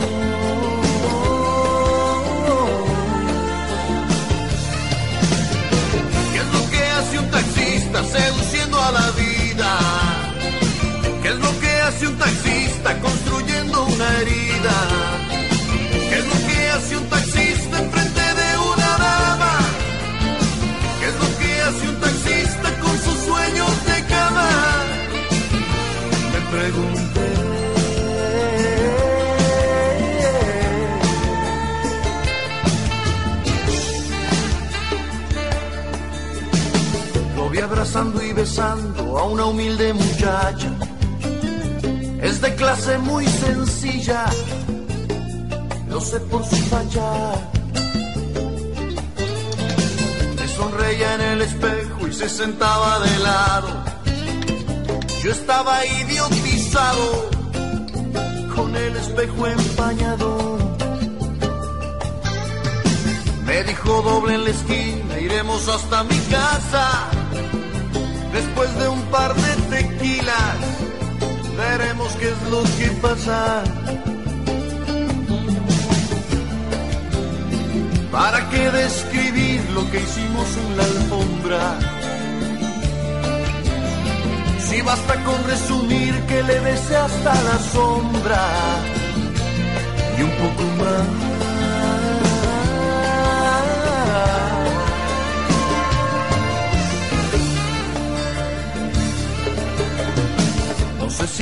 Besando 38.33 39.19
a 39.19 39.25
una 39.25 39.47
humilde 39.47 39.93
muchacha. 39.93 40.71
Es 42.21 42.41
de 42.41 42.55
clase 42.55 42.99
muy 42.99 43.27
sencilla, 43.27 44.27
lo 45.89 46.01
sé 46.01 46.21
por 46.21 46.45
su 46.45 46.57
facha. 46.57 47.33
Me 50.39 50.49
sonreía 50.49 51.15
en 51.15 51.21
el 51.21 51.43
espejo 51.43 52.09
y 52.09 52.13
se 52.13 52.29
sentaba 52.29 53.01
de 53.01 53.19
lado. 53.19 53.85
Yo 55.23 55.31
estaba 55.31 55.85
idiotizado 55.87 57.31
con 58.55 58.75
el 58.77 58.97
espejo 58.97 59.47
empañado. 59.47 60.59
Me 63.47 63.65
dijo 63.65 64.03
doble 64.03 64.35
en 64.35 64.45
la 64.45 64.51
esquina, 64.51 65.19
iremos 65.19 65.69
hasta 65.69 66.05
mi 66.05 66.19
casa. 66.31 67.12
Después 68.33 68.75
de 68.79 68.89
un 68.89 69.03
par 69.11 69.35
de 69.35 69.53
tequilas, 69.77 70.57
veremos 71.57 72.13
qué 72.15 72.29
es 72.31 72.43
lo 72.51 72.63
que 72.79 72.89
pasa. 73.01 73.63
¿Para 78.11 78.49
qué 78.51 78.71
describir 78.71 79.61
lo 79.75 79.91
que 79.91 80.01
hicimos 80.01 80.49
en 80.57 80.77
la 80.77 80.85
alfombra? 80.85 81.79
Si 84.59 84.81
basta 84.81 85.15
con 85.25 85.45
resumir 85.45 86.15
que 86.27 86.43
le 86.43 86.61
besé 86.61 86.97
hasta 86.97 87.35
la 87.35 87.59
sombra 87.59 88.49
y 90.19 90.23
un 90.23 90.31
poco 90.31 90.63
más. 90.79 91.32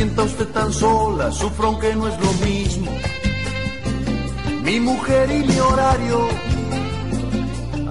Sienta 0.00 0.22
usted 0.22 0.48
tan 0.48 0.72
sola, 0.72 1.30
sufro 1.30 1.66
aunque 1.68 1.94
no 1.94 2.08
es 2.08 2.18
lo 2.18 2.32
mismo. 2.46 2.90
Mi 4.62 4.80
mujer 4.80 5.30
y 5.30 5.44
mi 5.44 5.58
horario 5.60 6.26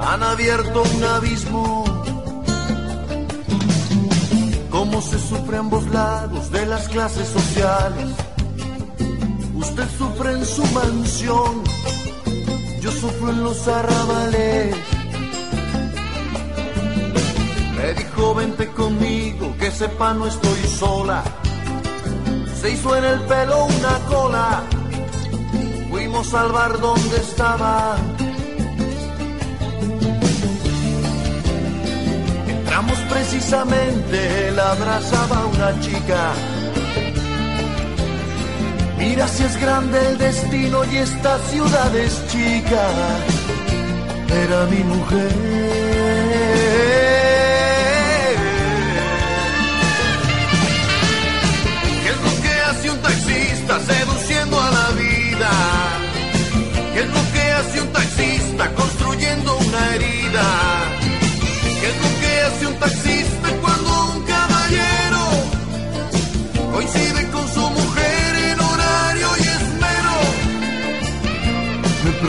han 0.07 0.24
abierto 0.24 0.82
un 0.95 1.03
abismo. 1.03 1.84
Cómo 4.72 5.03
se 5.03 5.20
sufre 5.20 5.57
a 5.57 5.60
ambos 5.60 5.86
lados 5.91 6.49
de 6.49 6.66
las 6.66 6.89
clases 6.89 7.28
sociales. 7.28 8.10
Usted 9.53 9.88
sufre 9.99 10.32
en 10.32 10.45
su 10.47 10.66
mansión, 10.80 11.64
yo 12.82 12.91
sufro 12.91 13.30
en 13.30 13.43
los 13.43 13.68
arrabales. 13.68 14.76
Me 17.78 17.93
dijo 17.93 18.34
vente 18.34 18.68
conmigo, 18.70 19.55
que 19.60 19.70
sepa 19.70 20.16
no 20.16 20.26
estoy 20.26 20.62
sola. 20.80 21.24
Se 22.62 22.72
hizo 22.72 22.95
en 22.97 23.05
el 23.05 23.20
pelo 23.22 23.66
una 23.66 23.99
cola, 24.10 24.64
fuimos 25.89 26.34
al 26.34 26.51
bar 26.51 26.80
donde 26.80 27.18
estaba. 27.18 27.95
Entramos 32.47 32.99
precisamente, 33.10 34.47
él 34.49 34.60
abrazaba 34.60 35.45
una 35.45 35.80
chica. 35.80 36.34
Mira 38.97 39.26
si 39.30 39.43
es 39.43 39.55
grande 39.62 39.97
el 40.07 40.18
destino 40.18 40.84
y 40.91 40.97
esta 40.97 41.39
ciudad 41.49 41.95
es 41.95 42.28
chica. 42.28 42.89
Era 44.43 44.66
mi 44.66 44.84
mujer. 44.84 46.18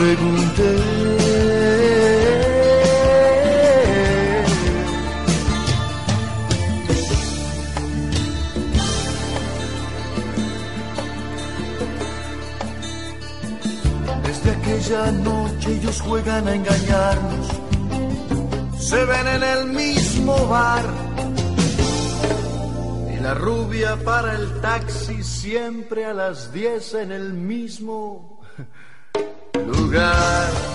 Pregunté. 0.01 0.73
Desde 14.23 14.51
aquella 14.51 15.11
noche 15.11 15.71
ellos 15.75 16.01
juegan 16.01 16.47
a 16.47 16.55
engañarnos 16.55 17.47
se 18.79 19.05
ven 19.05 19.27
en 19.27 19.43
el 19.43 19.65
mismo 19.67 20.47
bar. 20.47 20.83
Y 23.13 23.19
la 23.21 23.33
rubia 23.35 23.95
para 24.03 24.35
el 24.35 24.61
taxi 24.61 25.23
siempre 25.23 26.05
a 26.05 26.13
las 26.13 26.51
10 26.51 26.93
en 26.95 27.11
el 27.11 27.33
mismo 27.33 28.30
lugar. 29.91 30.71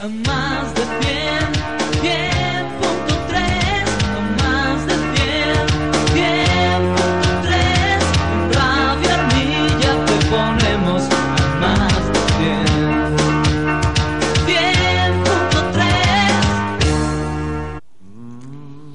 A 0.00 0.08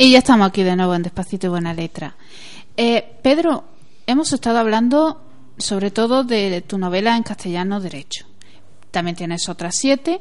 Y 0.09 0.13
ya 0.13 0.17
estamos 0.17 0.47
aquí 0.47 0.63
de 0.63 0.75
nuevo 0.75 0.95
en 0.95 1.03
Despacito 1.03 1.45
y 1.45 1.49
Buena 1.51 1.71
Letra. 1.71 2.15
Eh, 2.75 3.17
Pedro, 3.21 3.65
hemos 4.07 4.33
estado 4.33 4.57
hablando 4.57 5.21
sobre 5.59 5.91
todo 5.91 6.23
de 6.23 6.63
tu 6.67 6.79
novela 6.79 7.15
en 7.15 7.21
castellano 7.21 7.79
Derecho. 7.79 8.25
También 8.89 9.15
tienes 9.15 9.47
otras 9.49 9.75
siete. 9.77 10.19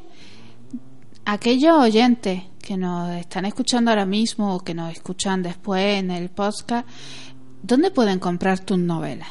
Aquellos 1.25 1.73
oyentes 1.73 2.43
que 2.61 2.77
nos 2.77 3.17
están 3.17 3.47
escuchando 3.47 3.91
ahora 3.91 4.05
mismo 4.05 4.57
o 4.57 4.61
que 4.61 4.75
nos 4.75 4.93
escuchan 4.93 5.43
después 5.43 6.01
en 6.01 6.11
el 6.11 6.29
podcast, 6.29 6.87
¿dónde 7.63 7.91
pueden 7.91 8.19
comprar 8.19 8.59
tus 8.59 8.79
novelas? 8.79 9.31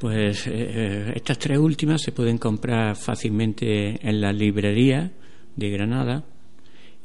Pues 0.00 0.48
eh, 0.48 1.12
estas 1.14 1.38
tres 1.38 1.58
últimas 1.58 2.02
se 2.02 2.10
pueden 2.10 2.38
comprar 2.38 2.96
fácilmente 2.96 4.08
en 4.08 4.20
la 4.20 4.32
librería 4.32 5.12
de 5.54 5.70
Granada, 5.70 6.24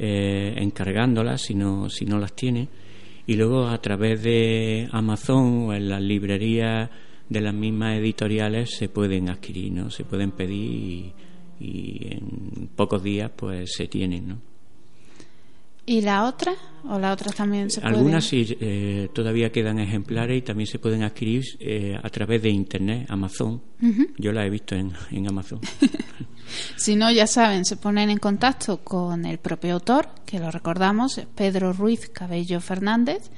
eh, 0.04 0.56
encargándolas 0.58 1.44
si 1.44 1.54
no, 1.54 1.88
si 1.92 2.06
no 2.06 2.18
las 2.18 2.34
tiene, 2.34 2.68
y 3.28 3.36
luego 3.36 3.68
a 3.68 3.80
través 3.80 4.24
de 4.24 4.90
Amazon 4.92 5.70
o 5.70 5.74
en 5.76 5.90
las 5.90 6.02
librerías 6.02 6.90
de 7.30 7.42
las 7.42 7.54
mismas 7.54 8.00
editoriales 8.00 8.72
se 8.72 8.90
pueden 8.90 9.30
adquirir, 9.30 9.72
¿no? 9.72 9.92
Se 9.92 10.04
pueden 10.04 10.32
pedir 10.32 10.60
y, 10.60 11.14
y 11.60 12.08
en 12.14 12.70
pocos 12.76 13.04
días 13.04 13.30
pues 13.36 13.74
se 13.76 13.88
tienen, 13.88 14.28
¿no? 14.28 14.51
¿Y 15.86 16.02
la 16.02 16.26
otra? 16.26 16.54
¿O 16.88 17.00
la 17.00 17.12
otra 17.12 17.32
también 17.32 17.70
se? 17.70 17.82
Algunas 17.82 18.26
sí, 18.26 18.58
eh, 18.60 19.10
todavía 19.14 19.52
quedan 19.52 19.80
ejemplares 19.80 20.38
y 20.38 20.42
también 20.42 20.68
se 20.68 20.80
pueden 20.80 21.04
adquirir 21.04 21.44
eh, 21.60 22.00
a 22.02 22.10
través 22.10 22.42
de 22.42 22.50
Internet, 22.50 23.08
Amazon. 23.10 23.62
Yo 24.18 24.32
la 24.32 24.46
he 24.46 24.50
visto 24.50 24.76
en, 24.76 24.92
en 25.12 25.28
Amazon. 25.28 25.60
Si 26.76 26.98
no, 26.98 27.10
ya 27.12 27.28
saben, 27.28 27.64
se 27.64 27.78
ponen 27.78 28.10
en 28.10 28.18
contacto 28.18 28.84
con 28.84 29.26
el 29.26 29.38
propio 29.38 29.76
autor, 29.76 30.10
que 30.26 30.38
lo 30.38 30.52
recordamos, 30.52 31.22
Pedro 31.34 31.72
Ruiz 31.72 32.10
Cabello 32.10 32.60
Fernández, 32.60 33.32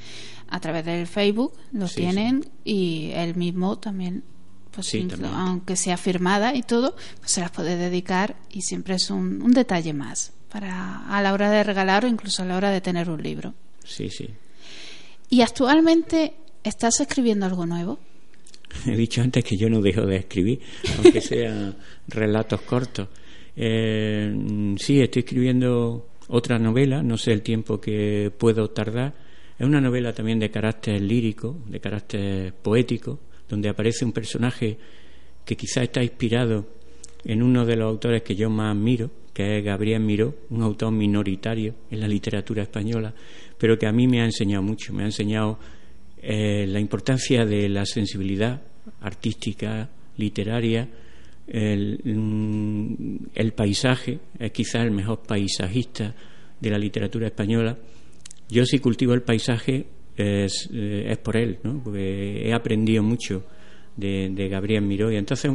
a 0.49 0.59
través 0.59 0.85
del 0.85 1.05
Facebook 1.05 1.53
lo 1.71 1.87
Sí, 1.87 1.97
tienen 1.97 2.43
y 2.63 3.11
él 3.13 3.35
mismo 3.35 3.77
también, 3.77 4.23
pues 4.71 4.87
Sí, 4.87 5.07
aunque 5.31 5.75
sea 5.75 5.97
firmada 5.97 6.55
y 6.55 6.63
todo, 6.63 6.95
pues 7.19 7.31
se 7.31 7.41
las 7.41 7.51
puede 7.51 7.77
dedicar 7.77 8.35
y 8.49 8.61
siempre 8.63 8.95
es 8.95 9.11
un, 9.11 9.41
un 9.41 9.51
detalle 9.51 9.93
más 9.93 10.33
para 10.53 11.07
a 11.07 11.21
la 11.23 11.33
hora 11.33 11.49
de 11.49 11.63
regalar 11.63 12.05
o 12.05 12.07
incluso 12.07 12.43
a 12.43 12.45
la 12.45 12.55
hora 12.55 12.69
de 12.69 12.79
tener 12.79 13.09
un 13.09 13.21
libro. 13.21 13.55
Sí, 13.83 14.09
sí. 14.09 14.29
¿Y 15.29 15.41
actualmente 15.41 16.35
estás 16.63 16.99
escribiendo 16.99 17.47
algo 17.47 17.65
nuevo? 17.65 17.99
He 18.85 18.95
dicho 18.95 19.21
antes 19.21 19.43
que 19.43 19.57
yo 19.57 19.67
no 19.67 19.81
dejo 19.81 20.05
de 20.05 20.17
escribir, 20.17 20.59
aunque 20.97 21.21
sean 21.21 21.75
relatos 22.07 22.61
cortos. 22.61 23.07
Eh, 23.55 24.75
sí, 24.77 25.01
estoy 25.01 25.21
escribiendo 25.21 26.09
otra 26.27 26.59
novela, 26.59 27.01
no 27.01 27.17
sé 27.17 27.33
el 27.33 27.41
tiempo 27.41 27.81
que 27.81 28.31
puedo 28.37 28.69
tardar. 28.69 29.13
Es 29.57 29.65
una 29.65 29.81
novela 29.81 30.13
también 30.13 30.39
de 30.39 30.51
carácter 30.51 31.01
lírico, 31.01 31.57
de 31.65 31.79
carácter 31.79 32.53
poético, 32.53 33.19
donde 33.49 33.69
aparece 33.69 34.05
un 34.05 34.11
personaje 34.11 34.77
que 35.43 35.57
quizá 35.57 35.81
está 35.81 36.03
inspirado 36.03 36.67
en 37.25 37.41
uno 37.41 37.65
de 37.65 37.75
los 37.75 37.87
autores 37.87 38.21
que 38.21 38.35
yo 38.35 38.49
más 38.49 38.75
admiro, 38.75 39.09
que 39.33 39.57
es 39.57 39.63
Gabriel 39.63 40.01
Miró, 40.01 40.35
un 40.51 40.61
autor 40.61 40.91
minoritario 40.91 41.75
en 41.89 41.99
la 41.99 42.07
literatura 42.07 42.63
española, 42.63 43.13
pero 43.57 43.77
que 43.77 43.87
a 43.87 43.91
mí 43.91 44.07
me 44.07 44.21
ha 44.21 44.25
enseñado 44.25 44.61
mucho, 44.61 44.93
me 44.93 45.03
ha 45.03 45.07
enseñado 45.07 45.59
eh, 46.21 46.65
la 46.67 46.79
importancia 46.79 47.45
de 47.45 47.67
la 47.67 47.85
sensibilidad 47.85 48.61
artística, 49.01 49.89
literaria, 50.17 50.87
el, 51.47 51.99
mm, 52.03 53.49
paisaje, 53.55 54.19
es 54.39 54.51
quizás 54.51 54.83
el 54.83 54.91
mejor 54.91 55.23
paisajista 55.23 56.15
de 56.59 56.69
la 56.69 56.77
literatura 56.77 57.27
española. 57.27 57.77
Yo 58.49 58.65
si 58.65 58.79
cultivo 58.79 59.13
el 59.13 59.23
paisaje 59.23 59.85
es, 60.15 60.69
eh, 60.71 61.07
es 61.09 61.17
por 61.17 61.37
él, 61.37 61.57
¿no? 61.63 61.81
porque 61.83 62.47
he 62.47 62.53
aprendido 62.53 63.01
mucho 63.01 63.45
de, 63.97 64.29
de 64.29 64.47
Gabriel 64.47 64.83
Miró 64.83 65.11
y 65.11 65.17
entonces 65.17 65.51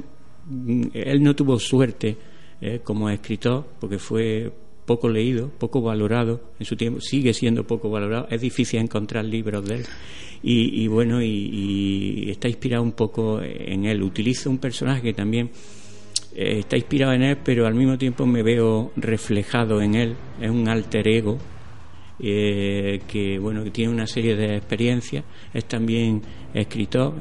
mm, 0.47 0.89
él 0.93 1.22
no 1.22 1.35
tuvo 1.37 1.59
suerte 1.59 2.16
eh, 2.61 2.81
como 2.83 3.11
escritor 3.11 3.67
porque 3.81 3.99
fue 3.99 4.53
poco 4.87 5.09
leído, 5.09 5.51
poco 5.59 5.83
valorado 5.83 6.41
en 6.59 6.65
su 6.65 6.77
tiempo, 6.77 7.01
sigue 7.01 7.35
siendo 7.35 7.65
poco 7.67 7.91
valorado, 7.91 8.27
es 8.31 8.41
difícil 8.41 8.81
encontrar 8.81 9.25
libros 9.25 9.67
de 9.69 9.77
él. 9.77 9.87
Y, 10.43 10.83
y 10.83 10.87
bueno, 10.87 11.21
y, 11.21 12.31
está 12.31 12.49
inspirado 12.49 12.83
un 12.85 12.93
poco 12.93 13.43
en 13.43 13.85
él. 13.85 14.03
Utiliza 14.03 14.49
un 14.49 14.59
personaje 14.59 15.03
que 15.03 15.13
también 15.13 15.51
eh, 16.35 16.61
está 16.61 16.77
inspirado 16.77 17.13
en 17.13 17.23
él, 17.23 17.39
pero 17.43 17.67
al 17.67 17.75
mismo 17.75 17.99
tiempo 17.99 18.25
me 18.25 18.43
veo 18.43 18.93
reflejado 18.97 19.83
en 19.83 19.95
él, 19.95 20.17
es 20.41 20.51
un 20.51 20.69
alter 20.69 21.09
ego 21.09 21.39
eh, 22.21 23.01
que 23.07 23.39
bueno 23.39 23.63
que 23.65 23.71
tiene 23.71 23.93
una 23.93 24.07
serie 24.07 24.37
de 24.37 24.57
experiencias, 24.57 25.25
es 25.55 25.65
también 25.67 26.23
escritor, 26.53 27.15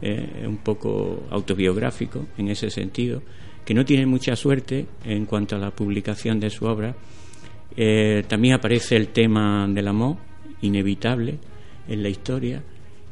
eh, 0.00 0.44
un 0.46 0.58
poco 0.58 1.24
autobiográfico 1.30 2.26
en 2.36 2.48
ese 2.48 2.70
sentido, 2.70 3.22
que 3.64 3.74
no 3.74 3.84
tiene 3.84 4.06
mucha 4.06 4.34
suerte 4.36 4.86
en 5.04 5.26
cuanto 5.26 5.56
a 5.56 5.58
la 5.58 5.70
publicación 5.70 6.40
de 6.40 6.50
su 6.50 6.64
obra. 6.64 6.94
Eh, 7.76 8.24
también 8.28 8.54
aparece 8.54 8.96
el 8.96 9.08
tema 9.08 9.66
del 9.68 9.88
amor, 9.88 10.16
inevitable 10.60 11.38
en 11.88 12.02
la 12.02 12.08
historia, 12.08 12.62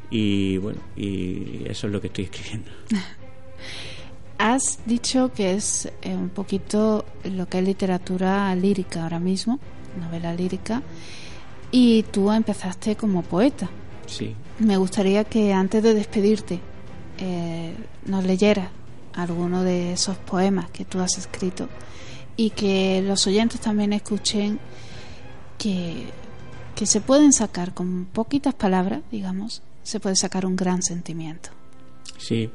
y 0.09 0.57
bueno, 0.57 0.79
y 0.95 1.63
eso 1.65 1.87
es 1.87 1.93
lo 1.93 2.01
que 2.01 2.07
estoy 2.07 2.25
escribiendo. 2.25 2.69
Has 4.37 4.79
dicho 4.85 5.31
que 5.33 5.53
es 5.53 5.91
eh, 6.01 6.15
un 6.15 6.29
poquito 6.29 7.05
lo 7.25 7.47
que 7.47 7.59
es 7.59 7.63
literatura 7.63 8.53
lírica 8.55 9.03
ahora 9.03 9.19
mismo, 9.19 9.59
novela 9.99 10.33
lírica, 10.33 10.81
y 11.71 12.03
tú 12.03 12.31
empezaste 12.31 12.95
como 12.95 13.21
poeta. 13.21 13.69
Sí. 14.07 14.35
Me 14.59 14.77
gustaría 14.77 15.23
que 15.23 15.53
antes 15.53 15.81
de 15.83 15.93
despedirte 15.93 16.59
eh, 17.19 17.73
nos 18.05 18.25
leyeras 18.25 18.69
alguno 19.13 19.63
de 19.63 19.93
esos 19.93 20.17
poemas 20.17 20.69
que 20.71 20.85
tú 20.85 20.99
has 20.99 21.17
escrito 21.17 21.67
y 22.37 22.51
que 22.51 23.01
los 23.01 23.27
oyentes 23.27 23.59
también 23.59 23.93
escuchen 23.93 24.59
que, 25.57 26.05
que 26.75 26.85
se 26.85 27.01
pueden 27.01 27.33
sacar 27.33 27.73
con 27.73 28.05
poquitas 28.05 28.53
palabras, 28.53 29.01
digamos, 29.11 29.61
se 29.83 29.99
puede 29.99 30.15
sacar 30.15 30.45
un 30.45 30.55
gran 30.55 30.81
sentimiento. 30.81 31.49
Sí, 32.17 32.49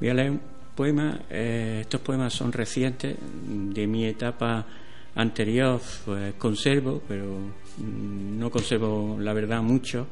voy 0.00 0.08
a 0.08 0.14
leer 0.14 0.30
un 0.32 0.40
poema. 0.74 1.20
eh, 1.30 1.78
estos 1.82 2.00
poemas 2.00 2.32
son 2.32 2.52
recientes, 2.52 3.16
de 3.46 3.86
mi 3.86 4.04
etapa 4.06 4.66
anterior, 5.14 5.80
pues 6.04 6.34
conservo, 6.34 7.02
pero 7.06 7.38
mm, 7.78 8.38
no 8.38 8.50
conservo 8.50 9.16
la 9.20 9.32
verdad 9.32 9.62
mucho. 9.62 10.06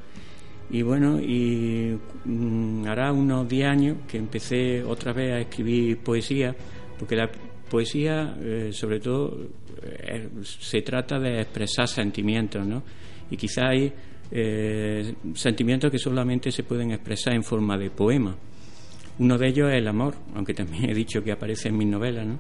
Y 0.71 0.83
bueno, 0.83 1.21
y 1.21 1.99
mm, 2.25 2.87
hará 2.87 3.13
unos 3.13 3.49
10 3.49 3.67
años 3.67 3.97
que 4.09 4.19
empecé 4.19 4.83
otra 4.83 5.13
vez 5.13 5.33
a 5.33 5.41
escribir 5.41 5.99
poesía, 5.99 6.55
porque 6.99 7.17
la 7.17 7.31
poesía, 7.69 8.37
eh, 8.41 8.71
sobre 8.73 9.01
todo, 9.01 9.37
eh, 9.83 10.29
se 10.43 10.83
trata 10.83 11.19
de 11.19 11.41
expresar 11.41 11.89
sentimientos, 11.89 12.67
¿no? 12.67 12.83
Y 13.31 13.37
quizá 13.37 13.69
hay 13.69 13.93
eh, 14.31 15.15
sentimientos 15.35 15.91
que 15.91 15.99
solamente 15.99 16.51
se 16.51 16.63
pueden 16.63 16.93
expresar 16.93 17.35
en 17.35 17.43
forma 17.43 17.77
de 17.77 17.91
poema. 17.91 18.37
Uno 19.19 19.37
de 19.37 19.49
ellos 19.49 19.71
es 19.71 19.77
el 19.77 19.89
amor, 19.89 20.15
aunque 20.35 20.55
también 20.55 20.89
he 20.91 20.95
dicho 20.95 21.23
que 21.23 21.33
aparece 21.33 21.69
en 21.69 21.77
mis 21.77 21.89
novelas, 21.89 22.27
¿no? 22.27 22.39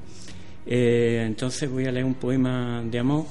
Entonces 0.64 1.68
voy 1.68 1.87
a 1.87 1.93
leer 1.93 2.05
un 2.05 2.14
poema 2.14 2.83
de 2.89 2.99
amor 2.99 3.27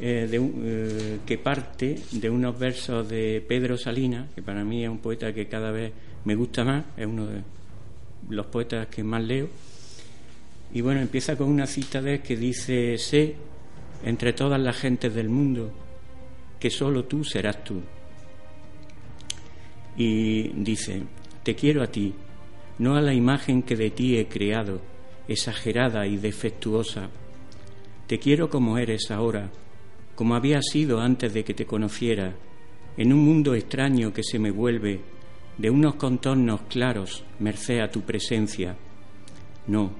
eh, 0.00 0.26
de 0.30 0.38
un- 0.38 0.62
eh, 0.64 1.18
que 1.26 1.36
parte 1.38 1.98
de 2.12 2.30
unos 2.30 2.58
versos 2.58 3.08
de 3.08 3.44
Pedro 3.46 3.76
Salinas, 3.76 4.30
que 4.34 4.42
para 4.42 4.64
mí 4.64 4.82
es 4.84 4.90
un 4.90 4.98
poeta 4.98 5.32
que 5.32 5.46
cada 5.46 5.70
vez 5.70 5.92
me 6.24 6.34
gusta 6.34 6.64
más, 6.64 6.84
es 6.96 7.06
uno 7.06 7.26
de 7.26 7.42
los 8.28 8.46
poetas 8.46 8.86
que 8.88 9.02
más 9.04 9.22
leo. 9.22 9.48
Y 10.72 10.80
bueno, 10.80 11.00
empieza 11.00 11.36
con 11.36 11.48
una 11.48 11.66
cita 11.66 12.00
de 12.00 12.14
él 12.14 12.22
que 12.22 12.36
dice, 12.36 12.96
sé 12.98 13.34
entre 14.04 14.32
todas 14.32 14.60
las 14.60 14.76
gentes 14.76 15.14
del 15.14 15.28
mundo 15.28 15.72
que 16.58 16.70
solo 16.70 17.04
tú 17.04 17.24
serás 17.24 17.62
tú. 17.64 17.80
Y 19.96 20.48
dice, 20.62 21.02
te 21.42 21.54
quiero 21.54 21.82
a 21.82 21.88
ti, 21.88 22.14
no 22.78 22.96
a 22.96 23.02
la 23.02 23.12
imagen 23.12 23.62
que 23.62 23.76
de 23.76 23.90
ti 23.90 24.16
he 24.16 24.26
creado, 24.26 24.80
exagerada 25.28 26.06
y 26.06 26.16
defectuosa. 26.16 27.08
Te 28.06 28.18
quiero 28.18 28.48
como 28.48 28.78
eres 28.78 29.10
ahora, 29.10 29.50
como 30.20 30.34
había 30.34 30.60
sido 30.60 31.00
antes 31.00 31.32
de 31.32 31.44
que 31.44 31.54
te 31.54 31.64
conociera, 31.64 32.36
en 32.98 33.10
un 33.10 33.20
mundo 33.24 33.54
extraño 33.54 34.12
que 34.12 34.22
se 34.22 34.38
me 34.38 34.50
vuelve, 34.50 35.00
de 35.56 35.70
unos 35.70 35.94
contornos 35.94 36.60
claros, 36.68 37.24
merced 37.38 37.80
a 37.80 37.90
tu 37.90 38.02
presencia. 38.02 38.76
No, 39.66 39.92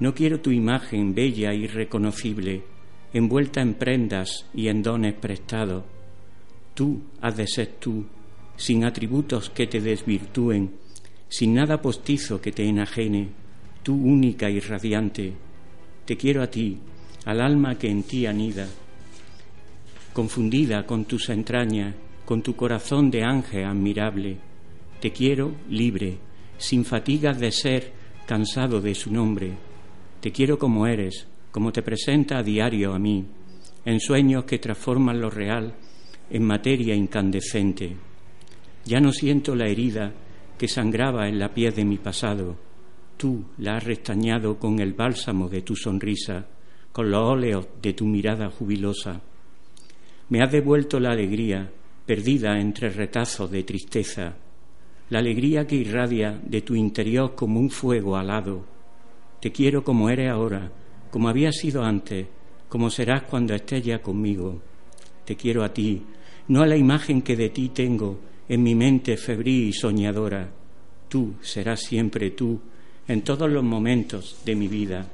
no 0.00 0.12
quiero 0.12 0.40
tu 0.40 0.50
imagen 0.50 1.14
bella 1.14 1.54
y 1.54 1.68
reconocible, 1.68 2.64
envuelta 3.12 3.60
en 3.60 3.74
prendas 3.74 4.44
y 4.52 4.66
en 4.66 4.82
dones 4.82 5.14
prestados. 5.14 5.84
Tú 6.74 7.02
has 7.20 7.36
de 7.36 7.46
ser 7.46 7.68
tú, 7.78 8.06
sin 8.56 8.84
atributos 8.84 9.50
que 9.50 9.68
te 9.68 9.80
desvirtúen, 9.80 10.72
sin 11.28 11.54
nada 11.54 11.80
postizo 11.80 12.40
que 12.40 12.50
te 12.50 12.64
enajene, 12.64 13.28
tú 13.84 13.94
única 13.94 14.50
y 14.50 14.58
radiante. 14.58 15.32
Te 16.06 16.16
quiero 16.16 16.42
a 16.42 16.48
ti, 16.48 16.76
al 17.24 17.40
alma 17.40 17.78
que 17.78 17.88
en 17.88 18.02
ti 18.02 18.26
anida, 18.26 18.66
confundida 20.12 20.86
con 20.86 21.04
tus 21.04 21.28
entrañas, 21.28 21.94
con 22.24 22.42
tu 22.42 22.56
corazón 22.56 23.10
de 23.10 23.22
ángel 23.22 23.64
admirable. 23.64 24.38
Te 25.00 25.12
quiero 25.12 25.54
libre, 25.68 26.18
sin 26.58 26.84
fatigas 26.84 27.38
de 27.38 27.50
ser 27.52 27.92
cansado 28.26 28.80
de 28.80 28.94
su 28.94 29.12
nombre. 29.12 29.52
Te 30.20 30.30
quiero 30.30 30.58
como 30.58 30.86
eres, 30.86 31.26
como 31.50 31.72
te 31.72 31.82
presenta 31.82 32.38
a 32.38 32.42
diario 32.42 32.94
a 32.94 32.98
mí, 32.98 33.24
en 33.84 34.00
sueños 34.00 34.44
que 34.44 34.58
transforman 34.58 35.20
lo 35.20 35.30
real 35.30 35.74
en 36.30 36.44
materia 36.44 36.94
incandescente. 36.94 37.96
Ya 38.84 39.00
no 39.00 39.12
siento 39.12 39.54
la 39.54 39.66
herida 39.66 40.12
que 40.56 40.68
sangraba 40.68 41.28
en 41.28 41.38
la 41.38 41.52
piel 41.52 41.74
de 41.74 41.84
mi 41.84 41.98
pasado. 41.98 42.56
Tú 43.16 43.44
la 43.58 43.76
has 43.76 43.84
restañado 43.84 44.58
con 44.58 44.78
el 44.78 44.94
bálsamo 44.94 45.48
de 45.48 45.62
tu 45.62 45.74
sonrisa, 45.74 46.46
con 46.92 47.10
los 47.10 47.22
óleos 47.22 47.66
de 47.82 47.92
tu 47.92 48.06
mirada 48.06 48.50
jubilosa. 48.50 49.20
Me 50.30 50.42
has 50.42 50.52
devuelto 50.52 51.00
la 51.00 51.10
alegría, 51.10 51.70
perdida 52.06 52.60
entre 52.60 52.88
retazos 52.88 53.50
de 53.50 53.64
tristeza, 53.64 54.36
la 55.10 55.18
alegría 55.18 55.66
que 55.66 55.74
irradia 55.74 56.40
de 56.42 56.62
tu 56.62 56.76
interior 56.76 57.34
como 57.34 57.58
un 57.58 57.68
fuego 57.68 58.16
alado. 58.16 58.64
Te 59.40 59.50
quiero 59.50 59.82
como 59.82 60.08
eres 60.08 60.30
ahora, 60.30 60.70
como 61.10 61.28
había 61.28 61.50
sido 61.50 61.82
antes, 61.82 62.28
como 62.68 62.90
serás 62.90 63.24
cuando 63.24 63.54
estés 63.54 63.84
ya 63.84 64.00
conmigo. 64.00 64.62
te 65.24 65.36
quiero 65.36 65.64
a 65.64 65.72
ti, 65.72 66.02
no 66.48 66.62
a 66.62 66.66
la 66.66 66.76
imagen 66.76 67.22
que 67.22 67.36
de 67.36 67.50
ti 67.50 67.70
tengo 67.70 68.20
en 68.48 68.62
mi 68.62 68.74
mente 68.74 69.16
febril 69.16 69.68
y 69.68 69.72
soñadora. 69.72 70.48
Tú 71.08 71.34
serás 71.40 71.80
siempre 71.80 72.30
tú 72.30 72.60
en 73.08 73.22
todos 73.22 73.50
los 73.50 73.64
momentos 73.64 74.40
de 74.44 74.54
mi 74.54 74.68
vida. 74.68 75.06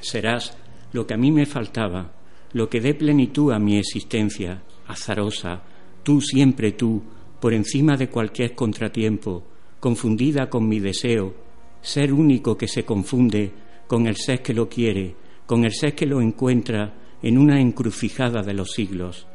Serás 0.00 0.56
lo 0.92 1.04
que 1.04 1.14
a 1.14 1.16
mí 1.16 1.32
me 1.32 1.46
faltaba, 1.46 2.12
lo 2.54 2.70
que 2.70 2.80
dé 2.80 2.94
plenitud 2.94 3.52
a 3.52 3.58
mi 3.58 3.76
existencia, 3.76 4.62
azarosa, 4.86 5.62
tú 6.02 6.20
siempre 6.20 6.72
tú, 6.72 7.02
por 7.40 7.52
encima 7.52 7.96
de 7.96 8.08
cualquier 8.08 8.54
contratiempo, 8.54 9.44
confundida 9.80 10.48
con 10.48 10.66
mi 10.66 10.80
deseo, 10.80 11.34
ser 11.82 12.12
único 12.12 12.56
que 12.56 12.68
se 12.68 12.84
confunde 12.84 13.52
con 13.86 14.06
el 14.06 14.16
ser 14.16 14.40
que 14.40 14.54
lo 14.54 14.68
quiere, 14.68 15.14
con 15.46 15.64
el 15.64 15.72
ser 15.74 15.94
que 15.94 16.06
lo 16.06 16.22
encuentra 16.22 16.94
en 17.22 17.36
una 17.36 17.60
encrucijada 17.60 18.42
de 18.42 18.54
los 18.54 18.70
siglos, 18.70 19.26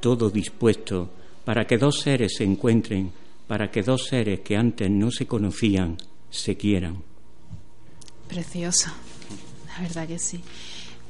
todo 0.00 0.30
dispuesto 0.30 1.10
para 1.44 1.66
que 1.66 1.78
dos 1.78 2.00
seres 2.00 2.34
se 2.36 2.44
encuentren, 2.44 3.10
para 3.46 3.70
que 3.70 3.82
dos 3.82 4.06
seres 4.06 4.40
que 4.40 4.56
antes 4.56 4.90
no 4.90 5.10
se 5.10 5.26
conocían 5.26 5.96
se 6.30 6.56
quieran. 6.56 7.02
Precioso, 8.28 8.90
la 9.66 9.80
verdad 9.80 10.06
que 10.06 10.18
sí. 10.18 10.40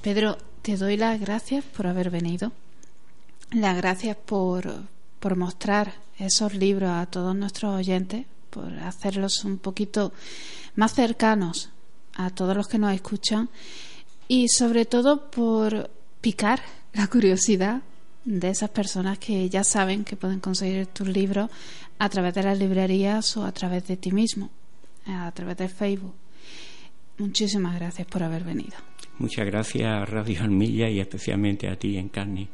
Pedro, 0.00 0.38
te 0.68 0.76
doy 0.76 0.98
las 0.98 1.18
gracias 1.18 1.64
por 1.64 1.86
haber 1.86 2.10
venido, 2.10 2.52
las 3.52 3.74
gracias 3.74 4.18
por, 4.18 4.82
por 5.18 5.34
mostrar 5.34 5.94
esos 6.18 6.52
libros 6.52 6.90
a 6.90 7.06
todos 7.06 7.34
nuestros 7.34 7.74
oyentes, 7.74 8.26
por 8.50 8.78
hacerlos 8.80 9.46
un 9.46 9.56
poquito 9.56 10.12
más 10.76 10.92
cercanos 10.92 11.70
a 12.16 12.28
todos 12.28 12.54
los 12.54 12.68
que 12.68 12.76
nos 12.76 12.92
escuchan 12.92 13.48
y 14.28 14.50
sobre 14.50 14.84
todo 14.84 15.30
por 15.30 15.88
picar 16.20 16.60
la 16.92 17.06
curiosidad 17.06 17.80
de 18.26 18.50
esas 18.50 18.68
personas 18.68 19.18
que 19.18 19.48
ya 19.48 19.64
saben 19.64 20.04
que 20.04 20.16
pueden 20.16 20.38
conseguir 20.38 20.86
tus 20.88 21.08
libros 21.08 21.48
a 21.98 22.10
través 22.10 22.34
de 22.34 22.42
las 22.42 22.58
librerías 22.58 23.38
o 23.38 23.46
a 23.46 23.52
través 23.52 23.86
de 23.86 23.96
ti 23.96 24.12
mismo, 24.12 24.50
a 25.06 25.32
través 25.32 25.56
de 25.56 25.70
Facebook. 25.70 26.14
Muchísimas 27.16 27.74
gracias 27.74 28.06
por 28.06 28.22
haber 28.22 28.44
venido. 28.44 28.87
Muchas 29.18 29.46
gracias 29.46 29.86
a 29.86 30.04
Radio 30.04 30.42
Almilla 30.42 30.88
y 30.88 31.00
especialmente 31.00 31.68
a 31.68 31.76
ti, 31.76 31.96
Encarni. 31.96 32.48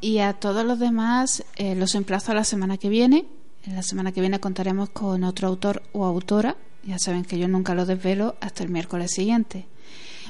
Y 0.00 0.18
a 0.18 0.34
todos 0.34 0.64
los 0.64 0.78
demás 0.78 1.44
eh, 1.56 1.74
los 1.74 1.94
emplazo 1.94 2.32
a 2.32 2.34
la 2.36 2.44
semana 2.44 2.76
que 2.78 2.88
viene. 2.88 3.26
En 3.64 3.74
la 3.74 3.82
semana 3.82 4.12
que 4.12 4.20
viene 4.20 4.38
contaremos 4.38 4.90
con 4.90 5.24
otro 5.24 5.48
autor 5.48 5.82
o 5.92 6.04
autora. 6.04 6.56
Ya 6.84 6.98
saben 6.98 7.24
que 7.24 7.38
yo 7.38 7.48
nunca 7.48 7.74
lo 7.74 7.84
desvelo 7.84 8.36
hasta 8.40 8.62
el 8.62 8.68
miércoles 8.68 9.10
siguiente. 9.10 9.66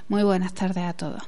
Muy 0.08 0.22
buenas 0.22 0.54
tardes 0.54 0.84
a 0.84 0.94
todos. 0.94 1.22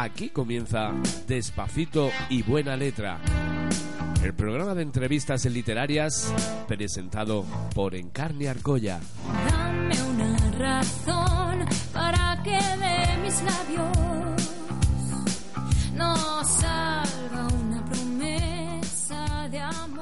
Aquí 0.00 0.28
comienza 0.28 0.92
Despacito 1.26 2.12
y 2.28 2.44
Buena 2.44 2.76
Letra, 2.76 3.18
el 4.22 4.32
programa 4.32 4.72
de 4.76 4.82
entrevistas 4.82 5.44
literarias 5.46 6.32
presentado 6.68 7.44
por 7.74 7.96
Encarne 7.96 8.48
Argolla. 8.48 9.00
Dame 9.50 10.00
una 10.04 10.36
razón 10.52 11.66
para 11.92 12.40
que 12.44 12.52
de 12.52 13.22
mis 13.24 13.42
labios 13.42 14.42
no 15.96 16.44
salga 16.44 17.48
una 17.60 17.84
promesa 17.84 19.48
de 19.50 19.58
amor. 19.58 19.97